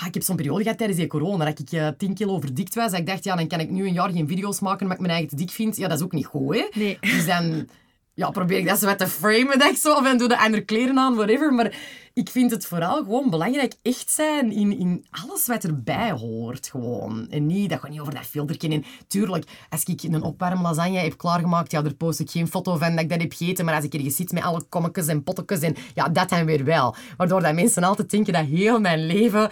[0.00, 2.74] Ja, ik heb zo'n periode gehad tijdens die corona dat ik uh, 10 kilo verdikt
[2.74, 2.90] was.
[2.90, 5.02] Dat ik dacht, ja, dan kan ik nu een jaar geen video's maken omdat ik
[5.02, 5.76] mijn eigen te dik vind.
[5.76, 6.68] Ja, dat is ook niet goed, hè?
[6.72, 6.98] Nee.
[7.00, 7.68] Dus dan
[8.14, 9.94] ja, probeer ik dat zo wat te framen, denk zo.
[9.94, 11.52] Of en doe de andere kleren aan, whatever.
[11.52, 11.76] Maar
[12.12, 16.68] ik vind het vooral gewoon belangrijk echt zijn in, in alles wat erbij hoort.
[16.70, 17.26] Gewoon.
[17.30, 18.74] En niet, dat gewoon niet over dat filterje.
[18.74, 22.76] En tuurlijk, als ik een opwarm lasagne heb klaargemaakt, ja, daar post ik geen foto
[22.76, 23.64] van dat ik dat heb gegeten.
[23.64, 26.64] Maar als ik ergens zit met alle kommetjes en pottekjes en ja, dat dan weer
[26.64, 26.94] wel.
[27.16, 29.50] Waardoor dat mensen altijd denken dat heel mijn leven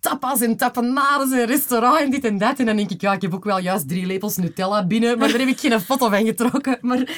[0.00, 2.58] tapas en tapenades en restaurant en dit en dat.
[2.58, 5.18] En dan denk ik, ja, ik heb ook wel juist drie lepels Nutella binnen.
[5.18, 6.78] Maar daar heb ik geen foto van getrokken.
[6.80, 7.10] Maar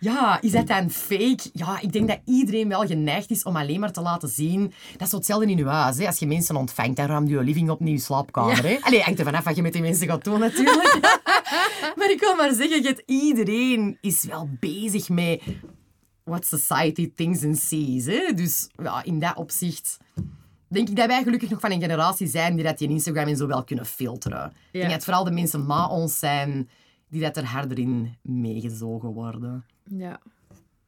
[0.00, 1.38] Ja, is dat dan fake?
[1.52, 4.72] Ja, ik denk dat iedereen wel geneigd is om alleen maar te laten zien...
[4.92, 5.96] Dat is zo hetzelfde in je huis.
[5.98, 6.06] Hè.
[6.06, 8.62] Als je mensen ontvangt, dan ruimt je living op in je slaapkamer.
[8.62, 8.76] Hè.
[8.80, 10.98] Allee, hangt er vanaf wat je met die mensen gaat doen, natuurlijk.
[11.96, 15.42] maar ik wil maar zeggen, je- iedereen is wel bezig met
[16.24, 18.04] what society thinks and sees.
[18.06, 18.32] Hè.
[18.34, 19.96] Dus ja, in dat opzicht
[20.68, 23.36] denk ik dat wij gelukkig nog van een generatie zijn die dat in Instagram en
[23.36, 24.52] zo wel kunnen filteren.
[24.72, 26.68] Ik denk dat vooral de mensen na ons zijn
[27.10, 29.64] die dat er harder in meegezogen worden.
[29.90, 30.20] Ja.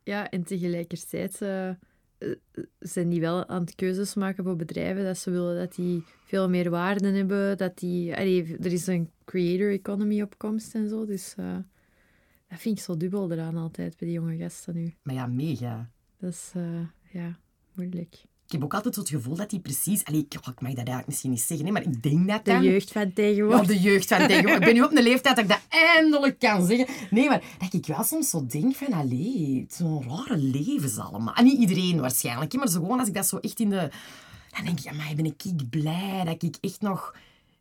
[0.03, 1.77] Ja, en tegelijkertijd eh, eh,
[2.79, 6.49] zijn die wel aan het keuzes maken voor bedrijven dat ze willen dat die veel
[6.49, 8.17] meer waarde hebben, dat die...
[8.17, 11.57] allee, er is een creator economy opkomst en zo, dus eh,
[12.49, 14.95] dat vind ik zo dubbel eraan altijd bij die jonge gasten nu.
[15.03, 15.91] Maar ja, mega.
[16.19, 16.53] Dat is,
[17.13, 17.39] ja,
[17.75, 18.25] moeilijk.
[18.51, 20.05] Ik heb ook altijd zo het gevoel dat die precies...
[20.05, 22.51] Allee, ik, ik mag dat eigenlijk misschien niet zeggen, hè, maar ik denk dat De
[22.51, 22.63] dan...
[22.63, 23.67] jeugd van Ja, tegenwoordig.
[23.67, 24.59] de jeugd van tegenwoordig.
[24.59, 26.87] Ik ben nu op een leeftijd dat ik dat eindelijk kan zeggen.
[27.11, 31.35] Nee, maar dat ik wel soms zo denk van, allee, zo'n rare levens allemaal.
[31.35, 33.91] En niet iedereen waarschijnlijk, hè, maar zo gewoon als ik dat zo echt in de...
[34.57, 37.15] Dan denk ik, amai, ben ik blij dat ik echt nog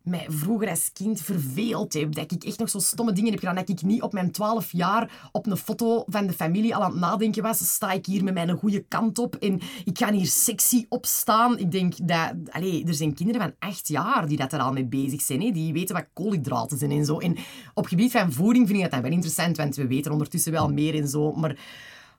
[0.03, 2.15] mij vroeger als kind verveeld heb.
[2.15, 3.55] Dat ik echt nog zo stomme dingen heb gedaan.
[3.55, 6.91] Dat ik niet op mijn 12 jaar op een foto van de familie al aan
[6.91, 7.73] het nadenken was.
[7.73, 11.57] Sta ik hier met mijn goede kant op en ik ga hier sexy opstaan.
[11.57, 12.33] Ik denk dat...
[12.49, 15.41] Allee, er zijn kinderen van 8 jaar die dat er al mee bezig zijn.
[15.41, 15.51] Hè?
[15.51, 17.19] Die weten wat koolhydraten zijn en zo.
[17.19, 17.37] En
[17.73, 20.95] op gebied van voeding vind ik dat wel interessant, want we weten ondertussen wel meer
[20.95, 21.31] en zo.
[21.31, 21.57] Maar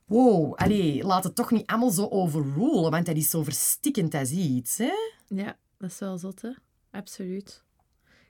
[0.05, 4.31] wow, allee, laat het toch niet allemaal zo overrulen, want dat is zo verstikkend als
[4.31, 4.79] iets.
[4.79, 4.93] Hè?
[5.29, 6.43] Ja, dat is wel zot?
[6.91, 7.65] Absoluut.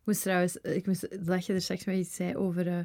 [0.01, 2.67] Ik moest trouwens, ik moest, dat je er straks maar iets zei over.
[2.67, 2.79] eh,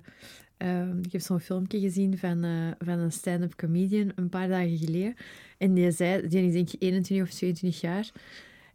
[0.57, 4.77] ehm, ik heb zo'n filmpje gezien van, eh, van een stand-up comedian een paar dagen
[4.77, 5.15] geleden.
[5.57, 8.11] En die zei, die is denk ik 21 of 22 jaar.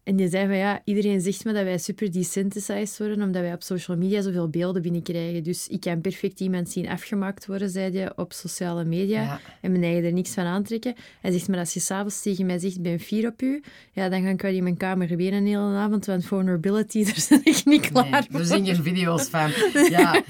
[0.04, 3.52] En die zei van ja, iedereen zegt me dat wij super desensitized worden, omdat wij
[3.52, 5.42] op social media zoveel beelden binnenkrijgen.
[5.42, 9.22] Dus ik kan perfect iemand zien afgemaakt worden, zei je, op sociale media.
[9.22, 9.40] Ja.
[9.60, 10.94] En mijn eigen er niks van aantrekken.
[11.20, 13.62] Hij zegt, maar als je s'avonds tegen mij zegt, ik ben fier op u,
[13.92, 17.26] ja, dan ga ik wel in mijn kamer wenen een hele avond, want vulnerability, daar
[17.28, 18.44] ben ik niet klaar Nee, voor.
[18.44, 19.50] zijn geen video's van.
[19.90, 20.22] Ja,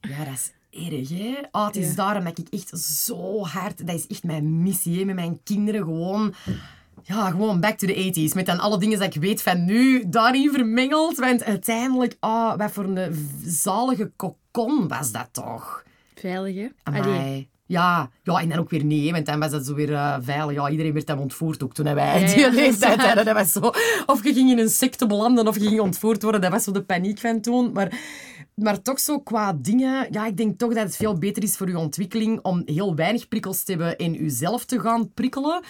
[0.00, 0.52] ja dat is
[0.90, 1.34] erg, hè?
[1.50, 1.94] Oh, het is Ja.
[1.94, 3.86] daarom dat ik echt zo hard...
[3.86, 5.04] Dat is echt mijn missie, hè?
[5.04, 6.34] Met mijn kinderen gewoon...
[7.08, 8.34] Ja, gewoon back to the 80s.
[8.34, 11.18] Met dan alle dingen dat ik weet van nu daarin vermengeld.
[11.18, 15.84] Want uiteindelijk, oh, wat voor een zalige kokon was dat toch?
[16.14, 16.68] Veilig, hè?
[16.82, 17.48] Amai.
[17.66, 20.54] Ja, ja, en dan ook weer nee, want dan was dat zo weer eh, veilig.
[20.54, 23.24] Ja, iedereen werd dan ontvoerd ook toen wij Ja, die leeftijd hadden.
[23.24, 23.60] Dat was zo,
[24.06, 26.40] of je ging in een secte belanden of je ging ontvoerd worden.
[26.40, 27.72] Dat was zo de paniek van toen.
[27.72, 27.92] Maar,
[28.54, 30.06] maar toch zo qua dingen...
[30.10, 33.28] Ja, ik denk toch dat het veel beter is voor je ontwikkeling om heel weinig
[33.28, 35.62] prikkels te hebben en jezelf te gaan prikkelen,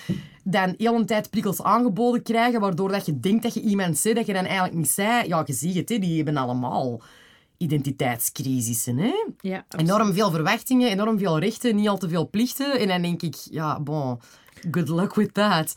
[0.50, 4.14] dan heel een tijd prikkels aangeboden krijgen, waardoor dat je denkt dat je iemand zei
[4.14, 5.28] dat je dan eigenlijk niet zei.
[5.28, 7.02] Ja, je ziet het, hè, die hebben allemaal
[7.56, 9.26] identiteitscrisissen, hè?
[9.40, 9.64] ja.
[9.76, 12.78] Enorm veel verwachtingen, enorm veel rechten, niet al te veel plichten.
[12.78, 14.18] En dan denk ik, ja, bon,
[14.70, 15.74] good luck with that.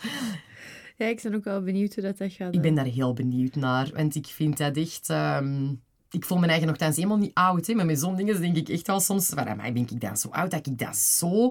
[0.98, 2.53] Ja, ik ben ook wel benieuwd hoe dat, dat gaat.
[2.53, 5.10] Ik ben daar heel benieuwd naar, want ik vind dat echt...
[5.10, 5.73] ehm,
[6.11, 7.73] ik voel me eigen nogthans helemaal niet oud, hè.
[7.73, 9.35] maar met zo'n dingen denk ik echt wel soms...
[9.35, 11.49] Amai, ben ik dan zo oud dat ik dat zo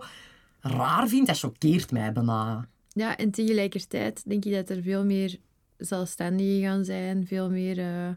[0.60, 1.26] raar vind?
[1.26, 2.68] Dat choqueert mij bijna.
[2.92, 5.36] Ja, en tegelijkertijd denk ik dat er veel meer
[5.76, 7.78] zelfstandigen gaan zijn, veel meer...
[7.78, 8.08] eh,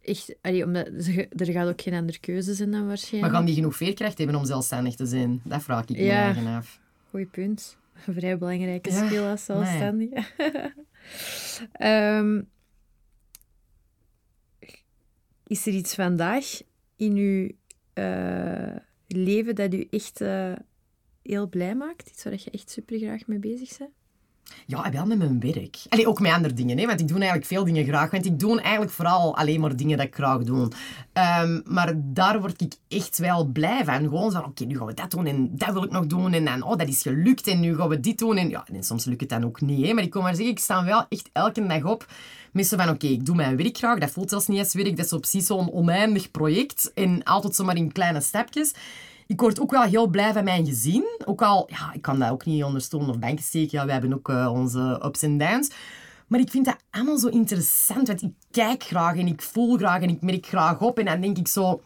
[0.00, 0.86] echt, allee, omdat
[1.36, 3.32] er gaat ook geen andere keuze zijn dan Maar waarschijnlijk.
[3.34, 5.40] gaan die genoeg veerkracht hebben om zelfstandig te zijn?
[5.44, 6.24] Dat vraag ik me Ja.
[6.24, 6.80] eigen af.
[7.10, 7.78] Goeie punt.
[8.06, 9.66] Een vrij belangrijke Ja, skill als amai.
[9.66, 10.24] zelfstandige.
[11.72, 12.42] Ehm,
[15.46, 16.60] is er iets vandaag
[16.96, 17.50] in uw
[17.92, 18.76] eh,
[19.06, 20.52] leven dat u echt eh,
[21.22, 22.08] heel blij maakt?
[22.08, 23.90] Iets waar je echt super graag mee bezig bent?
[24.66, 25.78] Ja, wel met mijn werk.
[25.88, 28.10] Allee, ook met andere dingen, hè, want ik doe eigenlijk veel dingen graag.
[28.10, 30.68] Want ik doe eigenlijk vooral alleen maar dingen dat ik graag doe.
[31.12, 34.02] Ehm, maar daar word ik echt wel blij van.
[34.02, 36.32] Gewoon van, oké, nu gaan we dat doen en dat wil ik nog doen.
[36.32, 38.36] En dan, oh, dat is gelukt en nu gaan we dit doen.
[38.36, 39.92] En, ja, en soms lukt het dan ook niet, hè.
[39.92, 42.06] Maar ik kom maar zeggen, ik sta wel echt elke dag op
[42.52, 43.98] met van, oké, ik doe mijn werk graag.
[43.98, 44.96] Dat voelt zelfs niet als werk.
[44.96, 46.92] Dat is zo precies zo'n oneindig project.
[46.94, 48.72] En altijd zomaar in kleine stapjes.
[49.30, 51.04] Ik word ook wel heel blij van mijn gezin.
[51.24, 53.78] Ook al, ja, ik kan dat ook niet onder stoel of banken steken.
[53.78, 55.70] Ja, wij hebben ook eh, onze ups en downs.
[56.26, 58.06] Maar ik vind dat allemaal zo interessant.
[58.06, 60.98] Want ik kijk graag en ik voel graag en ik merk graag op.
[60.98, 61.82] En dan denk ik zo...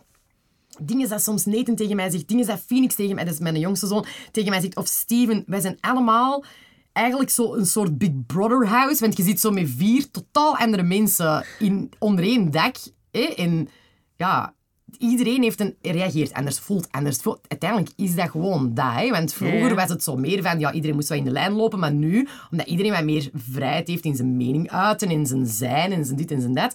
[0.83, 2.29] Dingen dat soms Nathan tegen mij zegt.
[2.29, 4.77] Dingen dat Phoenix tegen mij, dat is mijn jongste zoon, tegen mij zegt.
[4.77, 5.45] Of Steven.
[5.47, 6.45] Wij zijn allemaal
[6.93, 9.01] eigenlijk zo een soort Big Brother house.
[9.01, 12.77] Want je zit zo met vier totaal andere mensen in, onder één dak.
[13.11, 13.21] Hè?
[13.21, 13.69] En
[14.17, 14.54] ja,
[14.99, 17.17] iedereen heeft een, reageert anders, voelt anders.
[17.17, 18.93] Voelt- Uiteindelijk is dat gewoon dat.
[18.95, 19.11] Hè?
[19.11, 19.75] Want vroeger Ja.
[19.75, 21.79] was het zo meer van, ja, iedereen moest wel in de lijn lopen.
[21.79, 25.93] Maar nu, omdat iedereen wat meer vrijheid heeft in zijn mening uiten, in zijn zijn,
[25.93, 26.75] en zijn dit en zijn dat,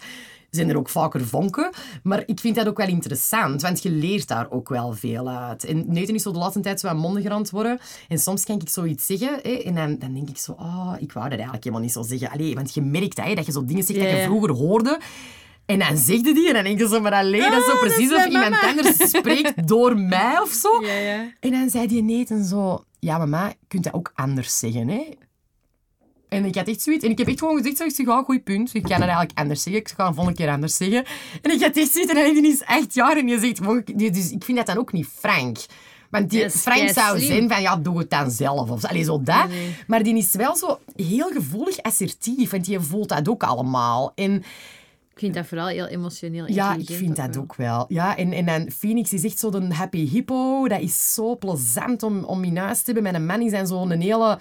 [0.49, 1.69] zijn er ook vaker vonken.
[2.03, 5.63] Maar ik vind dat ook wel interessant, want je leert daar ook wel veel uit.
[5.63, 7.79] En Neuten is zo de laatste tijd zo aan mondig worden.
[8.07, 11.11] En soms kan ik zoiets zeggen hè, en dan, dan denk ik zo, oh, ik
[11.11, 12.29] wou dat eigenlijk helemaal niet zo zeggen.
[12.29, 14.99] Allee, want je merkt hè, dat je zo dingen zegt dat je vroeger hoorde.
[15.69, 17.79] En dan zegde die en dan denk je zo, maar alleen, dat is zo Ah,
[17.79, 18.67] precies of iemand mama.
[18.69, 20.85] anders spreekt door mij of zo.
[20.85, 21.31] Ja, ja.
[21.39, 22.83] En dan zei die Nathan zo...
[22.99, 25.01] Ja, mama, je kunt dat ook anders zeggen, hè?
[26.29, 27.05] En ik had echt zoiets...
[27.05, 28.73] En ik heb echt gewoon gezegd, zo, ik zeg, ja, goed punt.
[28.73, 29.81] Ik kan het eigenlijk anders zeggen.
[29.81, 31.05] Ik ga het volgende keer anders zeggen.
[31.41, 32.13] En ik had echt zoiets...
[32.13, 33.97] En dan die is echt jaar en je zegt...
[33.99, 35.57] Dus ik vind dat dan ook niet frank.
[36.09, 38.69] Want die frank zou zijn van, ja, doe het dan zelf.
[38.69, 39.47] Of, allee, zo dat.
[39.47, 39.75] Nee, nee.
[39.87, 42.49] Maar die is wel zo heel gevoelig assertief.
[42.51, 44.11] Want die voelt dat ook allemaal.
[44.15, 44.43] En
[45.19, 47.43] Ik vind dat vooral heel emotioneel ja, ik vind ook dat wel.
[47.43, 47.85] ook wel.
[47.87, 50.67] Ja, en, en dan Phoenix is echt zo een happy hippo.
[50.67, 53.11] Dat is zo plezant om, om in huis te hebben.
[53.11, 54.39] Mijn man is zo'n hele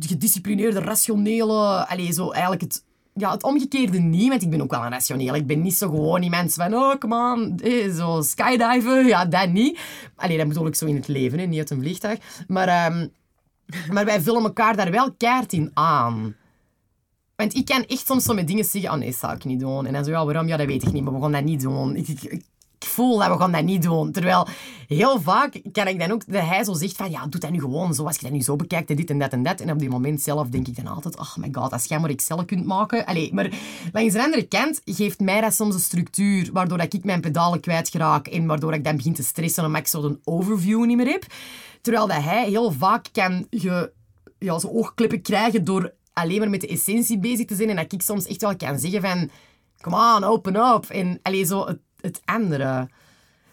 [0.00, 1.86] gedisciplineerde, rationele...
[1.86, 2.84] Allee, zo eigenlijk het...
[3.14, 5.34] Ja, het omgekeerde niet, want ik ben ook wel een rationeel.
[5.34, 9.06] Ik ben niet zo gewoon iemand van, oh, come on, eh, zo skydiven.
[9.06, 9.78] Ja, dat niet.
[10.16, 12.44] Allee, dat bedoel ik zo in het leven, hè, niet uit een vliegtuig.
[12.46, 13.06] Maar, ehm,
[13.92, 16.34] maar wij vullen elkaar daar wel keihard in aan.
[17.36, 19.60] Want ik kan echt soms zo met dingen zeggen, oh nee, dat zou ik niet
[19.60, 19.86] doen.
[19.86, 20.48] En dan zo, ja, waarom?
[20.48, 21.96] Ja, dat weet ik niet, maar we gaan dat niet doen.
[21.96, 22.44] Ik, ik, ik
[22.90, 24.12] voel dat we gaan dat niet doen.
[24.12, 24.46] Terwijl
[24.86, 27.60] heel vaak kan ik dan ook, dat hij zo zegt van, ja, doe dat nu
[27.60, 28.04] gewoon zo.
[28.04, 29.60] Als je dat nu zo bekijkt, en dit en dat en dat.
[29.60, 32.10] En op die moment zelf denk ik dan altijd, oh my god, als jij maar
[32.10, 33.06] Excel kunt maken.
[33.06, 33.50] Allee, maar
[33.92, 37.60] langs de andere kant geeft mij dat soms een structuur, waardoor dat ik mijn pedalen
[37.60, 41.10] kwijtraak en waardoor ik dan begin te stressen omdat ik zo een overview niet meer
[41.10, 41.24] heb.
[41.80, 43.92] Terwijl dat hij heel vaak kan je
[44.38, 44.90] ja, zo
[45.22, 47.68] krijgen door alleen maar met de essentie bezig te zijn.
[47.68, 49.30] En dat ik soms echt wel kan zeggen van...
[49.80, 50.84] Come on, open up.
[50.84, 52.88] En alleen zo het, het andere.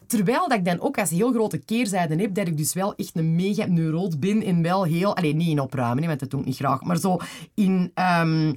[0.08, 3.16] Terwijl dat ik dan ook als heel grote keerzijde heb, dat ik dus wel echt
[3.16, 5.16] een mega neuroot ben en wel heel...
[5.16, 6.82] Alleen niet in opruimen, want dat doe ik niet graag.
[6.82, 7.18] Maar zo
[7.54, 7.92] in...
[7.94, 8.54] ehm,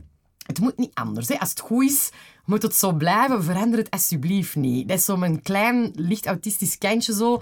[0.46, 1.28] het moet niet anders.
[1.28, 1.38] Hè.
[1.38, 2.10] Als het goed is,
[2.44, 3.44] moet het zo blijven.
[3.44, 4.88] Verander het alsjeblieft niet.
[4.88, 7.40] Dat is zo mijn klein, licht autistisch kindje zo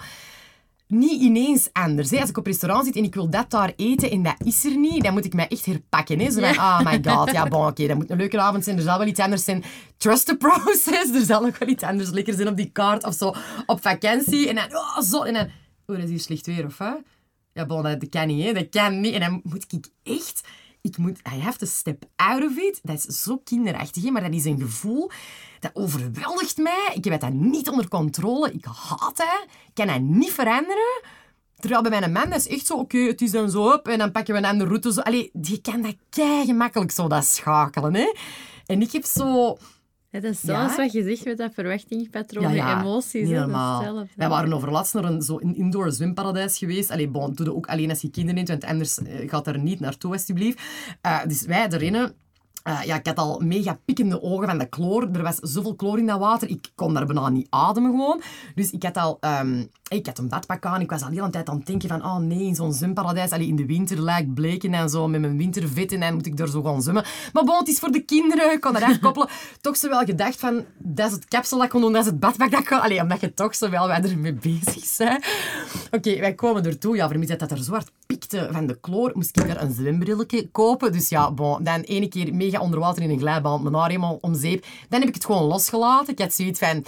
[0.87, 2.09] niet ineens anders.
[2.09, 2.19] Hè.
[2.19, 4.77] Als ik op restaurant zit en ik wil dat daar eten en dat is er
[4.77, 6.19] niet, dan moet ik mij echt herpakken.
[6.19, 6.31] Hè.
[6.31, 8.77] Zo van, oh my god, ja, bon, oké, dat moet een leuke avond zijn.
[8.77, 9.63] Er zal wel iets anders zijn.
[9.97, 11.11] Trust the process.
[11.19, 13.33] Er zal nog wel iets anders lekker zijn op die kaart of zo.
[13.65, 14.49] Op vakantie.
[14.49, 15.21] En dan, oh, zo.
[15.21, 15.45] En dan,
[15.85, 16.91] oh, dat is hier slecht weer, of hè?
[17.53, 18.53] Ja, bon, dat, dat kan niet, hè.
[18.53, 19.13] Dat kan niet.
[19.13, 20.41] En dan moet ik echt...
[20.81, 21.19] Ik moet...
[21.35, 22.79] I have to step out of it.
[22.83, 24.11] Dat is zo kinderachtig, hè.
[24.11, 25.11] Maar dat is een gevoel...
[25.63, 26.91] Dat overweldigt mij.
[26.93, 28.51] Ik heb dat niet onder controle.
[28.51, 29.43] Ik haat het.
[29.67, 31.01] Ik kan dat niet veranderen.
[31.59, 33.97] Terwijl bij mijn man, dat is echt zo, oké, het is dan zo op en
[33.97, 34.93] dan pakken we een andere route.
[34.93, 35.01] Zo.
[35.01, 38.13] Allee, je kan dat kei gemakkelijk zo dat schakelen, hè.
[38.65, 39.57] En ik heb zo...
[40.11, 40.53] Dat is Ja.
[40.55, 43.29] zoals wat je zegt met dat verwachtingspatroon, Ja, ja, emoties.
[43.29, 44.07] dat hetzelfde.
[44.15, 46.91] Wij waren overlaatst naar een zo een indoor zwemparadijs geweest.
[46.91, 49.59] Allee, bon, doe dat ook alleen als je kinderen neemt, want anders eh, gaat er
[49.59, 50.61] niet naartoe, alsjeblieft.
[51.01, 52.11] Eh, dus wij erin...
[52.63, 55.09] eh, ja, ik had al mega pikkende ogen van de chloor.
[55.13, 56.49] Er was zoveel chloor in dat water.
[56.49, 58.21] Ik kon daar bijna niet ademen gewoon.
[58.55, 59.17] Dus ik had al...
[59.19, 60.81] ehm, ik had een badpak aan.
[60.81, 62.05] Ik was al de hele tijd aan het denken van...
[62.05, 63.31] Oh nee, in zo'n zwemparadijs.
[63.31, 65.91] Allee, in de winter lijk bleken en zo met mijn wintervet.
[65.91, 67.05] En dan moet ik daar zo gaan zwemmen.
[67.33, 68.51] Maar bon, het is voor de kinderen.
[68.51, 69.29] Ik kon dat afkoppelen.
[69.61, 70.65] toch zo wel gedacht van...
[70.77, 71.93] Dat is het kapsel dat ik kon doen.
[71.93, 72.81] Dat is het badpak dat ik kon...
[72.81, 75.25] Allee, omdat je toch zo wel wij ermee bezig bent.
[75.91, 76.95] Oké, wij komen ertoe.
[76.95, 79.73] Ja, vermits dat dat er zo hard pikte van de chloor, moest ik daar een
[79.73, 80.91] zwembrilletje kopen.
[80.91, 84.17] Dus ja, bon, dan ene keer mega onder water in een glijbaan, mijn haar helemaal
[84.21, 84.65] om zeep.
[84.89, 86.13] Dan heb ik het gewoon losgelaten.
[86.13, 86.85] Ik had zoiets van...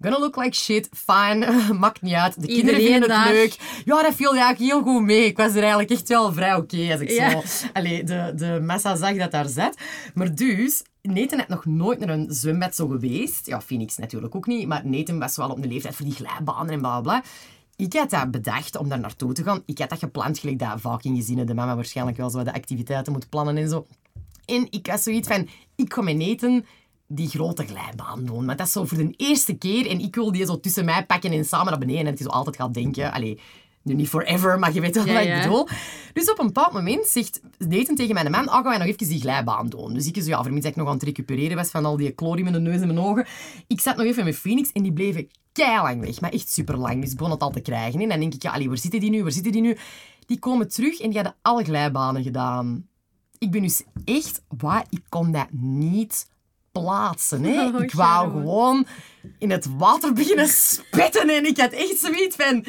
[0.00, 2.40] Gonna look like shit, fine, maakt niet uit.
[2.40, 3.32] De kinderen Iedereen vinden het daar.
[3.32, 3.56] leuk.
[3.84, 5.24] Ja, dat viel eigenlijk heel goed mee.
[5.24, 7.30] Ik was er eigenlijk echt wel vrij oké als ik Ja.
[7.30, 7.66] zo...
[7.72, 9.76] Allee, de, de massa zag dat daar zat.
[10.14, 13.46] Maar dus, Nathan had nog nooit naar een zwembad zo geweest.
[13.46, 14.66] Ja, Phoenix natuurlijk ook niet.
[14.66, 17.22] Maar Nathan was wel op een leeftijd voor die glijbanen en bla bla.
[17.76, 19.62] Ik had dat bedacht om daar naartoe te gaan.
[19.66, 22.54] Ik had dat gepland, gelijk dat vaak in gezinnen de mama waarschijnlijk wel zo de
[22.54, 23.86] activiteiten moet plannen en zo.
[24.44, 26.64] En ik was zoiets van, ik ga met Nathan
[27.06, 28.44] die grote glijbaan doen.
[28.44, 29.86] Maar dat is zo voor de eerste keer.
[29.90, 32.00] En ik wil die zo tussen mij pakken en samen naar beneden.
[32.00, 33.12] En dat hij zo altijd gaat denken...
[33.12, 33.40] Allee,
[33.82, 35.36] nu niet forever, maar je weet wel Ja, wat ja.
[35.36, 35.68] ik bedoel.
[36.12, 39.08] Dus op een bepaald moment zegt Nathan tegen mijn man, ah, gaan wij nog even
[39.08, 39.94] die glijbaan doen.
[39.94, 42.12] Dus ik zo, ja, vermits dat ik nog aan het recupereren was van al die
[42.16, 43.26] chloor in mijn neus en mijn ogen.
[43.66, 46.20] Ik zat nog even met Phoenix en die bleven keilang weg.
[46.20, 47.00] Maar echt super lang.
[47.00, 48.00] Dus ik begon het al te krijgen.
[48.00, 49.22] En dan denk ik, ja, allee, waar zitten die nu?
[49.22, 49.76] Waar zitten die nu?
[50.26, 52.86] Die komen terug en die hadden alle glijbanen gedaan.
[53.42, 56.26] Ik ben dus echt, waar, ik kon dat niet
[56.72, 57.42] plaatsen.
[57.44, 57.64] Hè.
[57.74, 58.86] Oh, ik wou gewoon
[59.38, 62.64] in het water beginnen spitten en ik had echt zoiets van...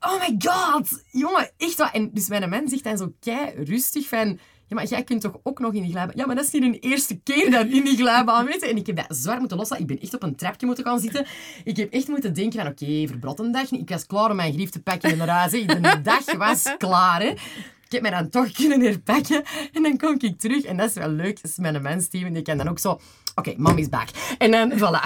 [0.00, 1.92] Oh my god, jongen, echt wat.
[1.92, 4.38] En dus mijn man zegt dan zo kei rustig van...
[4.66, 6.16] Ja, maar jij kunt toch ook nog in die glijbaan...
[6.16, 8.66] Ja, maar dat is niet een eerste keer dan in die glijbaan, weet je.
[8.66, 9.84] En ik heb dat zwaar moeten loslaten.
[9.84, 11.26] Ik ben echt op een trapje moeten gaan zitten.
[11.64, 12.70] Ik heb echt moeten denken van...
[12.70, 13.70] Oké, verbrot een dag.
[13.70, 15.50] Ik was klaar om mijn grief te pakken en naar huis.
[15.50, 17.34] De dag was klaar, hè.
[17.90, 19.44] Ik heb mij dan toch kunnen herpakken.
[19.72, 20.64] En dan kom ik terug.
[20.64, 21.42] En dat is wel leuk.
[21.42, 22.32] Dat is mijn man, Steven.
[22.32, 23.00] Die kan dan ook zo...
[23.34, 24.08] Oké, mom is back.
[24.38, 25.02] En dan, voilà,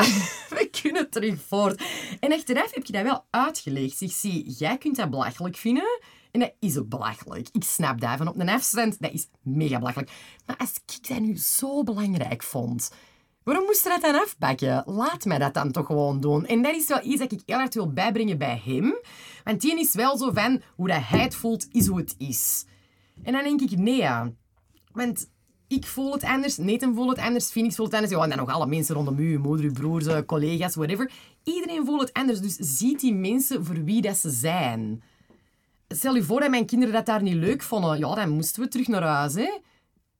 [0.48, 1.82] we kunnen terug voort.
[2.20, 4.00] En achteraf heb je dat wel uitgelegd.
[4.00, 6.00] Ik zie, jij kunt dat belachelijk vinden.
[6.30, 7.48] En dat is ook belachelijk.
[7.52, 8.16] Ik snap dat.
[8.16, 10.10] Van op een afstand, dat is mega belachelijk.
[10.46, 12.90] Maar als ik dat nu zo belangrijk vond...
[13.44, 14.82] Waarom moest je dat dan afpakken?
[14.86, 16.46] Laat mij dat dan toch gewoon doen.
[16.46, 18.94] En dat is wel iets dat ik heel hard wil bijbrengen bij hem.
[19.44, 22.64] Want die is wel zo van, hoe dat hij het voelt, is hoe het is.
[23.22, 24.32] En dan denk ik, nee ja.
[24.92, 25.30] Want
[25.68, 28.16] ik voel het anders, Nathan voelt het anders, Phoenix voelt het anders.
[28.18, 31.10] Ja, en dan nog alle mensen rondom u, moeder, uw broers, eh, collega's, whatever.
[31.44, 32.40] Iedereen voelt het anders.
[32.40, 35.02] Dus ziet die mensen voor wie dat ze zijn.
[35.88, 37.98] Stel je voor dat mijn kinderen dat daar niet leuk vonden.
[37.98, 39.58] Ja, dan moesten we terug naar huis, hè.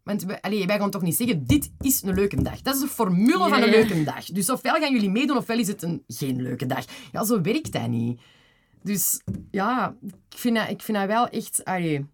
[0.03, 2.63] Want wij, allee, wij gaan toch niet zeggen, dit is een leuke dag.
[2.63, 3.71] Dat is de formule van een Ja.
[3.71, 4.25] leuke dag.
[4.25, 6.85] Dus ofwel gaan jullie meedoen, ofwel is het een geen leuke dag.
[7.13, 8.21] Ja, zo werkt dat niet.
[8.83, 9.97] Dus ja,
[10.31, 11.65] ik vind dat, ik vind dat wel echt...
[11.65, 12.07] Allee,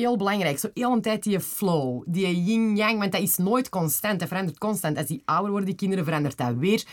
[0.00, 0.58] heel belangrijk.
[0.58, 4.18] Zo heel een tijd die flow, die yin-yang, want dat is nooit constant.
[4.18, 4.96] Dat verandert constant.
[4.96, 6.84] Als die ouder worden, die kinderen, verandert dat weer.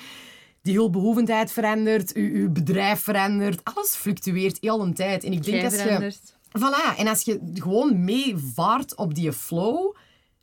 [0.61, 3.63] Die hulpbehoevendheid verandert, uw, uw bedrijf verandert.
[3.63, 5.23] Alles fluctueert heel een tijd.
[5.23, 6.13] En ik denk als je...
[6.47, 9.95] Voilà, en als je gewoon meevaart op die flow,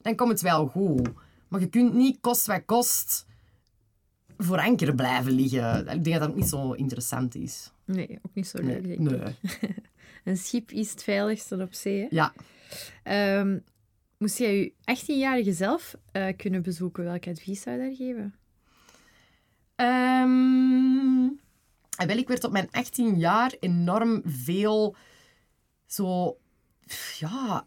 [0.03, 1.09] dan komt het wel goed.
[1.49, 3.27] Maar je kunt niet kost wat kost
[4.39, 5.79] voor anker blijven liggen.
[5.89, 7.71] Ik denk dat dat niet zo interessant is.
[7.85, 9.21] Nee, ook niet zo leuk, nee.
[10.25, 12.01] Een schip is het veiligste op zee.
[12.01, 12.07] hè?
[12.11, 12.33] Ja.
[13.03, 13.59] Ehm,
[14.19, 18.35] moest jij je 18-jarige zelf eh, kunnen bezoeken, welk advies zou je daar geven?
[19.75, 21.29] Ehm,
[22.07, 24.97] wel, ik werd op mijn 18 jaar enorm veel
[25.87, 26.39] zo...
[27.19, 27.67] Ja,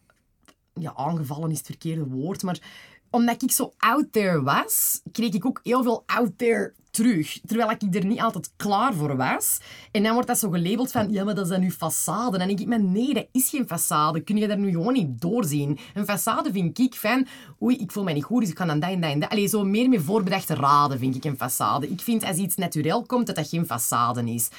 [0.73, 2.59] ja, aangevallen is het verkeerde woord, maar
[3.09, 7.39] omdat ik zo out there was, kreeg ik ook heel veel out there terug.
[7.45, 9.57] Terwijl ik er niet altijd klaar voor was.
[9.91, 12.33] En dan wordt dat zo gelabeld van, ja, maar dat dan uw façade.
[12.33, 14.23] En dan denk ik, nee, dat is geen façade.
[14.23, 15.79] Kun je daar nu gewoon niet doorzien?
[15.93, 17.27] Een façade vind ik van,
[17.61, 19.27] oei, ik voel mij niet goed, dus ik ga dan dat en dat en.
[19.27, 21.91] Allee, zo meer met voorbedachte raden vind ik een façade.
[21.91, 24.49] Ik vind als iets natuurlijk komt, dat dat geen façade is.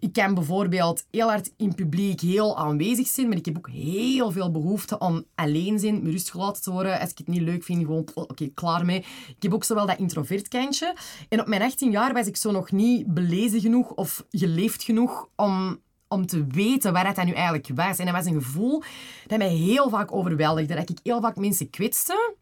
[0.00, 4.30] Ik kan bijvoorbeeld heel hard in publiek heel aanwezig zijn, maar ik heb ook heel
[4.32, 7.00] veel behoefte om alleen zijn, met rust gelaten te worden.
[7.00, 8.98] Als ik het niet leuk vind, gewoon, oké, klaar mee.
[9.28, 10.94] Ik heb ook zo wel dat introvert kantje.
[11.28, 15.28] En op mijn 18 jaar was ik zo nog niet belezen genoeg of geleefd genoeg
[15.36, 15.78] om,
[16.08, 17.98] om te weten waar het nu eigenlijk was.
[17.98, 18.82] En dat was een gevoel
[19.26, 20.74] dat mij heel vaak overweldigde.
[20.74, 22.34] Dat ik heel vaak mensen kwetste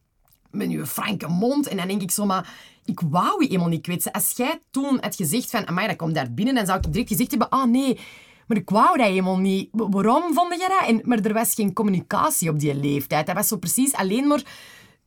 [0.50, 1.68] met je franke mond.
[1.68, 2.54] En dan denk ik zo, maar
[2.84, 4.12] ik wou je helemaal niet kwetsen.
[4.12, 7.08] Als jij toen had gezegd van, amai, dat komt daar binnen, dan zou ik direct
[7.08, 7.98] gezegd hebben, ah nee,
[8.46, 9.68] maar ik wou dat helemaal niet.
[9.72, 10.88] Wa- Waarom vond je dat?
[10.88, 13.26] En, maar er was geen communicatie op die leeftijd.
[13.26, 14.42] Dat was zo precies alleen maar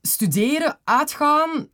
[0.02, 1.68] studeren, uitgaan,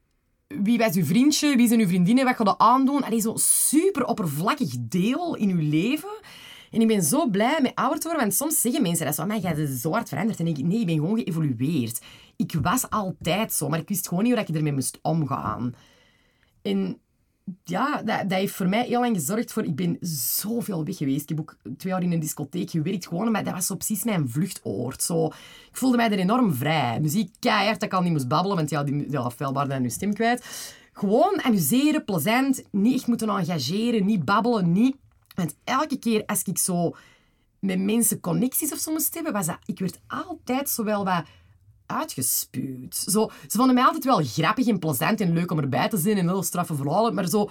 [0.64, 3.04] wie was uw vriendje, wie zijn uw vriendinnen, wat ga je aandoen.
[3.04, 6.20] Allee, zo'n super oppervlakkig deel in uw leven.
[6.72, 9.26] En ik ben zo blij met ouder te worden, want soms zeggen mensen dat zo,
[9.26, 10.40] maar jij zo hard veranderd.
[10.40, 12.02] En ik, nee, ik ben gewoon geëvolueerd.
[12.36, 15.74] Ik was altijd zo, maar ik wist gewoon niet hoe ik ermee moest omgaan.
[16.62, 17.02] En
[17.64, 19.64] ja, dat, dat heeft voor mij heel lang gezorgd voor...
[19.64, 21.22] Ik ben zoveel weg geweest.
[21.22, 23.08] Ik heb ook twee jaar in een discotheek gewerkt.
[23.08, 25.04] Gewoon, maar dat was zo precies mijn vluchtoord.
[25.04, 27.00] Zo, ik voelde mij er enorm vrij.
[27.00, 29.90] Muziek keihard, dat ik al niet moest babbelen, want ja, die ja, feilbaar dan je
[29.90, 30.74] stem kwijt.
[30.94, 32.64] Gewoon amuseren, plezant.
[32.72, 34.96] Niet moeten engageren, niet babbelen, niet...
[35.36, 36.96] Want elke keer als ik zo
[37.60, 39.58] met mensen connecties of zo moest hebben, was dat...
[39.66, 41.24] Ik werd altijd zo wel wat
[41.92, 42.96] uitgespuwd.
[42.96, 46.18] Zo, ze vonden mij altijd wel grappig en plezant en leuk om erbij te zijn
[46.18, 47.50] en heel straffe verhalen, maar zo...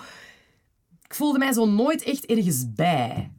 [1.03, 3.31] Ik voelde mij zo nooit echt ergens bij.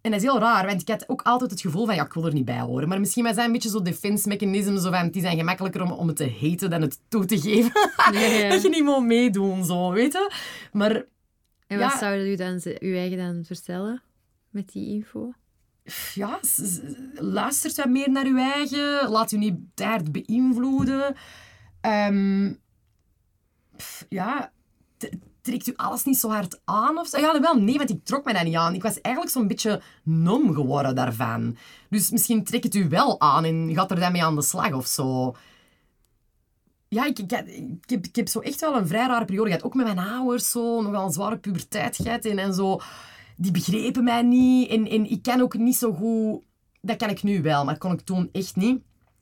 [0.00, 2.12] En dat is heel raar, want ik had ook altijd het gevoel van, ja, ik
[2.12, 2.88] wil er niet bij horen.
[2.88, 5.92] Maar misschien was dat een beetje zo defense mechanism, zo van, is dan gemakkelijker om,
[5.92, 7.72] om het te haten dan het toe te geven.
[8.12, 8.48] Ja.
[8.48, 10.32] dat je niet moet meedoen, zo, weet je.
[10.72, 10.90] Maar
[11.66, 11.98] En wat Ja.
[11.98, 14.02] zou u dan uw eigen dan vertellen
[14.50, 15.32] met die info?
[16.14, 16.40] Ja,
[17.14, 19.08] luistert wat meer naar uw eigen.
[19.08, 21.14] Laat u niet hard beïnvloeden.
[21.80, 22.52] Ehm,
[24.08, 24.52] ja,
[25.40, 27.18] trekt u alles niet zo hard aan of zo?
[27.18, 28.74] Ja, wel, nee, want ik trok me dat niet aan.
[28.74, 31.56] Ik was eigenlijk zo'n beetje nom geworden daarvan.
[31.90, 34.72] Dus misschien trekt het u wel aan en gaat er dan mee aan de slag
[34.72, 35.36] of zo.
[36.88, 37.48] Ja, ik, heb,
[37.86, 39.64] ik heb zo echt wel een vrij rare periode gehad.
[39.64, 42.24] Ook met mijn ouders, zo, nog wel een zware puberteit gehad.
[42.24, 42.80] En zo,
[43.38, 44.70] die begrepen mij niet.
[44.70, 46.44] En, en ik kan ook niet zo goed...
[46.80, 48.80] Dat kan ik nu wel, maar kon ik toen echt niet.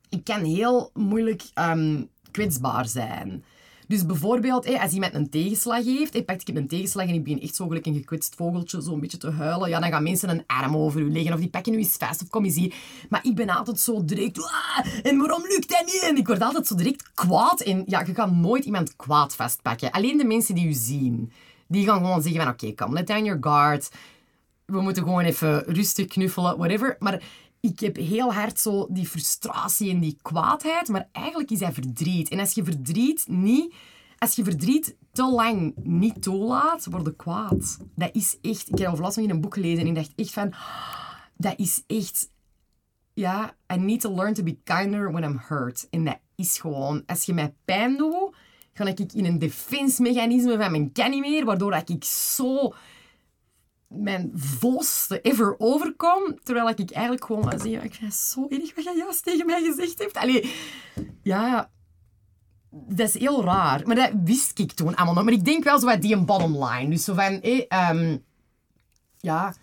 [0.08, 3.44] Ik kan heel moeilijk ehm, kwetsbaar zijn.
[3.88, 7.40] Dus bijvoorbeeld, als iemand een tegenslag heeft, hé, pak ik een tegenslag en ik begin
[7.40, 10.28] echt zo gelijk een gekwetst vogeltje zo een beetje te huilen, ja, dan gaan mensen
[10.28, 12.74] een arm over u leggen of die pakken u eens vast of kom eens hier.
[13.08, 16.06] Maar ik ben altijd zo direct, "Ah, en waarom lukt dat niet?
[16.08, 17.60] En ik word altijd zo direct kwaad.
[17.60, 19.90] En ja, je gaat nooit iemand kwaad vastpakken.
[19.90, 21.32] Alleen de mensen die u zien,
[21.68, 23.90] die gaan gewoon zeggen van, oké, kom, let down your guard.
[24.64, 26.96] We moeten gewoon even rustig knuffelen, whatever.
[26.98, 27.22] Maar
[27.60, 32.28] ik heb heel hard zo die frustratie en die kwaadheid, maar eigenlijk is dat verdriet.
[32.28, 33.74] En als je verdriet niet
[34.18, 37.78] als je verdriet te lang niet toelaat, word je kwaad.
[37.94, 38.68] Dat is echt...
[38.68, 40.54] Ik heb overlast nog in een boek gelezen en ik dacht echt van...
[41.36, 42.30] Dat is echt...
[43.14, 45.86] Ja, I need to learn to be kinder when I'm hurt.
[45.90, 47.02] En dat is gewoon...
[47.06, 48.36] Als je mij pijn doet,
[48.76, 52.74] ga ik in een defense-mechanisme van mijn kan niet meer, waardoor ik zo
[53.88, 58.74] mijn volste ever overkom, terwijl ik eigenlijk gewoon maar zeg, ik vind het zo erg
[58.74, 60.16] wat jij juist tegen mij gezegd hebt.
[60.16, 60.52] Allee,
[61.22, 61.70] ja,
[62.70, 63.86] dat is heel raar.
[63.86, 65.24] Maar dat wist ik toen allemaal nog.
[65.24, 66.90] Maar ik denk wel zo wat die een bottom line.
[66.90, 68.16] Dus zo van, eh,
[69.20, 69.54] ja...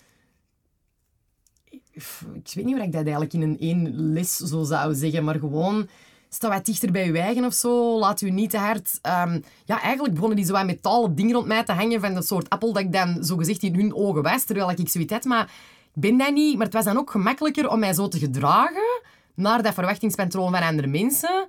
[1.91, 5.39] Ik weet niet waar ik dat eigenlijk in een één les zo zou zeggen, maar
[5.39, 5.87] gewoon
[6.33, 7.99] sta wat dichter bij je eigen of zo.
[7.99, 8.99] Laat u niet te hard...
[9.27, 12.27] Um, ja, eigenlijk begonnen die zo wat metalen dingen rond mij te hangen van dat
[12.27, 15.23] soort appel dat ik dan zo gezegd in hun ogen was, terwijl ik zoiets had.
[15.23, 15.43] Maar
[15.93, 16.55] ik ben dat niet.
[16.55, 19.01] Maar het was dan ook gemakkelijker om mij zo te gedragen
[19.35, 21.45] naar dat verwachtingspatroon van andere mensen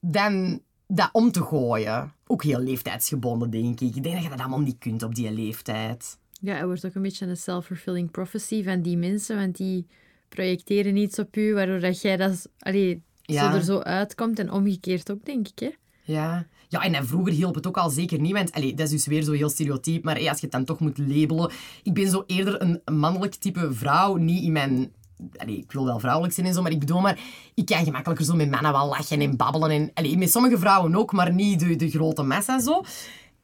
[0.00, 2.12] dan dat om te gooien.
[2.26, 3.96] Ook heel leeftijdsgebonden, denk ik.
[3.96, 6.18] Ik denk dat je dat allemaal niet kunt op die leeftijd.
[6.40, 9.86] Ja, het wordt ook een beetje een self-fulfilling prophecy van die mensen, want die
[10.28, 12.48] projecteren iets op u, waardoor dat jij dat...
[12.58, 13.50] Allee, ja.
[13.50, 14.38] zo er zo uitkomt.
[14.38, 15.58] En omgekeerd ook, denk ik.
[15.58, 15.70] Hè?
[16.02, 16.46] Ja.
[16.68, 18.32] Ja, en vroeger hielp het ook al zeker niet.
[18.32, 20.04] Want allee, dat is dus weer zo heel stereotyp.
[20.04, 21.50] Maar als je het dan toch moet labelen...
[21.82, 24.16] Ik ben zo eerder een mannelijk type vrouw.
[24.16, 24.92] Niet in mijn...
[25.36, 27.18] Allee, ik wil wel vrouwelijk zijn en zo, maar ik bedoel maar...
[27.54, 29.70] Ik kan gemakkelijker zo met mannen wel lachen en babbelen.
[29.70, 32.82] En, allee, met sommige vrouwen ook, maar niet de, de grote massa zo.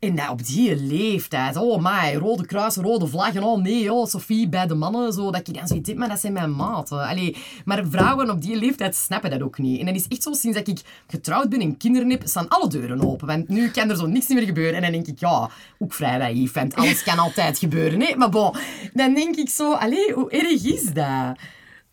[0.03, 4.67] En op die leeftijd, oh my, rode kruis, rode vlaggen, oh nee, oh Sophie, bij
[4.67, 7.07] de mannen, zo, dat je dan zoiets maar dat zijn mijn maten.
[7.07, 9.81] Allee, maar vrouwen op die leeftijd snappen dat ook niet.
[9.81, 12.69] En dat is echt zo, sinds dat ik getrouwd ben en kinderen heb, staan alle
[12.69, 13.27] deuren open.
[13.27, 14.75] Want nu kan er zo niks meer gebeuren.
[14.75, 17.99] En dan denk ik, ja, ook vrij naïef, want alles kan altijd gebeuren.
[17.99, 18.57] Nee, maar bon,
[18.93, 21.39] dan denk ik zo, allee, hoe erg is dat?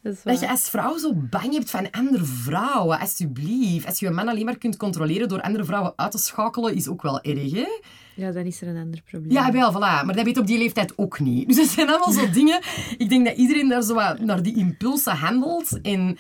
[0.01, 3.85] Dat, dat, je als vrouw zo bang hebt van andere vrouwen, alsjeblieft.
[3.85, 6.87] Als je een man alleen maar kunt controleren door andere vrouwen uit te schakelen, is
[6.87, 7.67] ook wel erg, hè?
[8.15, 9.31] Ja, dan is er een ander probleem.
[9.31, 10.05] Ja, wel, voilà.
[10.05, 11.47] Maar dat weet op die leeftijd ook niet.
[11.47, 12.61] Dus dat zijn allemaal zo dingen...
[12.97, 15.81] Ik denk dat iedereen daar zo naar die impulsen handelt.
[15.81, 16.17] En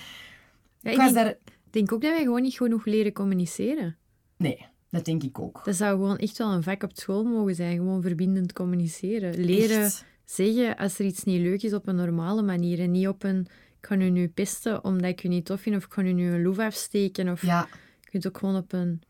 [0.79, 1.37] ja, ik denk, daar...
[1.69, 3.97] denk ook dat wij gewoon niet genoeg leren communiceren.
[4.37, 5.61] Nee, dat denk ik ook.
[5.65, 7.77] Dat zou gewoon echt wel een vak op school mogen zijn.
[7.77, 9.45] Gewoon verbindend communiceren.
[9.45, 9.91] Leren
[10.25, 12.79] zeggen als er iets niet leuk is op een normale manier.
[12.79, 13.47] En niet op een...
[13.81, 15.75] Ik ga u nu pesten omdat ik u niet tof vind.
[15.75, 17.29] Of ik ga u nu een loef afsteken.
[17.29, 17.67] Of ja.
[18.01, 19.01] je kunt ook gewoon op een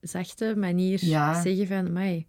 [0.00, 1.92] zachte manier zeggen van...
[1.92, 2.26] Mij,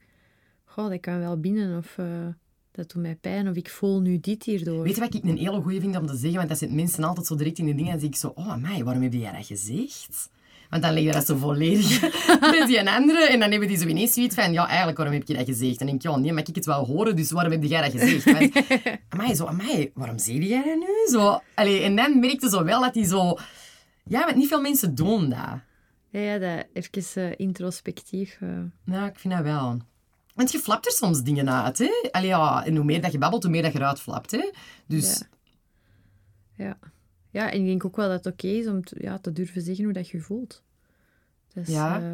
[0.64, 1.78] goh, dat kan wel binnen.
[1.78, 1.98] Of...
[1.98, 2.28] Uh,
[2.76, 4.84] dat doet mij pijn, of ik voel nu dit hierdoor.
[4.84, 6.38] Weet je wat ik een hele goeie vind om te zeggen?
[6.38, 8.56] Want dat zitten mensen altijd zo direct in de dingen en zie ik zo, oh
[8.56, 10.30] mij, waarom heb jij dat gezegd?
[10.76, 12.02] Want dan leg je dat zo volledig
[12.58, 13.28] met die andere.
[13.28, 15.72] En dan hebben die zo ineens zoiets van, ja, eigenlijk, waarom heb je dat gezegd?
[15.72, 17.82] En dan denk ik, ja, nee, maar ik het wel horen, dus waarom heb jij
[17.82, 18.24] dat gezegd?
[18.24, 18.56] Want,
[19.10, 21.20] amai, zo, amai, waarom zeg jij dat nu?
[21.20, 23.38] Zo, allee, en dan merkte zo wel dat hij zo...
[24.04, 25.60] Ja, want niet veel mensen doen dat.
[26.10, 28.38] Ja, ja dat even uh, introspectief.
[28.42, 28.50] Uh...
[28.86, 29.78] Ja, ik vind dat wel.
[30.34, 32.10] Want je flapt er soms dingen uit, hè?
[32.12, 34.52] Allee, ja, en hoe meer dat je babbelt, hoe meer dat je eruit flapt, hè?
[34.86, 35.24] Dus...
[36.56, 36.66] Ja.
[36.66, 36.78] ja.
[37.32, 37.52] ja.
[37.52, 39.84] en ik denk ook wel dat het oké is om te, ja, te durven zeggen
[39.84, 40.64] hoe dat je voelt.
[41.56, 42.02] Dus, ja.
[42.02, 42.06] Uh,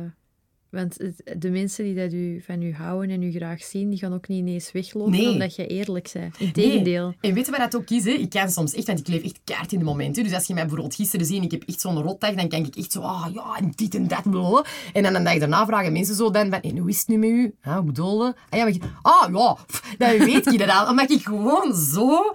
[0.70, 0.98] want
[1.38, 4.28] de mensen die dat u, van u houden en u graag zien, die gaan ook
[4.28, 6.40] niet ineens weglopen omdat je eerlijk bent.
[6.40, 7.06] Integendeel.
[7.06, 7.18] Nee.
[7.22, 8.06] En weet je wat dat ook is?
[8.06, 8.12] Hè?
[8.12, 10.24] Ik kan soms echt, want ik leef echt kaart in de momenten.
[10.24, 12.66] Dus als je mij bijvoorbeeld gisteren ziet en ik heb echt zo'n rotdag, dan kan
[12.66, 14.22] ik echt zo, ah ja, en dit en dat.
[14.22, 14.66] Blablabla.
[14.94, 17.18] En dan een dag daarna vragen mensen zo dan van, en hoe is het nu
[17.18, 17.56] met u?
[17.62, 18.36] Ah, hoe?
[18.50, 19.58] Ah ja, maar, ah, ja,
[19.98, 20.90] dan weet je dat al.
[20.90, 22.34] Omdat ik gewoon zo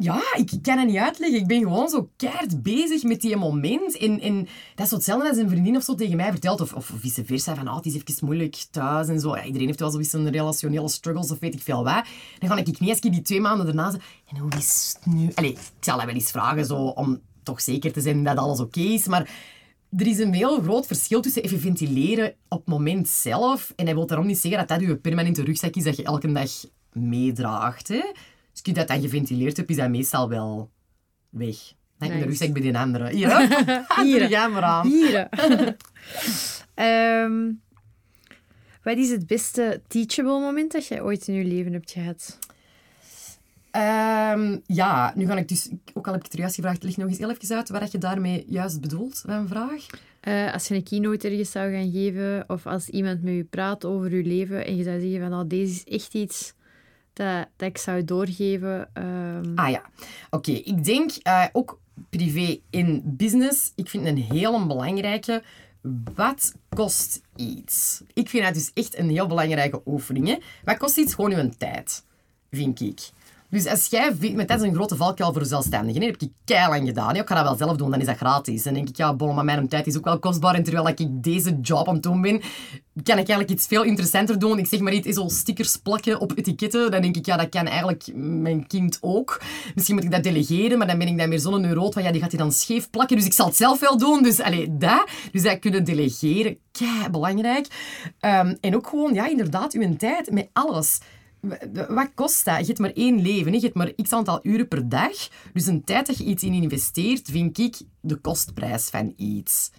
[0.00, 1.38] ja, ik kan het niet uitleggen.
[1.38, 3.96] Ik ben gewoon zo keihard bezig met die moment.
[3.96, 6.60] En, en dat is zo hetzelfde als een vriendin of zo tegen mij vertelt.
[6.60, 7.54] Of, of vice versa.
[7.54, 9.36] Van, oh, het is even moeilijk thuis en zo.
[9.36, 12.04] Iedereen heeft wel zoiets relationele struggles of weet ik veel wat.
[12.38, 13.92] Dan ga ik niet ik die twee maanden daarna.
[14.26, 15.30] En hoe is het nu?
[15.34, 18.60] Allee, ik zal dat wel eens vragen, zo, om toch zeker te zijn dat alles
[18.60, 19.06] oké is.
[19.06, 19.30] Maar
[19.96, 23.72] er is een heel groot verschil tussen even ventileren op het moment zelf.
[23.76, 26.32] En hij wil daarom niet zeggen dat dat je permanente rugzak is dat je elke
[26.32, 26.50] dag
[26.92, 27.88] meedraagt.
[27.88, 28.02] Hè?
[28.60, 30.70] Als je dat dan geventileerd hebt, is dat meestal wel
[31.28, 31.56] weg.
[31.98, 32.20] Dan nice.
[32.20, 33.10] de rugzak bij die andere.
[33.10, 33.28] Hier,
[34.02, 34.28] Hier.
[34.28, 34.86] Ga maar aan.
[34.86, 35.28] Hier.
[36.74, 37.62] um,
[38.84, 42.38] wat is het beste teachable moment dat jij ooit in je leven hebt gehad?
[43.72, 46.96] Um, ja, nu ga ik dus, ook al heb ik het er juist gevraagd, ligt
[46.96, 49.86] nog eens heel even uit wat je daarmee juist bedoelt, mijn vraag.
[50.28, 53.84] Uh, als je een keynote ergens zou gaan geven, of als iemand met je praat
[53.84, 56.54] over je leven en je zou zeggen van, oh, deze is echt iets
[57.12, 58.90] dat, dat ik zou doorgeven?
[58.94, 59.52] Um...
[59.54, 59.82] Ah ja,
[60.30, 60.50] oké.
[60.50, 61.80] Ik denk uh, ook
[62.10, 63.72] privé in business.
[63.74, 65.42] Ik vind een hele belangrijke.
[66.14, 68.02] Wat kost iets?
[68.12, 70.44] Ik vind dat dus echt een heel belangrijke oefening.
[70.64, 71.14] Wat kost iets?
[71.14, 72.04] Gewoon uw tijd,
[72.50, 73.10] vind ik.
[73.50, 76.00] Dus als jij vindt, met dat is een grote valkuil voor zelfstandigen.
[76.00, 77.16] Dat heb ik lang gedaan.
[77.16, 78.62] Ik ga dat wel zelf doen, dan is dat gratis.
[78.62, 80.54] Dan denk ik, ja, bon, maar mijn tijd is ook wel kostbaar.
[80.54, 82.40] En terwijl ik deze job aan het doen ben,
[83.02, 84.58] kan ik eigenlijk iets veel interessanter doen.
[84.58, 86.90] Ik zeg maar iets, zo stickers plakken op etiketten.
[86.90, 89.40] Dan denk ik, ja, dat kan eigenlijk mijn kind ook.
[89.74, 92.12] Misschien moet ik dat delegeren, maar dan ben ik dan meer zo'n neuroot van, ja,
[92.12, 93.16] die gaat hij dan scheef plakken.
[93.16, 94.22] Dus ik zal het zelf wel doen.
[94.22, 95.08] Dus, allee, dat.
[95.32, 97.66] Dus dat kunnen delegeren, kei belangrijk.
[98.20, 100.98] Ehm, en ook gewoon, ja, inderdaad, uw tijd met alles.
[101.88, 102.58] Wat kost dat?
[102.58, 103.52] Je hebt maar één leven.
[103.52, 105.28] Je hebt maar x aantal uren per dag.
[105.52, 109.70] Dus een tijd dat je iets in investeert, vind ik de kostprijs van iets.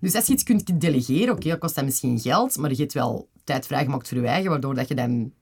[0.00, 2.92] Dus als je iets kunt delegeren, oké, dat kost dat misschien geld, maar je hebt
[2.92, 5.32] wel tijd vrijgemaakt voor je eigen, waardoor dat je dan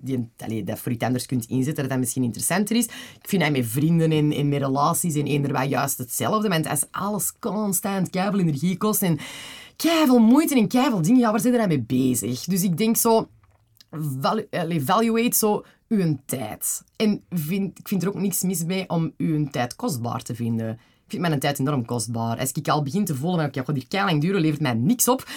[0.00, 0.96] die, allee, dat voor
[1.26, 2.84] kunt inzetten, dat dat misschien interessanter is.
[2.84, 6.48] Ik vind dat met vrienden en, en met relaties en eender wat juist hetzelfde.
[6.48, 9.18] Want als alles constant keiveel energie kost en
[9.76, 12.44] keiveel moeite en keiveel dingen, ja, waar zit je dan mee bezig?
[12.44, 13.28] Dus ik denk zo,
[14.50, 16.82] evaluate zo uw tijd.
[16.96, 20.70] En vind, ik vind er ook niks mis mee om uw tijd kostbaar te vinden.
[21.04, 22.38] Ik vind mijn tijd enorm kostbaar.
[22.38, 25.28] Als ik al begin te voelen oké, okay, hier keilang duren, levert mij niks op.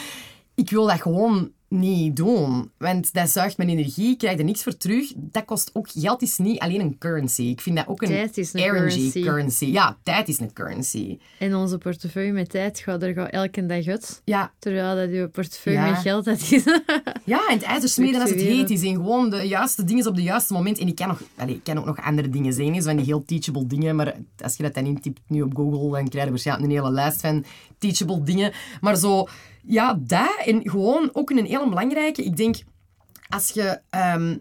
[0.55, 2.71] Ik wil dat gewoon niet doen.
[2.77, 5.11] Want dat zuigt mijn energie, ik krijg er niks voor terug.
[5.15, 5.87] Dat kost ook...
[5.89, 7.41] Geld is niet alleen een currency.
[7.43, 9.65] Ik vind dat ook een, Tijd is een energy currency.
[9.65, 11.17] Ja, tijd is een currency.
[11.39, 14.21] En onze portefeuille met tijd gaat er gewoon elke dag uit.
[14.25, 15.89] Ja, Terwijl dat je portefeuille Ja.
[15.91, 16.63] met geld dat is.
[17.23, 18.81] Ja, en het ijzer smeden als het heet is.
[18.83, 20.77] En gewoon de juiste dingen op de juiste moment.
[20.79, 22.75] En ik kan, nog, allee, ik kan ook nog andere dingen zijn.
[22.75, 23.95] Zo van die heel teachable dingen.
[23.95, 26.91] Maar als je dat dan intypt nu op Google, dan krijg je waarschijnlijk een hele
[26.91, 27.45] lijst van
[27.77, 28.51] teachable dingen.
[28.81, 29.27] Maar zo,
[29.65, 30.41] ja, dat.
[30.45, 32.23] En gewoon ook een hele belangrijke.
[32.23, 32.55] Ik denk,
[33.29, 34.37] als je ehm,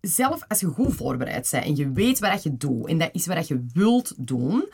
[0.00, 2.88] zelf, als je goed voorbereid bent en je weet wat je doet.
[2.88, 4.68] En dat is wat je wilt doen.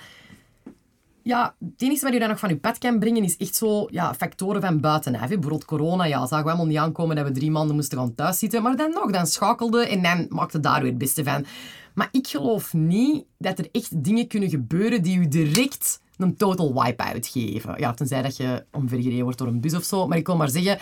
[1.23, 3.86] Ja, het enige wat je dan nog van je pad kan brengen is echt zo
[3.90, 5.28] ja, factoren van buitenaf.
[5.28, 8.62] Bijvoorbeeld corona, ja, zagen we helemaal niet aankomen dat we drie maanden moesten gaan thuiszitten.
[8.62, 11.44] Maar dan nog, dan schakelde en dan maakte daar weer het beste van.
[11.94, 16.82] Maar ik geloof niet dat er echt dingen kunnen gebeuren die u direct een total
[16.82, 17.74] wipe-out geven.
[17.78, 20.07] Ja, tenzij dat je omvergereden wordt door een bus of zo.
[20.07, 20.78] Maar ik wil maar zeggen,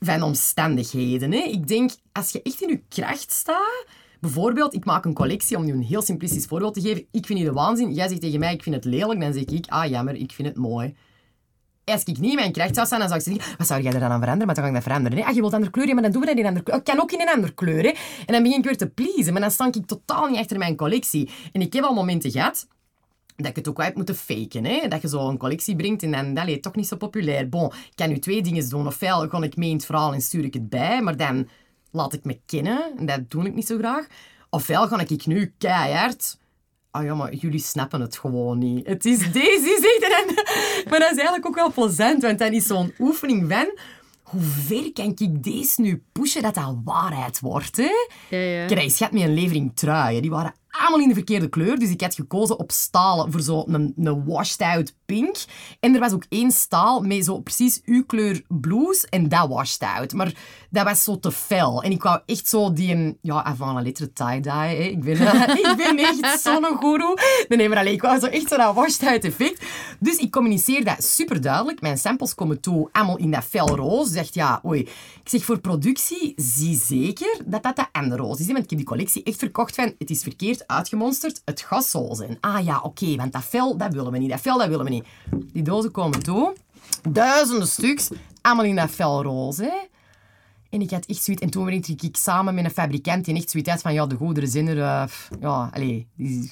[0.00, 1.32] van omstandigheden.
[1.32, 1.38] Hè.
[1.38, 3.84] Ik denk, als je echt in je kracht staat...
[4.20, 7.06] Bijvoorbeeld, ik maak een collectie, om nu een heel simplistisch voorbeeld te geven.
[7.10, 7.92] Ik vind die de waanzin.
[7.92, 9.20] Jij zegt tegen mij, ik vind het lelijk.
[9.20, 10.94] Dan zeg ik, ah jammer, ik vind het mooi.
[11.84, 13.92] Als ik niet in mijn kracht zou staan, dan zou ik zeggen, wat zou jij
[13.92, 14.46] er dan aan veranderen?
[14.46, 15.24] Maar dan ga ik dat veranderen.
[15.24, 16.64] Ah, je wilt een andere kleur, ja, maar dan doen we dat in een andere
[16.64, 16.78] kleur.
[16.78, 17.82] Ik kan ook in een andere kleur.
[17.82, 17.88] Hè?
[18.26, 19.32] En dan begin ik weer te pleasen.
[19.32, 21.30] Maar dan sta ik totaal niet achter mijn collectie.
[21.52, 22.66] En ik heb al momenten gehad
[23.36, 24.64] dat ik het ook wel heb moeten faken.
[24.64, 24.88] Hè?
[24.88, 27.48] Dat je zo een collectie brengt en dan, dat is toch niet zo populair.
[27.48, 28.86] Bon, ik kan nu twee dingen doen.
[28.86, 31.48] Ofwel ga ik mee in het verhaal en stuur ik het bij, maar dan
[31.90, 32.92] laat ik me kennen.
[32.98, 34.06] En dat doe ik niet zo graag.
[34.50, 36.38] Ofwel ga ik nu keihard...
[36.90, 38.86] Ah ja, maar jullie snappen het gewoon niet.
[38.86, 40.26] Het is deze, zegt er.
[40.26, 40.34] En-
[40.90, 43.78] Maar dat is eigenlijk ook wel plezant, want dan is zo'n oefening van...
[44.22, 47.90] Hoe ver kan ik deze nu pushen dat dat waarheid wordt, hè?
[48.30, 48.66] Ja, ja.
[48.66, 50.22] Krijg schat met een levering truien.
[50.22, 51.78] Die waren allemaal in de verkeerde kleur.
[51.78, 55.36] Dus ik had gekozen op stalen voor zo'n een, een washed out pink.
[55.80, 59.06] En er was ook één staal met zo precies uw kleur blouse.
[59.08, 60.12] En dat washed out.
[60.12, 60.32] Maar
[60.70, 61.82] dat was zo te fel.
[61.82, 63.18] En ik wou echt zo die...
[63.22, 64.90] Ja, avant la lettre tie-dye.
[64.90, 65.20] Ik, ben,
[65.62, 67.18] ik ben echt zo'n goeroe.
[67.48, 69.64] Nee, maar alleen, ik wou zo echt zo dat washed out effect.
[69.98, 71.80] Dus ik communiceer dat super duidelijk.
[71.80, 74.12] Mijn samples komen toe allemaal in dat fel roze.
[74.12, 74.88] Zegt ja, oei.
[75.26, 78.46] Ik zeg voor productie, zie zeker dat dat de andere roze is.
[78.46, 81.42] Want ik heb die collectie echt verkocht van het is verkeerd uitgemonsterd.
[81.44, 82.36] Het gaat zo zijn.
[82.40, 84.30] Ah ja, oké, want dat fel, dat willen we niet.
[84.30, 85.04] Dat fel, dat willen we niet.
[85.52, 86.54] Die dozen komen toe.
[87.08, 88.08] Duizenden stuks.
[88.40, 89.62] Allemaal in dat fel roze.
[89.62, 89.95] hè.
[90.76, 91.42] En ik had echt zoiets...
[91.42, 93.92] En toen werkte ik samen met een fabrikant die echt zoiets had van...
[93.92, 94.78] Ja, de goederen zijn er...
[94.78, 95.04] eh,
[95.40, 96.08] ja, die,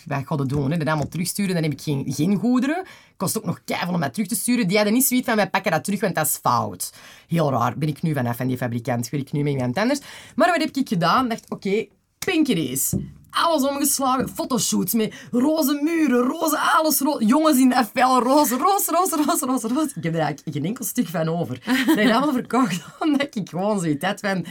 [0.07, 0.71] wat gaan we doen?
[0.71, 0.77] Hè?
[0.77, 1.55] Dat allemaal terugsturen.
[1.55, 2.85] Dan heb ik geen, geen goederen.
[3.17, 4.69] Kost ook nog keiveel om dat terug te sturen.
[4.69, 5.37] Die hadden niet zoiets van...
[5.37, 6.93] Wij pakken dat terug, want dat is fout.
[7.29, 7.79] Heel raar.
[7.79, 9.09] Ben ik nu vanaf van die fabrikant.
[9.09, 10.01] Werk ik nu met iemand anders.
[10.37, 11.29] Maar wat heb ik gedaan?
[11.29, 11.87] dacht, oké,
[12.25, 12.95] Pinkeries.
[13.31, 17.25] Alles omgeslagen, fotoshoots met roze muren, roze alles, roze.
[17.25, 19.93] jongens in dat fel, roze, roze, roze, roze, roze, roze.
[19.95, 21.57] Ik heb er eigenlijk geen enkel stuk van over.
[21.99, 24.45] Ik allemaal verkocht, omdat ik gewoon zoiets had van...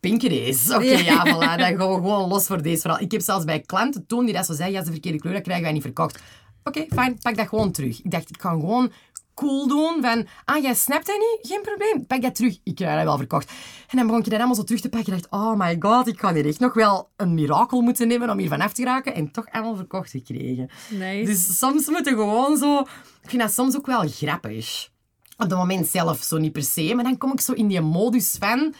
[0.00, 0.70] Pinkeries.
[0.70, 1.58] Oké, ja, voilà.
[1.58, 3.00] Dan gaan we gewoon los voor deze verhaal.
[3.00, 5.42] Ik heb zelfs bij klanten toen die dat zo zeiden, ja, de verkeerde kleur, dat
[5.42, 6.18] krijgen wij niet verkocht.
[6.64, 8.02] Oké, fijn, pak dat gewoon terug.
[8.02, 8.92] Ik dacht, ik ga gewoon
[9.34, 11.52] cool doen van, ah, jij snapt dat niet?
[11.52, 12.58] Geen probleem, pak dat terug.
[12.62, 13.50] Ik krijg dat wel verkocht.
[13.88, 15.12] En dan begon ik dat allemaal zo terug te pakken.
[15.12, 18.30] Ik dacht, oh my god, ik ga hier echt nog wel een mirakel moeten nemen
[18.30, 19.14] om hier vanaf te geraken.
[19.14, 20.70] En toch allemaal verkocht gekregen.
[20.90, 21.24] Nice.
[21.24, 22.80] Dus soms moeten gewoon zo...
[23.22, 24.90] Ik vind dat soms ook wel grappig.
[25.36, 27.80] Op het moment zelf zo niet per se, maar dan kom ik zo in die
[27.80, 28.74] modus van...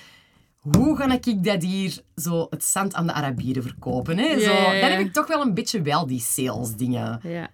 [0.62, 4.18] Hoe ga ik dat hier zo het zand aan de Arabieren verkopen?
[4.18, 4.40] Hè?
[4.40, 4.54] Zo.
[4.54, 7.20] Dan heb ik toch wel een beetje wel die sales dingen.
[7.22, 7.50] Ja.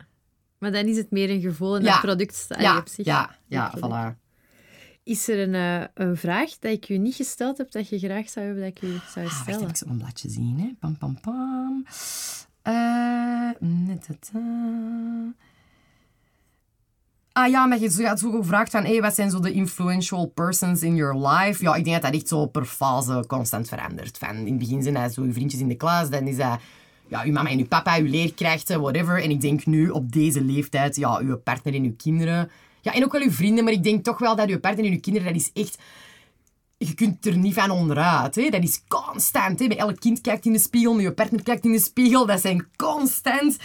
[0.58, 1.92] Maar dan is het meer een gevoel en Ja.
[1.92, 3.04] het product staat Ja, op zich.
[3.04, 4.16] ja, ja, voilà.
[5.02, 8.28] Is er een, eh, een vraag dat ik u niet gesteld heb, dat je graag
[8.30, 9.68] zou hebben dat ik u zou Ah, wacht, stellen?
[9.68, 10.70] ik zo een bladje zien, hè?
[10.80, 11.84] Pam, pam, pam.
[12.62, 13.50] Eh,
[14.32, 15.28] eh.
[17.32, 20.82] Ah ja, maar je had zo gevraagd van, hey, wat zijn zo de influential persons
[20.82, 21.62] in your life?
[21.62, 24.18] Ja, ik denk dat dat echt zo per fase constant verandert.
[24.18, 26.60] Van, in het begin zijn dat zo je vriendjes in de klas, dan is dat
[27.08, 29.22] ja, uw mama en uw papa, uw leerkrachten, whatever.
[29.22, 32.50] En ik denk nu, op deze leeftijd, ja, uw partner en uw kinderen.
[32.80, 34.92] Ja, en ook wel uw vrienden, maar ik denk toch wel dat uw partner en
[34.92, 35.78] uw kinderen, dat is echt...
[36.76, 38.34] Je kunt er niet van onderuit.
[38.34, 38.48] Hè?
[38.48, 39.58] Dat is constant.
[39.58, 39.66] Hè?
[39.66, 42.26] Bij elk kind kijkt in de spiegel, je partner kijkt in de spiegel.
[42.26, 43.56] Dat zijn constant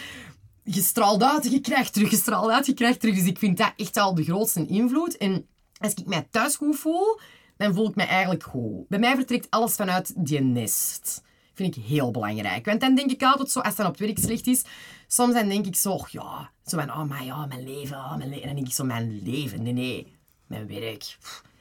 [0.64, 3.16] je straalt uit, je krijgt terug, je straalt uit, je krijgt terug.
[3.16, 5.18] Dus ik vind dat echt al de grootste invloed.
[5.18, 5.48] En
[5.78, 7.20] als ik mij thuis goed voel,
[7.58, 8.88] dan voel ik me eigenlijk goed.
[8.88, 11.24] Bij mij vertrekt alles vanuit die nest.
[11.54, 12.66] Vind ik heel belangrijk.
[12.66, 14.64] Want dan denk ik altijd zo, als dan op het werk slecht is,
[15.08, 18.30] soms dan denk ik zo, ja, zo van, oh, maar ja, mijn leven, oh, mijn
[18.30, 18.42] leven.
[18.42, 20.08] En dan denk ik zo, mijn leven, nee, nee,
[20.48, 21.18] mijn werk.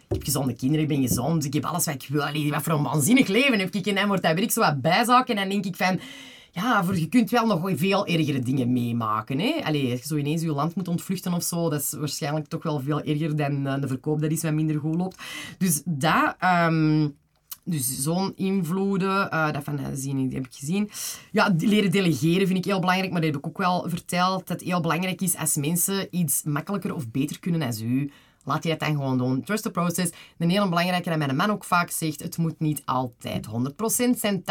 [0.09, 2.25] Ik heb gezonde kinderen, ik ben gezond, ik heb alles wat ik wil.
[2.25, 3.87] Allee, wat voor een waanzinnig leven heb ik.
[3.87, 6.01] En dan wordt dat werk zo wat bijzaken en dan denk ik van
[6.51, 9.39] ja, voor, je kunt wel nog veel ergere dingen meemaken.
[9.39, 9.61] Hè?
[9.65, 12.63] Allee, als je zo ineens je land moet ontvluchten of zo, dat is waarschijnlijk toch
[12.63, 15.23] wel veel erger dan uh, de verkoop dat is wat minder goed loopt.
[15.59, 16.37] Dus dat...
[16.45, 17.21] Um,
[17.65, 20.91] dus zo'n invloeden, uh, dat van uh, zien, die heb ik gezien.
[21.31, 24.39] Ja, leren delegeren vind ik heel belangrijk, maar dat heb ik ook wel verteld.
[24.39, 28.13] Dat het heel belangrijk is als mensen iets makkelijker of beter kunnen als u
[28.45, 29.43] laat je dat dan gewoon doen.
[29.43, 30.11] Trust the process.
[30.39, 33.51] Een hele belangrijke dat mijn man ook vaak zegt, het moet niet altijd 100%
[34.19, 34.45] zijn.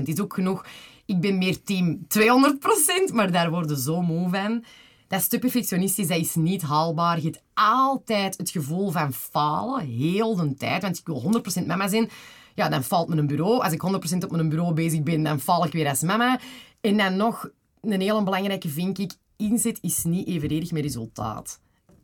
[0.00, 0.66] 80% is ook genoeg.
[1.06, 4.64] Ik ben meer team 200%, maar daar worden zo moe van.
[5.08, 7.16] Dat stuk perfectionistisch, dat is niet haalbaar.
[7.16, 10.82] Je hebt altijd het gevoel van falen, heel de tijd.
[10.82, 12.10] Want ik wil 100% mama zijn.
[12.56, 13.62] Ja, dan valt mijn bureau.
[13.62, 13.82] Als ik
[14.14, 16.40] 100% op mijn bureau bezig ben, dan val ik weer als mama.
[16.80, 17.50] En dan nog
[17.80, 21.58] een hele belangrijke vind ik, inzet is niet evenredig met resultaat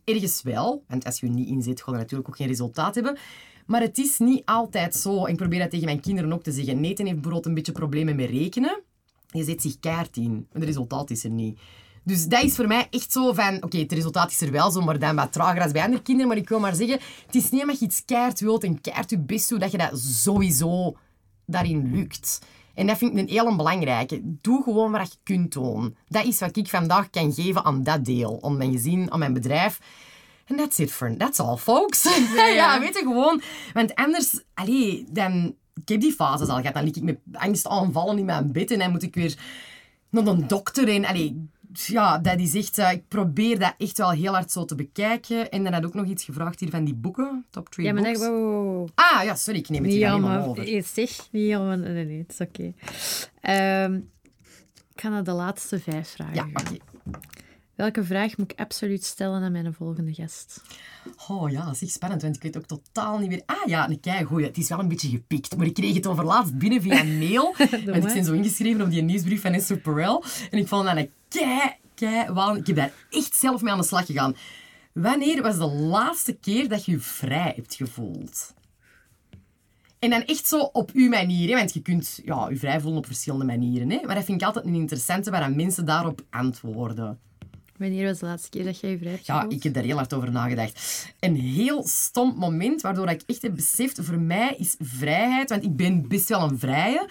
[0.04, 0.84] ergens wel.
[0.88, 3.16] Want als je niet in zit, ga je natuurlijk ook geen resultaat hebben.
[3.66, 5.26] Maar het is niet altijd zo.
[5.26, 6.80] Ik probeer dat tegen mijn kinderen ook te zeggen.
[6.80, 8.82] Nathan heeft bijvoorbeeld een beetje problemen met rekenen.
[9.26, 10.32] Je zet zich kaart in.
[10.32, 11.58] Maar het resultaat is er niet.
[12.04, 13.62] Dus dat is voor mij echt zo van...
[13.62, 16.28] Oké, het resultaat is er wel zo, maar dan wat trager als bij andere kinderen.
[16.28, 19.10] Maar ik wil maar zeggen, het is niet omdat je iets keihard wilt en keihard
[19.10, 20.96] je best doet, dat je dat sowieso
[21.46, 22.40] daarin lukt.
[22.74, 24.20] En dat vind ik een heel belangrijke.
[24.22, 25.96] Doe gewoon wat je kunt doen.
[26.08, 28.38] Dat is wat ik vandaag kan geven aan dat deel.
[28.42, 29.80] Aan mijn gezin, aan mijn bedrijf.
[30.46, 31.16] En that's it for...
[31.16, 32.02] That's all, folks.
[32.34, 32.80] Ja, ja.
[32.80, 33.42] weet je, gewoon...
[33.72, 34.42] Want anders...
[34.54, 35.54] Allee, dan...
[35.74, 36.74] Ik heb die fases al gehad.
[36.74, 38.70] Dan lig ik met angst aanvallen in mijn bed.
[38.70, 39.34] En dan moet ik weer
[40.10, 40.88] naar een dokter.
[40.88, 42.78] En allee, ja, dat is echt...
[42.78, 45.50] Uh, ik probeer dat echt wel heel hard zo te bekijken.
[45.50, 47.46] En dan had ook nog iets gevraagd hier van die boeken.
[47.50, 48.18] Top 3 ja, maar books.
[48.18, 49.58] wow, Ah, ja, sorry.
[49.58, 50.64] Ik neem het hier helemaal over.
[50.64, 51.76] Zeg, niet helemaal...
[51.76, 52.72] Nee, nee, het is oké.
[53.40, 53.84] Okay.
[53.84, 54.10] Um,
[54.94, 56.34] ik ga naar de laatste vijf vragen.
[56.34, 56.60] Ja, oké.
[56.60, 56.80] Okay.
[57.74, 60.62] Welke vraag moet ik absoluut stellen aan mijn volgende gast?
[61.28, 63.42] Oh ja, dat is echt spannend, want ik weet ook totaal niet meer...
[63.46, 64.46] Ah ja, een keigoeie.
[64.46, 67.54] Het is wel een beetje gepikt, maar ik kreeg het over laatst binnen via mail.
[67.84, 70.24] want ik ben zo ingeschreven op die nieuwsbrief van Esther Perel.
[70.50, 72.56] En ik vond dat een kei, kei...
[72.56, 74.36] Ik heb daar echt zelf mee aan de slag gegaan.
[74.92, 78.54] Wanneer was de laatste keer dat je je vrij hebt gevoeld?
[79.98, 81.48] En dan echt zo op uw manier.
[81.48, 81.54] Hè?
[81.54, 83.90] Want je kunt ja, je vrij voelen op verschillende manieren.
[83.90, 84.00] Hè?
[84.06, 87.18] Maar dat vind ik altijd een interessante waar mensen daarop antwoorden.
[87.76, 89.96] Wanneer was de laatste keer dat jij je vrij hebt Ja, ik heb daar heel
[89.96, 91.06] hard over nagedacht.
[91.20, 95.76] Een heel stom moment, waardoor ik echt heb beseft, voor mij is vrijheid, want ik
[95.76, 97.08] ben best wel een vrije,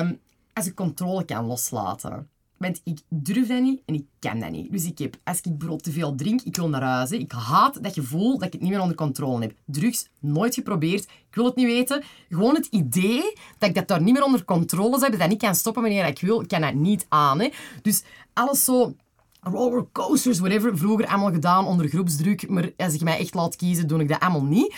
[0.00, 0.20] um,
[0.52, 2.28] als ik controle kan loslaten.
[2.56, 4.72] Want ik durf dat niet en ik kan dat niet.
[4.72, 7.10] Dus ik heb, als ik bijvoorbeeld te veel drink, ik wil naar huis.
[7.10, 9.54] Ik haat dat gevoel dat ik het niet meer onder controle heb.
[9.64, 11.04] Drugs, nooit geprobeerd.
[11.04, 12.02] Ik wil het niet weten.
[12.28, 15.54] Gewoon het idee dat ik dat daar niet meer onder controle heb, dat ik kan
[15.54, 17.40] stoppen wanneer ik wil, kan dat niet aan.
[17.40, 17.48] Hè.
[17.82, 18.02] Dus
[18.32, 18.94] alles zo
[19.40, 22.48] rollercoasters, whatever, vroeger allemaal gedaan onder groepsdruk.
[22.48, 24.74] Maar als ik mij echt laat kiezen, doe ik dat allemaal niet.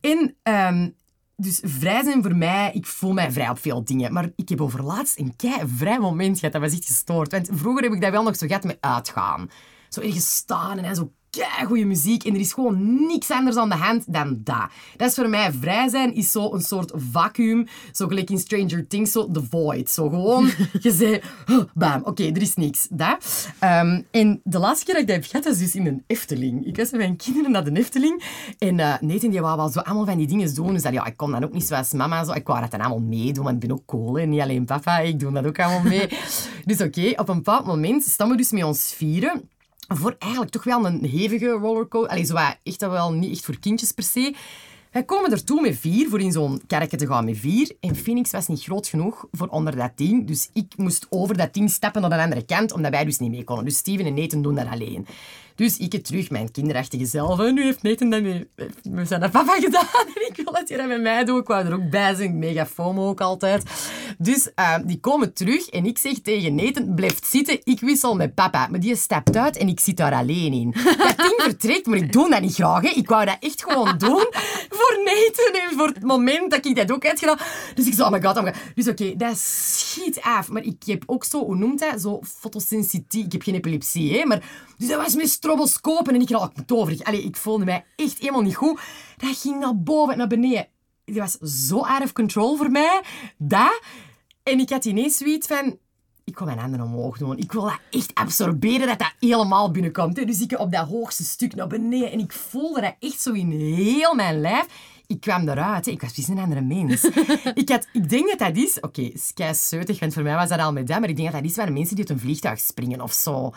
[0.00, 0.94] En um,
[1.42, 4.12] dus vrij zijn voor mij, ik voel mij vrij op veel dingen.
[4.12, 6.52] Maar ik heb over laatst een kei vrij moment gehad.
[6.52, 7.32] Dat was echt gestoord.
[7.32, 9.50] Want vroeger heb ik dat wel nog zo gehad met uitgaan.
[9.88, 13.74] Zo ergens staan en zo goede muziek en er is gewoon niks anders aan de
[13.74, 14.68] hand dan dat.
[14.96, 18.86] Dat is voor mij vrij zijn, is zo een soort vacuüm, zo gelijk in Stranger
[18.86, 19.90] Things, zo the void.
[19.90, 20.50] Zo gewoon,
[20.80, 22.86] je zei, oh, bam, oké, er is niks.
[22.90, 23.48] Dat.
[23.60, 26.66] Um, en de laatste keer dat ik dat heb gehad, was dus in een Efteling.
[26.66, 28.22] Ik was met mijn kinderen naar de Efteling
[28.58, 30.72] en uh, Nathan die wou wel zo allemaal van die dingen doen.
[30.72, 32.24] Dus dat, ja, ik kon dat ook niet zoals mama.
[32.24, 32.32] Zo.
[32.32, 34.98] Ik wou dat dan allemaal meedoen, want ik ben ook cool, en niet alleen papa.
[34.98, 36.08] Ik doe dat ook allemaal mee.
[36.64, 39.50] dus oké, op een bepaald moment staan we dus met ons vieren
[39.96, 42.10] voor eigenlijk toch wel een hevige rollercoaster.
[42.10, 44.34] Allee, zo echt wel niet echt voor kindjes per se.
[44.92, 47.76] Wij komen er toe met vier, voor in zo'n kerkje te gaan met vier.
[47.80, 50.26] En Phoenix was niet groot genoeg voor onder dat ding.
[50.26, 53.30] Dus ik moest over dat ding stappen naar de andere kant, omdat wij dus niet
[53.30, 53.64] mee konden.
[53.64, 55.06] Dus Steven en Nathan doen dat alleen.
[55.54, 57.40] Dus ik terug mijn kinderachtige zelf.
[57.40, 58.48] En nu heeft Nathan dat met,
[58.82, 60.06] met zijn papa gedaan.
[60.14, 61.40] En ik wil dat hij dat met mij doet.
[61.40, 62.38] Ik wou er ook bij zijn.
[62.38, 63.62] Mega FOMO ook altijd.
[64.18, 68.34] Dus uh, die komen terug en ik zeg tegen Nathan, blijf zitten, ik wissel met
[68.34, 68.68] papa.
[68.70, 70.74] Maar die stapt uit en ik zit daar alleen in.
[70.98, 72.82] Dat ding vertrekt, maar ik doe dat niet graag.
[72.82, 72.88] Hè.
[72.88, 74.26] Ik wou dat echt gewoon doen
[74.78, 77.38] voor Nathan en voor het moment dat ik dat ook had gedaan.
[77.74, 78.62] Dus ik zo, oh my god, oh my god.
[78.74, 80.48] Dus oké, dat schiet af.
[80.48, 82.00] Maar ik heb ook zo, hoe noemt dat?
[82.00, 83.24] Zo fotosensitief.
[83.24, 84.24] Ik heb geen epilepsie, hè.
[84.24, 84.42] Maar,
[84.76, 87.02] dus dat was met stroboscopen en ik raak toverig.
[87.02, 88.80] Allee, ik voelde mij echt helemaal niet goed.
[89.16, 90.68] Dat ging naar boven en naar beneden.
[91.04, 91.32] Die was
[91.68, 93.02] zo out of control voor mij.
[93.36, 93.80] Dat.
[94.42, 95.78] En ik had ineens zoiets van...
[96.24, 97.38] Ik wil mijn handen omhoog doen.
[97.38, 100.26] Ik wil dat echt absorberen, dat dat helemaal binnenkomt.
[100.26, 102.10] Dus ik op dat hoogste stuk naar beneden.
[102.10, 104.66] En ik voelde dat echt zo in heel mijn lijf.
[105.06, 105.86] Ik kwam eruit.
[105.86, 107.04] Ik was precies een andere mens.
[107.62, 108.80] ik, had, ik denk dat dat is...
[108.80, 111.00] Oké, okay, want voor mij was dat al met dat.
[111.00, 113.52] Maar ik denk dat dat is waar mensen die uit een vliegtuig springen of zo.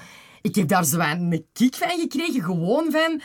[0.45, 2.43] Ik heb daar zo een kick van gekregen.
[2.43, 3.21] Gewoon van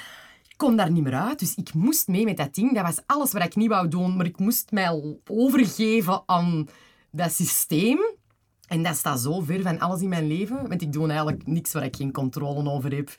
[0.57, 1.39] kon daar niet meer uit.
[1.39, 2.75] Dus ik moest mee met dat ding.
[2.75, 4.17] Dat was alles wat ik niet wou doen.
[4.17, 6.69] Maar ik moest mij overgeven aan
[7.11, 7.99] dat systeem.
[8.69, 10.69] En dat staat zo ver van alles in mijn leven.
[10.69, 13.15] Want ik doe eigenlijk niks waar ik geen controle over heb.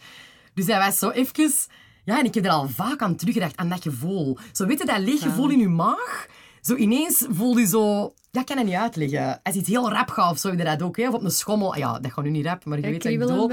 [0.53, 1.51] Dus dat was zo even...
[2.05, 4.37] Ja, en ik heb er al vaak aan teruggedacht, aan dat gevoel.
[4.51, 6.27] Zo, weet je, dat leeg gevoel in je maag.
[6.61, 8.13] Zo ineens voel je zo...
[8.31, 9.39] Ja, ik kan het niet uitleggen.
[9.43, 10.97] Als iets heel rap gaat of zo, dat ook.
[10.97, 11.07] Hè?
[11.07, 11.77] Of op een schommel.
[11.77, 13.51] Ja, dat gaat nu niet rap, maar je weet wat ik bedoel.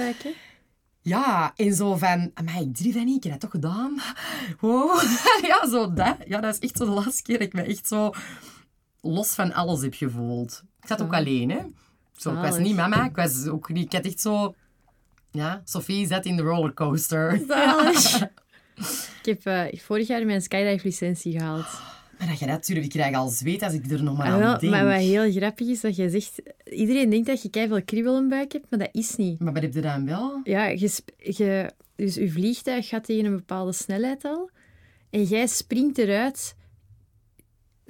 [1.02, 2.32] Ja, en zo van...
[2.44, 4.00] Maar ik drie dat niet, ik heb dat toch gedaan?
[4.60, 5.02] Wow.
[5.48, 6.16] Ja, zo dat.
[6.26, 8.12] Ja, dat is echt zo de laatste keer dat ik me echt zo
[9.00, 10.62] los van alles heb gevoeld.
[10.80, 11.60] Ik zat ook alleen, hè.
[12.16, 13.84] Zo, ik was niet mama, ik was ook niet...
[13.84, 14.54] Ik had echt zo...
[15.30, 17.32] Ja, Sophie zat in de rollercoaster.
[19.22, 21.66] ik heb uh, vorig jaar mijn skydive-licentie gehaald.
[22.18, 24.42] Maar dat je dat durft, ik krijg al zweet als ik er nog maar ah,
[24.42, 24.72] aan denk.
[24.72, 26.42] Maar wat heel grappig is, dat je zegt...
[26.64, 29.40] Iedereen denkt dat je veel kriebel in buik hebt, maar dat is niet.
[29.40, 30.40] Maar wat heb je dan wel?
[30.44, 34.50] Ja, je, je, dus je vliegtuig gaat tegen een bepaalde snelheid al.
[35.10, 36.56] En jij springt eruit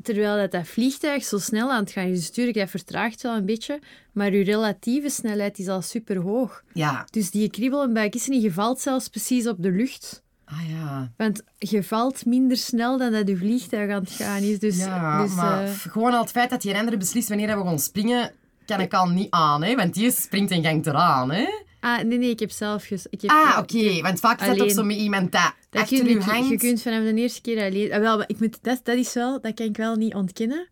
[0.03, 2.19] terwijl dat, dat vliegtuig zo snel aan het gaan is.
[2.19, 3.81] Dus natuurlijk, dat vertraagt wel een beetje,
[4.13, 6.63] maar je relatieve snelheid is al super hoog.
[6.73, 7.07] Ja.
[7.11, 8.43] Dus die kriebel in buik is niet.
[8.43, 10.23] Je valt zelfs precies op de lucht.
[10.51, 11.13] Ah ja.
[11.17, 14.59] Want je valt minder snel dan dat je vliegtuig aan het gaan is.
[14.59, 15.71] Dus, ja, dus, maar uh...
[15.71, 18.33] gewoon al het feit dat die renner beslist wanneer we gaan springen,
[18.67, 19.75] kan ik al niet aan, hè?
[19.75, 21.47] Want die springt en gangt eraan, hè?
[21.81, 22.85] Ah, nee, nee, ik heb zelf...
[22.85, 23.77] Ges ik heb ah, oké.
[23.77, 24.03] Okay.
[24.03, 26.49] Want vaak zit op zo met iemand dat, dat achter je, hangt.
[26.49, 27.93] Je kunt vanaf de eerste keer alleen...
[27.93, 29.41] Ah, wel, ik moet, dat, dat is wel...
[29.41, 30.69] Dat kan ik wel niet ontkennen.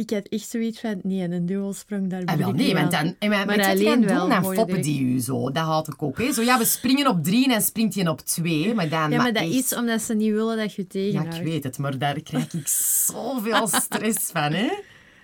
[0.00, 3.14] Ik had echt zoiets van, nee, een dubbelsprong, daar ben ah, wel, nee, want dan,
[3.18, 5.50] en maar, maar alleen wel, doen, dan foppen die u zo.
[5.50, 6.18] Dat had ik ook.
[6.18, 6.32] Hè.
[6.32, 8.74] Zo, ja, we springen op drie en dan springt hij op twee.
[8.74, 11.34] Maar dan, ja, maar, dat is omdat ze niet willen dat je tegenhoudt.
[11.34, 14.68] Ja, ik weet het, maar daar krijg ik zoveel stress van, hè.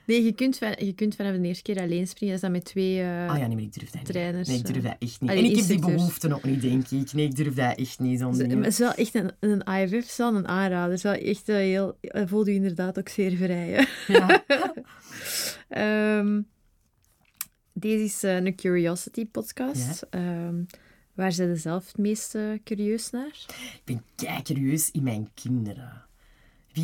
[0.07, 2.35] Nee, je kunt, van, je kunt vanaf de eerste keer alleen springen.
[2.35, 4.49] Dat is dan met twee uh, oh ja, nee, maar ik durf dat trainers.
[4.49, 4.63] Niet.
[4.63, 5.31] Nee, ik durf dat echt niet.
[5.31, 7.13] Allee, en ik heb die behoefte nog niet, denk ik.
[7.13, 8.19] Nee, ik durf dat echt niet.
[8.19, 10.91] Zo het is wel echt een, een IFF, is wel een aanrader.
[10.91, 11.99] Het is wel echt uh, heel...
[12.01, 13.87] Voelde je inderdaad ook zeer vrij.
[14.07, 14.45] Ja.
[16.19, 16.47] um,
[17.73, 20.07] deze is uh, een Curiosity podcast.
[20.11, 20.47] Ja.
[20.47, 20.67] Um,
[21.15, 23.45] waar zijn ze zelf het meest curieus naar?
[23.47, 26.06] Ik ben kei curieus in mijn kinderen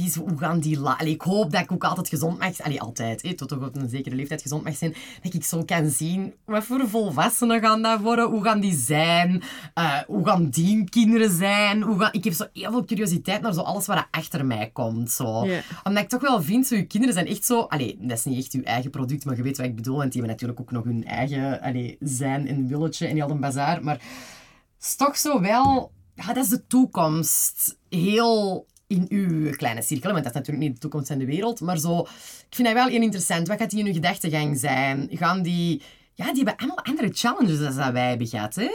[0.01, 0.78] hoe gaan die...
[0.78, 2.78] Allee, ik hoop dat ik ook altijd gezond mag zijn.
[2.78, 4.94] altijd, hé, tot op een zekere leeftijd gezond mag zijn.
[5.23, 8.31] Dat ik zo kan zien, wat voor volwassenen gaan dat worden?
[8.31, 9.43] Hoe gaan die zijn?
[9.78, 11.82] Uh, hoe gaan die kinderen zijn?
[11.82, 12.12] Hoe gaan...
[12.12, 15.10] Ik heb zo heel veel curiositeit naar zo alles wat achter mij komt.
[15.10, 15.47] Zo.
[15.47, 15.62] Yeah.
[15.85, 17.60] Omdat ik toch wel vind, zo, je kinderen zijn echt zo...
[17.60, 19.97] Allee, dat is niet echt je eigen product, maar je weet wat ik bedoel.
[19.97, 23.40] Want die hebben natuurlijk ook nog hun eigen allee, zijn en willetje en heel een
[23.40, 23.85] bazaar.
[23.85, 25.93] Maar het is toch zo wel...
[26.14, 27.78] Ja, dat is de toekomst.
[27.89, 31.60] Heel in uw kleine cirkel, want dat is natuurlijk niet de toekomst van de wereld,
[31.60, 32.01] maar zo,
[32.48, 33.48] ik vind dat wel heel interessant.
[33.48, 35.09] Wat gaat die in uw gedachtegang zijn?
[35.12, 35.82] Gaan die...
[36.14, 38.70] Ja, die hebben allemaal andere challenges dan dat wij hebben gehad, hè?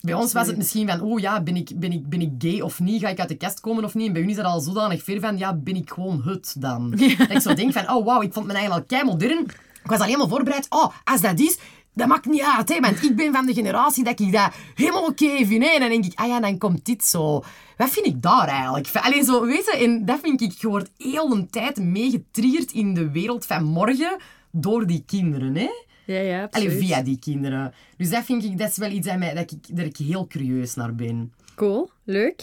[0.00, 2.60] Bij ons was het misschien van, oh ja, ben ik, ben, ik, ben ik gay
[2.60, 3.00] of niet?
[3.00, 4.06] Ga ik uit de kast komen of niet?
[4.06, 6.90] En bij u is dat al zodanig ver van, ja, ben ik gewoon het dan?
[6.90, 9.44] Dat ik zo denk van, oh wauw, ik vond me eigenlijk al kei modern.
[9.82, 10.66] Ik was al helemaal voorbereid.
[10.68, 11.58] Oh, als dat is,
[11.96, 15.06] dat maakt niet uit, hè, want ik ben van de generatie dat ik dat helemaal
[15.06, 15.64] oké vind.
[15.64, 15.68] Hè.
[15.68, 17.42] En dan denk ik, ah ja, dan komt dit zo.
[17.76, 18.88] Wat vind ik daar eigenlijk?
[18.92, 22.94] Alleen zo, weet je, en dat vind ik, je wordt heel een tijd meegetriggerd in
[22.94, 24.16] de wereld van morgen
[24.50, 25.68] door die kinderen, hè.
[26.06, 26.72] Ja, ja, absoluut.
[26.72, 27.74] Allee, via die kinderen.
[27.96, 30.26] Dus dat vind ik, dat is wel iets aan mij, dat ik, dat ik heel
[30.26, 31.32] curieus naar ben.
[31.54, 32.42] Cool, leuk.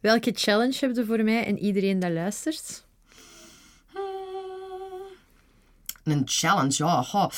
[0.00, 2.86] Welke challenge heb je voor mij en iedereen dat luistert?
[6.10, 7.30] Een challenge, ja.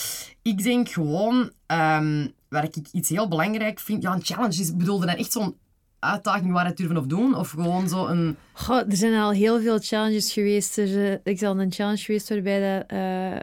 [0.42, 1.36] Ik denk gewoon,
[1.66, 4.02] um, waar ik iets heel belangrijk vind...
[4.02, 5.56] Ja, een challenge is, bedoelde dan echt zo'n
[6.00, 7.34] uitdaging waar het durven of doen?
[7.34, 8.36] Of gewoon zo een...
[8.52, 10.78] Goh, er zijn al heel veel challenges geweest.
[10.78, 13.36] Er, is, ik zal een challenge geweest waarbij de, eh,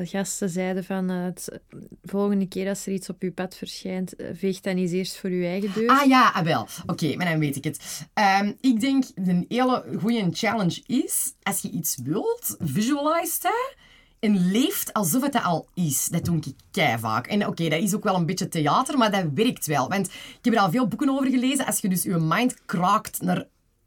[0.00, 1.60] eh, gasten zeiden van uh, het
[2.02, 5.44] volgende keer als er iets op uw pad verschijnt, veeg dan eens eerst voor uw
[5.44, 5.88] eigen deur.
[5.88, 6.66] Ah ja, ah, wel.
[6.86, 8.06] Oké, maar dan weet ik het.
[8.14, 13.76] Ehm, ik denk een hele goede challenge is, als je iets wilt, visualize het
[14.20, 16.08] en leeft alsof het al is.
[16.08, 17.26] Dat doe ik kei vaak.
[17.26, 19.88] En oké, dat is ook wel een beetje theater, maar dat werkt wel.
[19.88, 21.66] Want ik heb er al veel boeken over gelezen.
[21.66, 23.46] Als je dus je mind kraakt naar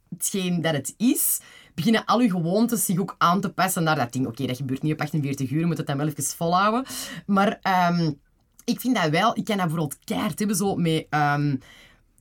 [0.09, 1.39] hetgeen dat het is,
[1.73, 4.27] beginnen al je gewoontes zich ook aan te passen naar dat ding.
[4.27, 6.85] Oké, dat gebeurt niet op 48 uur, je moet het dan wel even volhouden.
[7.25, 7.59] Maar
[7.91, 8.19] um,
[8.65, 9.37] ik vind dat wel...
[9.37, 11.07] Ik kan dat bijvoorbeeld keihard hebben, zo met...
[11.09, 11.59] Um,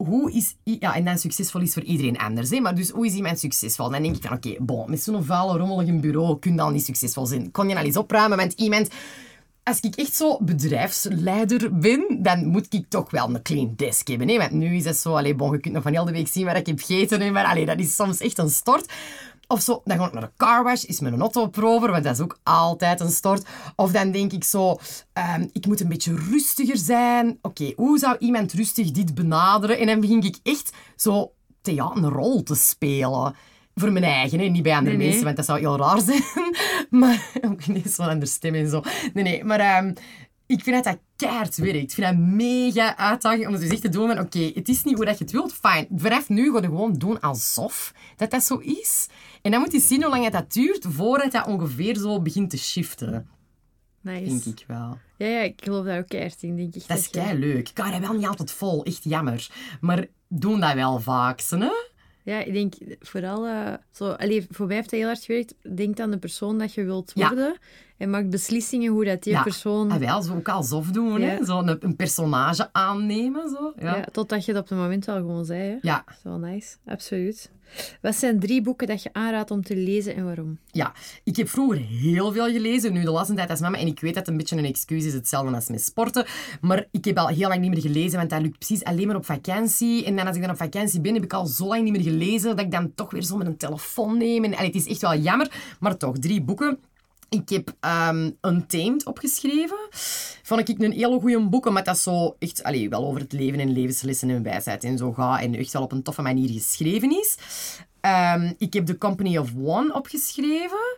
[0.07, 0.57] hoe is...
[0.65, 2.51] Ja, en succesvol is voor iedereen anders.
[2.51, 2.61] Hè?
[2.61, 3.91] Maar dus, hoe is iemand succesvol?
[3.91, 6.85] Dan denk ik van, oké, bon, met zo'n vuile, rommelige bureau kun je dan niet
[6.85, 7.51] succesvol zijn.
[7.51, 8.89] Kon je al eens opruimen, want iemand...
[9.63, 14.29] Als ik echt zo bedrijfsleider ben, dan moet ik toch wel een clean desk hebben.
[14.29, 14.37] Hè?
[14.37, 16.45] Want nu is het zo, allez, bon, je kunt nog van heel de week zien
[16.45, 17.21] waar ik heb gegeten.
[17.21, 17.31] Hè?
[17.31, 18.93] Maar allez, dat is soms echt een stort.
[19.53, 22.21] Of zo, dan ga ik naar de carwash, is mijn auto prover, want dat is
[22.21, 23.47] ook altijd een stort.
[23.77, 24.79] Of dan denk ik zo,
[25.37, 27.39] um, ik moet een beetje rustiger zijn.
[27.43, 29.79] Oké, hoe zou iemand rustig dit benaderen?
[29.79, 31.33] En dan begin ik echt zo
[31.63, 33.35] ja, een rol te spelen.
[33.75, 34.45] Voor mijn eigen, hè?
[34.45, 36.23] niet bij andere nee, mensen, want dat zou heel raar zijn.
[36.91, 38.83] maar ook ineens zo'n andere stem en zo.
[39.15, 39.95] Nee, nee, maar um,
[40.51, 41.77] ik vind dat dat keihard werkt.
[41.77, 44.97] Ik vind dat mega uitdaging om dus echt te doen van oké, het is niet
[44.97, 45.87] hoe dat je het wilt, fijn.
[45.97, 49.09] Vanaf nu ga je gewoon doen alsof dat dat zo is.
[49.43, 52.51] En dan moet je zien hoe lang het dat duurt voordat dat ongeveer zo begint
[52.51, 53.29] te shiften.
[54.01, 54.25] Nice.
[54.25, 54.99] Denk ik wel.
[55.17, 56.87] Ja, ja, ik geloof daar ook keihard in, denk ik.
[56.87, 57.69] Dat, is kei leuk.
[57.69, 59.49] Ik dat wel niet altijd vol, echt jammer.
[59.81, 61.71] Maar doen dat wel vaak, hè?
[62.23, 63.47] Ja, ik denk vooral...
[63.47, 65.55] Uh, zo, allez, voor mij heeft dat heel hard gewerkt.
[65.77, 67.45] Denk aan de persoon dat je wilt worden.
[67.45, 67.59] Ja.
[68.01, 69.43] En maak beslissingen hoe dat die ja.
[69.43, 69.91] persoon...
[69.91, 71.21] En wel, zo ook alsof doen.
[71.21, 71.45] Hè?
[71.45, 73.49] Zo een, een, personage aannemen.
[73.49, 73.73] Zo.
[73.79, 73.97] Ja.
[73.97, 74.05] ja.
[74.13, 75.61] totdat je dat op het moment wel gewoon zei.
[75.61, 75.77] Hè?
[75.81, 76.03] Ja.
[76.07, 76.77] Dat is wel nice.
[76.87, 77.51] Absoluut.
[78.01, 80.59] Wat zijn drie boeken dat je aanraadt om te lezen en waarom?
[80.71, 80.93] Ja,
[81.25, 82.93] ik heb vroeger heel veel gelezen.
[82.93, 83.79] Nu de laatste tijd als mama.
[83.79, 86.27] En ik weet dat het een beetje een excuus is, hetzelfde als met sporten.
[86.61, 89.17] Maar ik heb al heel lang niet meer gelezen, want dat lukt precies alleen maar
[89.17, 90.05] op vakantie.
[90.05, 92.03] En dan als ik dan op vakantie ben, heb ik al zo lang niet meer
[92.03, 94.45] gelezen dat ik dan toch weer zo met een telefoon neem.
[94.45, 96.79] En, het is echt wel jammer, maar toch, drie boeken.
[97.31, 97.73] Ik heb
[98.11, 99.79] um, Untamed opgeschreven.
[100.43, 103.61] Vond ik een hele goede boek, omdat dat zo echt allee, wel over het leven
[103.61, 105.41] en levenslessen en wijsheid en zo gaat.
[105.41, 107.37] En echt wel op een toffe manier geschreven is.
[108.35, 110.97] Um, ik heb The Company of One opgeschreven.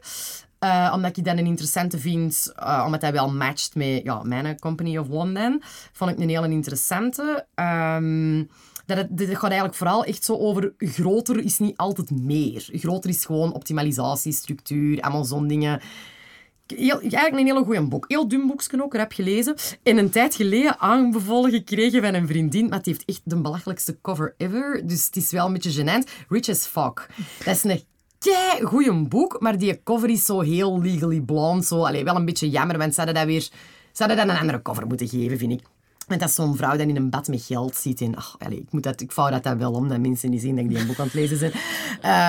[0.60, 4.58] Uh, omdat ik dat een interessante vind, uh, omdat hij wel matcht met ja, mijn
[4.58, 5.62] Company of One dan.
[5.92, 7.46] Vond ik een hele interessante.
[7.54, 8.50] Um,
[8.86, 12.68] dat het, dit gaat eigenlijk vooral echt zo over groter is niet altijd meer.
[12.72, 15.80] Groter is gewoon optimalisatie, structuur, allemaal zo'n dingen
[16.78, 18.04] eigenlijk een hele goede boek.
[18.08, 19.54] Heel dun boekje ook, heb gelezen.
[19.82, 24.00] En een tijd geleden aanbevolen gekregen van een vriendin, maar het heeft echt de belachelijkste
[24.00, 24.86] cover ever.
[24.86, 26.26] Dus het is wel een beetje gênant.
[26.28, 27.06] Rich as Fuck.
[27.44, 27.82] Dat is een
[28.18, 31.64] kei goede boek, maar die cover is zo heel legally blonde.
[31.64, 33.48] Zo, allee, wel een beetje jammer, want ze hadden dat weer...
[33.92, 35.62] Ze hadden dat een andere cover moeten geven, vind ik.
[36.12, 38.00] En dat zo'n vrouw dan in een bad met geld ziet.
[38.00, 40.40] En, ach, allez, ik, moet dat, ik vouw dat dan wel om, dat mensen niet
[40.40, 41.52] zien dat ik die een boek aan het lezen zijn.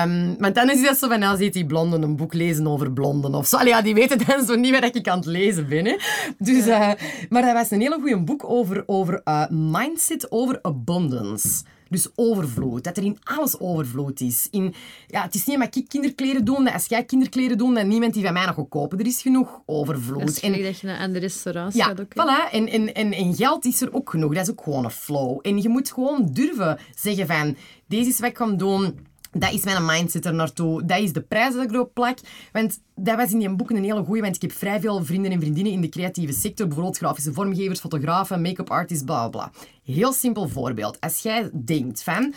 [0.08, 2.92] Um, maar dan is dat zo van, nou ziet die blonden een boek lezen over
[2.92, 3.56] blonden of zo.
[3.56, 5.84] Allee, ja, die weten dan zo niet wat ik aan het lezen ben.
[5.84, 5.96] Hè.
[6.38, 6.90] Dus, uh,
[7.28, 11.62] maar dat was een hele goede boek over, over uh, mindset, over abundance.
[11.88, 12.84] Dus overvloed.
[12.84, 14.48] Dat er in alles overvloed is.
[14.50, 14.74] In,
[15.06, 18.24] ja, het is niet omdat ik kinderkleren doe, als jij kinderkleren doet, dat niemand die
[18.24, 18.98] van mij nog wil kopen.
[18.98, 20.40] Er is genoeg overvloed.
[20.40, 22.12] En, dat je naar de restaurants ja, gaat ook.
[22.12, 22.52] Voilà.
[22.52, 24.34] En, en, en, en geld is er ook genoeg.
[24.34, 25.38] Dat is ook gewoon een flow.
[25.42, 27.56] En je moet gewoon durven zeggen van,
[27.86, 28.98] deze is wat ik ga doen
[29.34, 30.84] dat is mijn mindset er naartoe.
[30.84, 32.18] Dat is de prijs dat ik erop plak.
[32.52, 34.22] Want dat was in die boeken een hele goeie.
[34.22, 36.66] Want ik heb vrij veel vrienden en vriendinnen in de creatieve sector.
[36.66, 39.52] Bijvoorbeeld grafische vormgevers, fotografen, make-up artists, bla bla.
[39.84, 41.00] Heel simpel voorbeeld.
[41.00, 42.34] Als jij denkt van...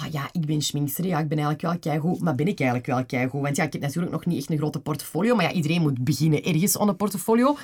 [0.00, 2.90] Ah, ja, ik ben schminkster, ja, ik ben eigenlijk wel keigoed, maar ben ik eigenlijk
[2.90, 3.42] wel keigoed?
[3.42, 6.04] Want ja, ik heb natuurlijk nog niet echt een grote portfolio, maar ja, iedereen moet
[6.04, 7.56] beginnen ergens aan een portfolio.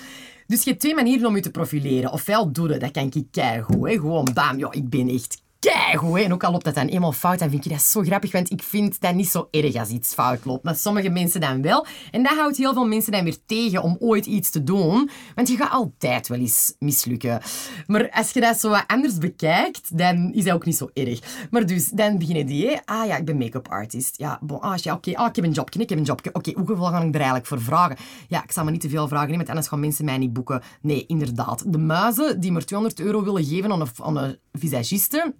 [0.46, 2.12] Dus je hebt twee manieren om je te profileren.
[2.12, 6.20] Ofwel doe dat kan ik keigoed, gewoon bam, ja, ik ben echt keigoed.
[6.20, 8.32] En ook al loopt dat dan eenmaal fout, dan vind ik dat zo grappig.
[8.32, 10.64] Want ik vind dat niet zo erg als iets fout loopt.
[10.64, 11.86] Maar sommige mensen dan wel.
[12.10, 15.10] En dat houdt heel veel mensen dan weer tegen om ooit iets te doen.
[15.34, 17.40] Want je gaat altijd wel eens mislukken.
[17.86, 21.46] Maar als je dat zo wat anders bekijkt, dan is dat ook niet zo erg.
[21.50, 22.78] Maar dus, dan beginnen die.
[22.84, 24.18] Ah ja, ik ben make-up artist.
[24.18, 25.16] Ja, bon, ah, oké.
[25.16, 26.34] Ah, ik heb een jobje, ik heb een jobje.
[26.34, 27.96] Oké, hoeveel ga ik er eigenlijk voor vragen?
[28.28, 30.62] Ja, ik zal me niet te veel vragen, want anders gaan mensen mij niet boeken.
[30.80, 31.72] Nee, inderdaad.
[31.72, 35.34] De muizen die maar 200 euro willen geven aan een, aan een visagiste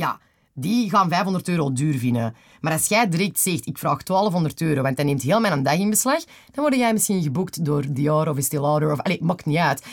[0.00, 0.18] ja,
[0.54, 2.34] die gaan 500 euro duur vinden.
[2.60, 5.78] Maar als jij direct zegt, ik vraag 1200 euro, want dat neemt heel mijn dag
[5.78, 9.00] in beslag, dan word jij misschien geboekt door Dior of Estee Lauder of...
[9.00, 9.86] Allee, maakt niet uit.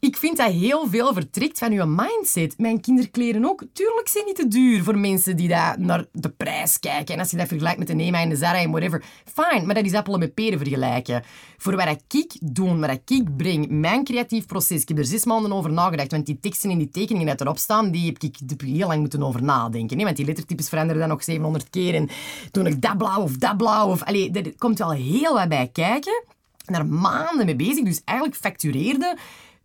[0.00, 2.58] Ik vind dat heel veel vertrekt van je mindset.
[2.58, 3.62] Mijn kinderkleren ook.
[3.72, 7.14] Tuurlijk zijn niet te duur voor mensen die daar naar de prijs kijken.
[7.14, 9.66] En als je dat vergelijkt met de Nema en de Zara en whatever, fine.
[9.66, 11.22] Maar dat is appelen met peren vergelijken.
[11.56, 14.82] Voor wat ik doe, wat ik breng, mijn creatief proces.
[14.82, 16.10] Ik heb er zes maanden over nagedacht.
[16.10, 19.22] Want die teksten en die tekeningen die erop staan, die heb ik heel lang moeten
[19.22, 19.98] over nadenken.
[19.98, 20.04] Hè?
[20.04, 21.94] Want die lettertypes veranderen dan nog 700 keer.
[21.94, 22.08] En
[22.50, 23.88] toen ik dat blauw of dat blauw.
[23.88, 26.22] Of, allee, er komt wel heel wat bij kijken.
[26.64, 27.84] Daar maanden mee bezig.
[27.84, 29.16] Dus eigenlijk factureerde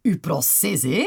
[0.04, 0.82] uw proces.
[0.82, 1.06] Hè?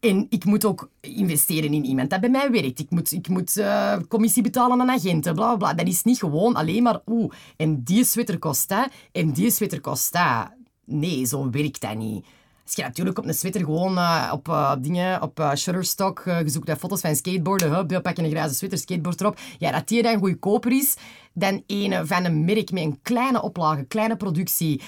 [0.00, 2.78] En ik moet ook investeren in iemand dat bij mij werkt.
[2.78, 6.54] Ik moet, ik moet uh, commissie betalen aan agenten, bla, bla Dat is niet gewoon
[6.54, 10.50] alleen maar, oeh, en die sweater kost dat, en die sweater kost dat.
[10.84, 12.24] Nee, zo werkt dat niet.
[12.64, 16.48] Als je natuurlijk op een sweater gewoon uh, op uh, dingen, op Shutterstock, uh, je
[16.48, 19.38] zoekt foto's van skateboarden, hup, je pak je een grijze sweater, skateboard erop.
[19.58, 20.96] Ja, dat die dan goedkoper is
[21.32, 24.80] dan een van een merk met een kleine oplage, kleine productie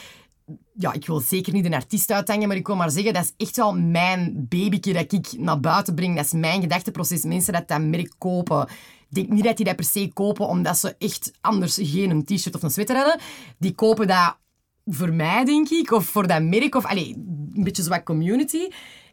[0.75, 3.47] ja, ik wil zeker niet een artiest uithangen, maar ik wil maar zeggen, dat is
[3.47, 6.16] echt wel mijn babyke dat ik naar buiten breng.
[6.16, 7.23] Dat is mijn gedachteproces.
[7.23, 8.62] Mensen dat dat merk kopen,
[9.09, 12.25] ik denk niet dat die dat per se kopen omdat ze echt anders geen een
[12.25, 13.20] t-shirt of een sweater hebben.
[13.59, 14.37] Die kopen dat
[14.85, 18.69] voor mij, denk ik, of voor dat merk, of allez, een beetje zo'n community.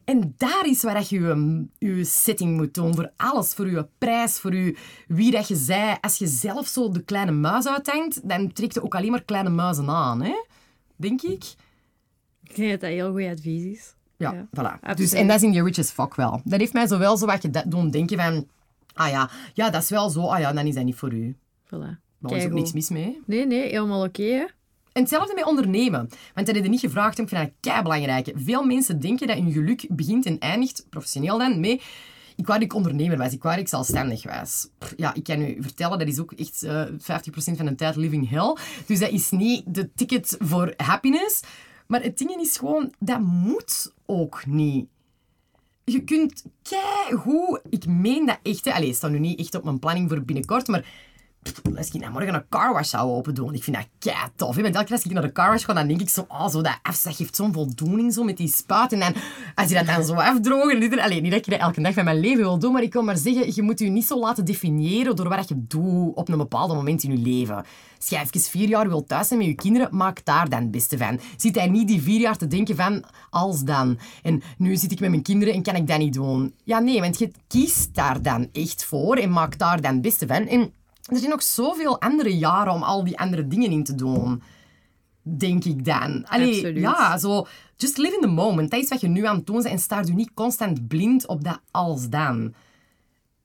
[0.06, 2.96] En daar is waar je je, je setting moet doen.
[2.96, 3.54] Voor alles.
[3.54, 5.98] Voor je prijs, voor je, wie dat je zij.
[6.02, 9.50] Als je zelf zo de kleine muis uithangt, dan trekt je ook alleen maar kleine
[9.50, 10.22] muizen aan.
[10.22, 10.34] Hè?
[10.96, 11.44] Denk ik.
[12.44, 13.96] Ik denk dat dat heel goed advies is.
[14.18, 14.96] Ja, voilà.
[14.96, 16.42] Dus, en dat is in die rich as fuck wel.
[16.44, 18.48] Dat heeft mij zo wel zo wat je doen denken van...
[18.94, 20.22] Ah ja, ja, dat is wel zo.
[20.22, 21.36] Ah ja, dan is dat niet voor u.
[21.66, 22.00] Voilà.
[22.18, 23.22] Maar er is ook niks mis mee.
[23.26, 24.48] Nee, nee, helemaal oké.
[24.92, 26.10] En hetzelfde met ondernemen.
[26.34, 27.20] Want dat heb je niet gevraagd.
[27.20, 28.32] Ik vind dat kei belangrijk.
[28.36, 31.82] Veel mensen denken dat hun geluk begint en eindigt, professioneel dan, mee
[32.36, 34.68] ik wou ik ondernemer was, ik ik zelfstandig was.
[34.98, 36.98] Ja, ik kan u vertellen, dat is ook echt uh, eh, 50%
[37.34, 38.56] van de tijd living hell.
[38.86, 41.42] Dus dat is niet de ticket voor happiness.
[41.88, 44.88] Maar het ding is gewoon, dat moet ook niet.
[45.84, 46.44] Je kunt
[47.24, 48.68] hoe ik meen dat echt.
[48.68, 50.86] Allee, het staat nu niet echt op mijn planning voor binnenkort, maar
[51.78, 54.58] als ik nou morgen een carwash zou open doen, ik vind dat kei tof.
[54.58, 56.80] Elke keer als ik naar de carwash ga, dan denk ik zo, oh, zo dat
[56.82, 58.94] afzeg geeft zo'n voldoening zo met die spuit.
[58.94, 59.14] En dan,
[59.56, 62.20] als je dat dan zo afdrogen, alleen niet dat ik dat elke dag van mijn
[62.20, 65.16] leven wil doen, maar ik kan maar zeggen, je moet je niet zo laten definiëren
[65.16, 67.66] door wat je doet op een bepaald moment in je leven.
[68.08, 70.98] Je even vier jaar wilt thuis zijn met je kinderen, maak daar dan het beste
[70.98, 71.20] van.
[71.38, 74.00] Zit hij niet die vier jaar te denken van, als dan.
[74.24, 76.54] En nu zit ik met mijn kinderen en kan ik dat niet doen.
[76.64, 80.28] Ja, nee, want je kiest daar dan echt voor en maak daar dan het beste
[80.28, 80.48] van.
[81.06, 84.42] Er zijn nog zoveel andere jaren om al die andere dingen in te doen.
[85.22, 86.26] Denk ik dan.
[86.28, 87.46] Allee, Ja, zo...
[87.78, 88.72] Just live in the moment.
[88.72, 89.68] Dat is wat je nu aan het doen bent.
[89.68, 92.54] En staar je niet constant blind op dat als dan.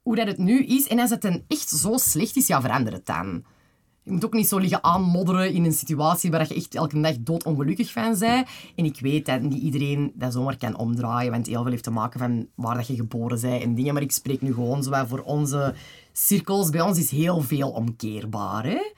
[0.02, 0.86] Hoe dat het nu is.
[0.88, 3.44] En als het dan echt zo slecht is, ja, verander het dan.
[4.02, 7.16] Je moet ook niet zo liggen aanmodderen in een situatie waar je echt elke dag
[7.20, 8.48] doodongelukkig van bent.
[8.76, 11.90] En ik weet dat niet iedereen dat zomaar kan omdraaien, want heel veel heeft te
[11.90, 13.94] maken van waar dat je geboren bent en dingen.
[13.94, 15.74] Maar ik spreek nu gewoon zo voor onze
[16.12, 16.70] cirkels.
[16.70, 18.64] Bij ons is heel veel omkeerbaar.
[18.64, 18.92] Hè?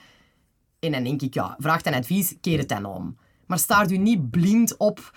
[0.81, 3.17] En dan denk ik, ja, vraag dan advies, keer het dan om.
[3.47, 5.17] Maar staar u niet blind op...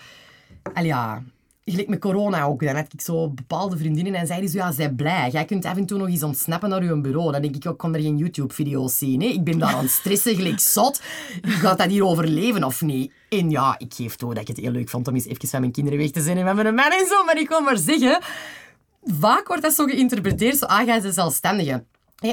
[0.73, 1.23] Al ja,
[1.65, 2.63] gelijk met corona ook.
[2.63, 5.29] Dan had ik zo bepaalde vriendinnen en zeiden zo, ja, zij blij.
[5.29, 7.31] Jij kunt af en toe nog eens ontsnappen naar je bureau.
[7.31, 9.21] Dan denk ik, ik kon er geen YouTube-video's zien.
[9.21, 9.27] Hè.
[9.27, 11.01] Ik ben daar aan het stressen, gelijk zot.
[11.41, 13.11] Gaat dat hier overleven of niet?
[13.29, 15.59] En ja, ik geef toe dat ik het heel leuk vond om eens even van
[15.59, 17.23] mijn kinderen weg te zijn en met mijn man en zo.
[17.23, 18.21] Maar ik kon maar zeggen,
[19.05, 21.83] vaak wordt dat zo geïnterpreteerd, zo, ah, jij is zelfstandige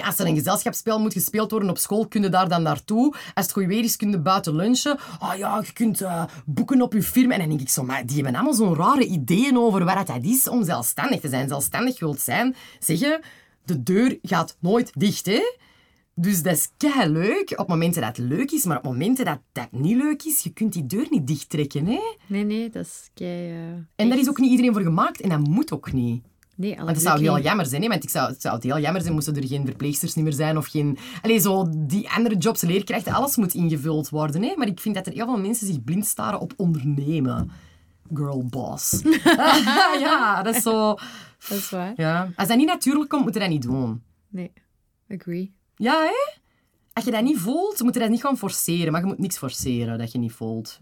[0.01, 3.15] als er een gezelschapsspel moet gespeeld worden op school, kun je daar dan naartoe.
[3.35, 4.99] Als het goed weer is, kun je buiten lunchen.
[5.19, 7.33] Ah ja, je kunt uh, boeken op je firma.
[7.33, 10.25] En dan denk ik zo, maar die hebben allemaal zo'n rare ideeën over wat het
[10.25, 11.49] is om zelfstandig te zijn.
[11.49, 13.21] Zelfstandig wilt zijn, zeggen,
[13.65, 15.41] de deur gaat nooit dicht, hè.
[16.15, 19.39] Dus dat is kei leuk op momenten dat het leuk is, maar op momenten dat
[19.53, 22.01] dat niet leuk is, je kunt die deur niet dichttrekken, hè.
[22.27, 23.51] Nee, nee, dat is kei...
[23.51, 26.23] Uh, en daar is ook niet iedereen voor gemaakt en dat moet ook niet.
[26.57, 27.89] Nee, het zou heel jammer zijn, hè?
[27.89, 30.67] want ik zou, het zou heel jammer zijn moesten er geen verpleegsters meer zijn of
[30.67, 30.99] geen...
[31.23, 34.43] Allee, zo die andere jobs, leerkrachten, alles moet ingevuld worden.
[34.43, 34.55] Hè?
[34.57, 37.51] Maar ik vind dat er heel veel mensen zich blind staren op ondernemen.
[38.15, 39.03] Girl boss.
[40.07, 40.95] ja, dat is zo...
[41.49, 41.93] Dat is waar.
[41.97, 42.29] Ja.
[42.37, 44.03] Als dat niet natuurlijk komt, moet je dat niet doen.
[44.29, 44.53] Nee,
[45.09, 45.55] agree.
[45.77, 46.41] Ja, hè?
[46.93, 48.93] Als je dat niet voelt, moet je dat niet gewoon forceren.
[48.93, 50.79] Maar je moet niks forceren dat je niet voelt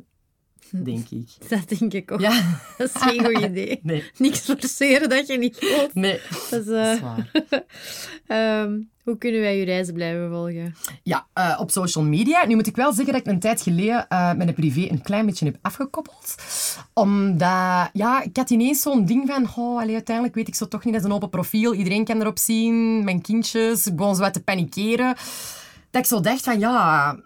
[0.91, 1.29] denk ik.
[1.49, 2.21] Dat denk ik ook.
[2.21, 2.61] Ja.
[2.79, 3.81] Dat is geen goed idee.
[3.83, 4.05] Nee.
[4.17, 5.95] Niks forceren dat je niet voelt.
[5.95, 6.21] Nee,
[6.51, 8.63] dat is, uh...
[8.63, 10.75] um, hoe kunnen wij je reizen blijven volgen?
[11.03, 12.47] Ja, uh, op social media.
[12.47, 15.03] Nu moet ik wel zeggen dat ik een tijd geleden uh, met een privé een
[15.03, 16.35] klein beetje heb afgekoppeld.
[16.95, 20.85] Omdat, ja, ik had ineens zo'n ding van, oh, allee, uiteindelijk weet ik zo toch
[20.85, 21.75] niet, dat is een open profiel.
[21.75, 23.87] Iedereen kan erop zien, mijn kindjes.
[23.87, 25.15] Ik begon zo wat te panikeren.
[25.91, 27.17] Dat ik zo dacht van, ja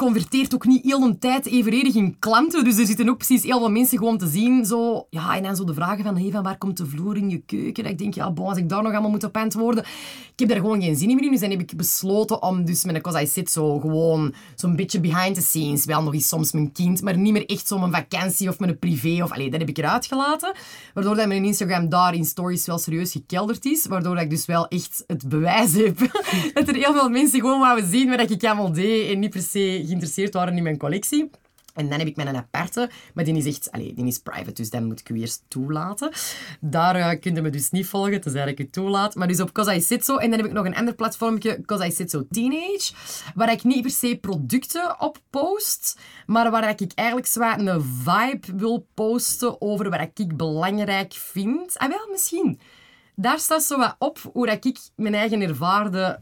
[0.00, 2.64] converteert ook niet heel een tijd evenredig in klanten.
[2.64, 4.64] Dus er zitten ook precies heel veel mensen gewoon te zien.
[4.64, 7.30] Zo, ja, en dan zo de vragen van, hey, van waar komt de vloer in
[7.30, 7.82] je keuken?
[7.82, 9.84] Dat ik denk, ja, bon, als ik daar nog allemaal moet op antwoorden.
[10.32, 11.30] Ik heb daar gewoon geen zin in meer in.
[11.30, 14.76] Dus dan heb ik besloten om dus met een Cause I Sit zo gewoon zo'n
[14.76, 15.84] beetje behind the scenes.
[15.84, 18.78] Wel nog eens soms mijn kind, maar niet meer echt zo mijn vakantie of mijn
[18.78, 19.22] privé.
[19.22, 20.52] Of, allee, dat heb ik eruit gelaten.
[20.94, 23.86] Waardoor dat mijn Instagram daar in stories wel serieus gekelderd is.
[23.86, 25.98] Waardoor dat ik dus wel echt het bewijs heb
[26.54, 29.42] dat er heel veel mensen gewoon wouden zien wat ik allemaal deed en niet per
[29.42, 31.30] se geïnteresseerd waren in mijn collectie.
[31.74, 34.70] En dan heb ik mijn aparte, maar die is echt, allez, die is private, dus
[34.70, 36.12] dan moet ik u eerst toelaten.
[36.60, 39.14] Daar uh, kun me dus niet volgen, tenzij ik u toelaat.
[39.14, 40.16] Maar dus op Cause I Sit So.
[40.16, 42.92] En dan heb ik nog een ander platformje, Cause I Teenage,
[43.34, 48.56] waar ik niet per se producten op post, maar waar ik eigenlijk zwaar een vibe
[48.56, 51.78] wil posten over wat ik belangrijk vind.
[51.78, 52.60] Ah wel, misschien.
[53.14, 56.20] Daar staat zo wat op hoe ik mijn eigen ervaarde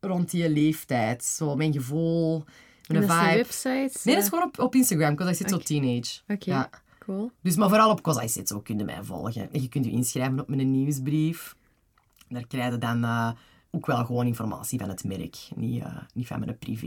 [0.00, 1.24] rond die leeftijd.
[1.24, 2.44] Zo mijn gevoel,
[2.86, 3.30] dat vibe.
[3.30, 3.98] de website?
[4.04, 6.20] Nee, dat is gewoon op, op Instagram, because I sit so teenage.
[6.28, 6.70] Oké, Ja.
[6.98, 7.30] cool.
[7.40, 9.52] Dus, maar vooral op Cause I Sit So kun je mij volgen.
[9.52, 11.56] En je kunt je inschrijven op mijn nieuwsbrief.
[12.28, 13.30] Daar krijg je dan eh,
[13.70, 16.86] ook wel gewoon informatie van het merk, niet, eh, niet van mijn privé.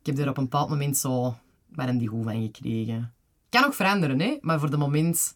[0.00, 1.34] Ik heb er op een bepaald moment zo
[1.68, 3.12] warm die goed van gekregen.
[3.48, 4.36] Kan ook veranderen, hè?
[4.40, 5.34] maar voor de moment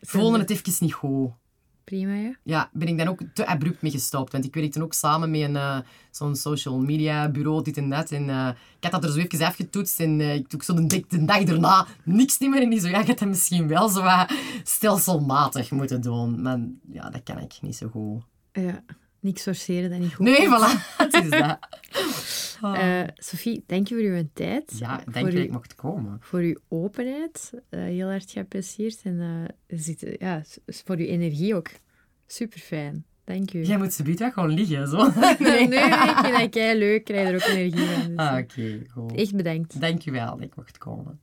[0.00, 1.30] voelde het even niet goed.
[1.88, 2.34] Prima, ja.
[2.42, 4.32] Ja, ben ik dan ook te abrupt mee gestopt.
[4.32, 5.78] Want ik werkte ook samen met een, eh,
[6.10, 8.10] zo'n social media bureau, dit en dat.
[8.10, 8.48] En eh,
[8.80, 10.00] ik had dat er zo even afgetoetst.
[10.00, 12.62] En eh, ik doe zo de, dag- de dag daarna niks niet meer.
[12.62, 14.32] En die zo, ja, ik had dat misschien wel zo wat
[14.64, 16.42] stelselmatig moeten doen.
[16.42, 16.58] Maar
[16.92, 18.22] ja, dat kan ik niet zo goed.
[18.52, 18.82] Ja,
[19.20, 20.26] niks forceren, dat niet goed.
[20.26, 20.86] Nee, voilà.
[21.02, 21.58] Het is dat.
[22.62, 24.78] Eh, Sophie, dank je voor uw tijd.
[24.78, 26.16] Ja, voor denk dat ik mocht komen.
[26.20, 27.52] voor uw openheid.
[27.68, 29.00] eh, heel hard geapprecieerd.
[29.02, 29.20] En
[29.66, 31.68] eh, zit, ja, voor uw energie ook.
[32.26, 33.04] Super fijn.
[33.24, 33.62] Dank u.
[33.64, 34.96] Jij moet ze wel gewoon liggen, zo.
[35.38, 36.96] nee, nee, ik vind dat kei leuk.
[36.98, 38.06] Ik krijg er ook energie van.
[38.08, 39.14] Dus, Ah, oké, goed.
[39.14, 39.80] Echt bedankt.
[39.80, 41.20] Dank je wel dat ik mocht komen.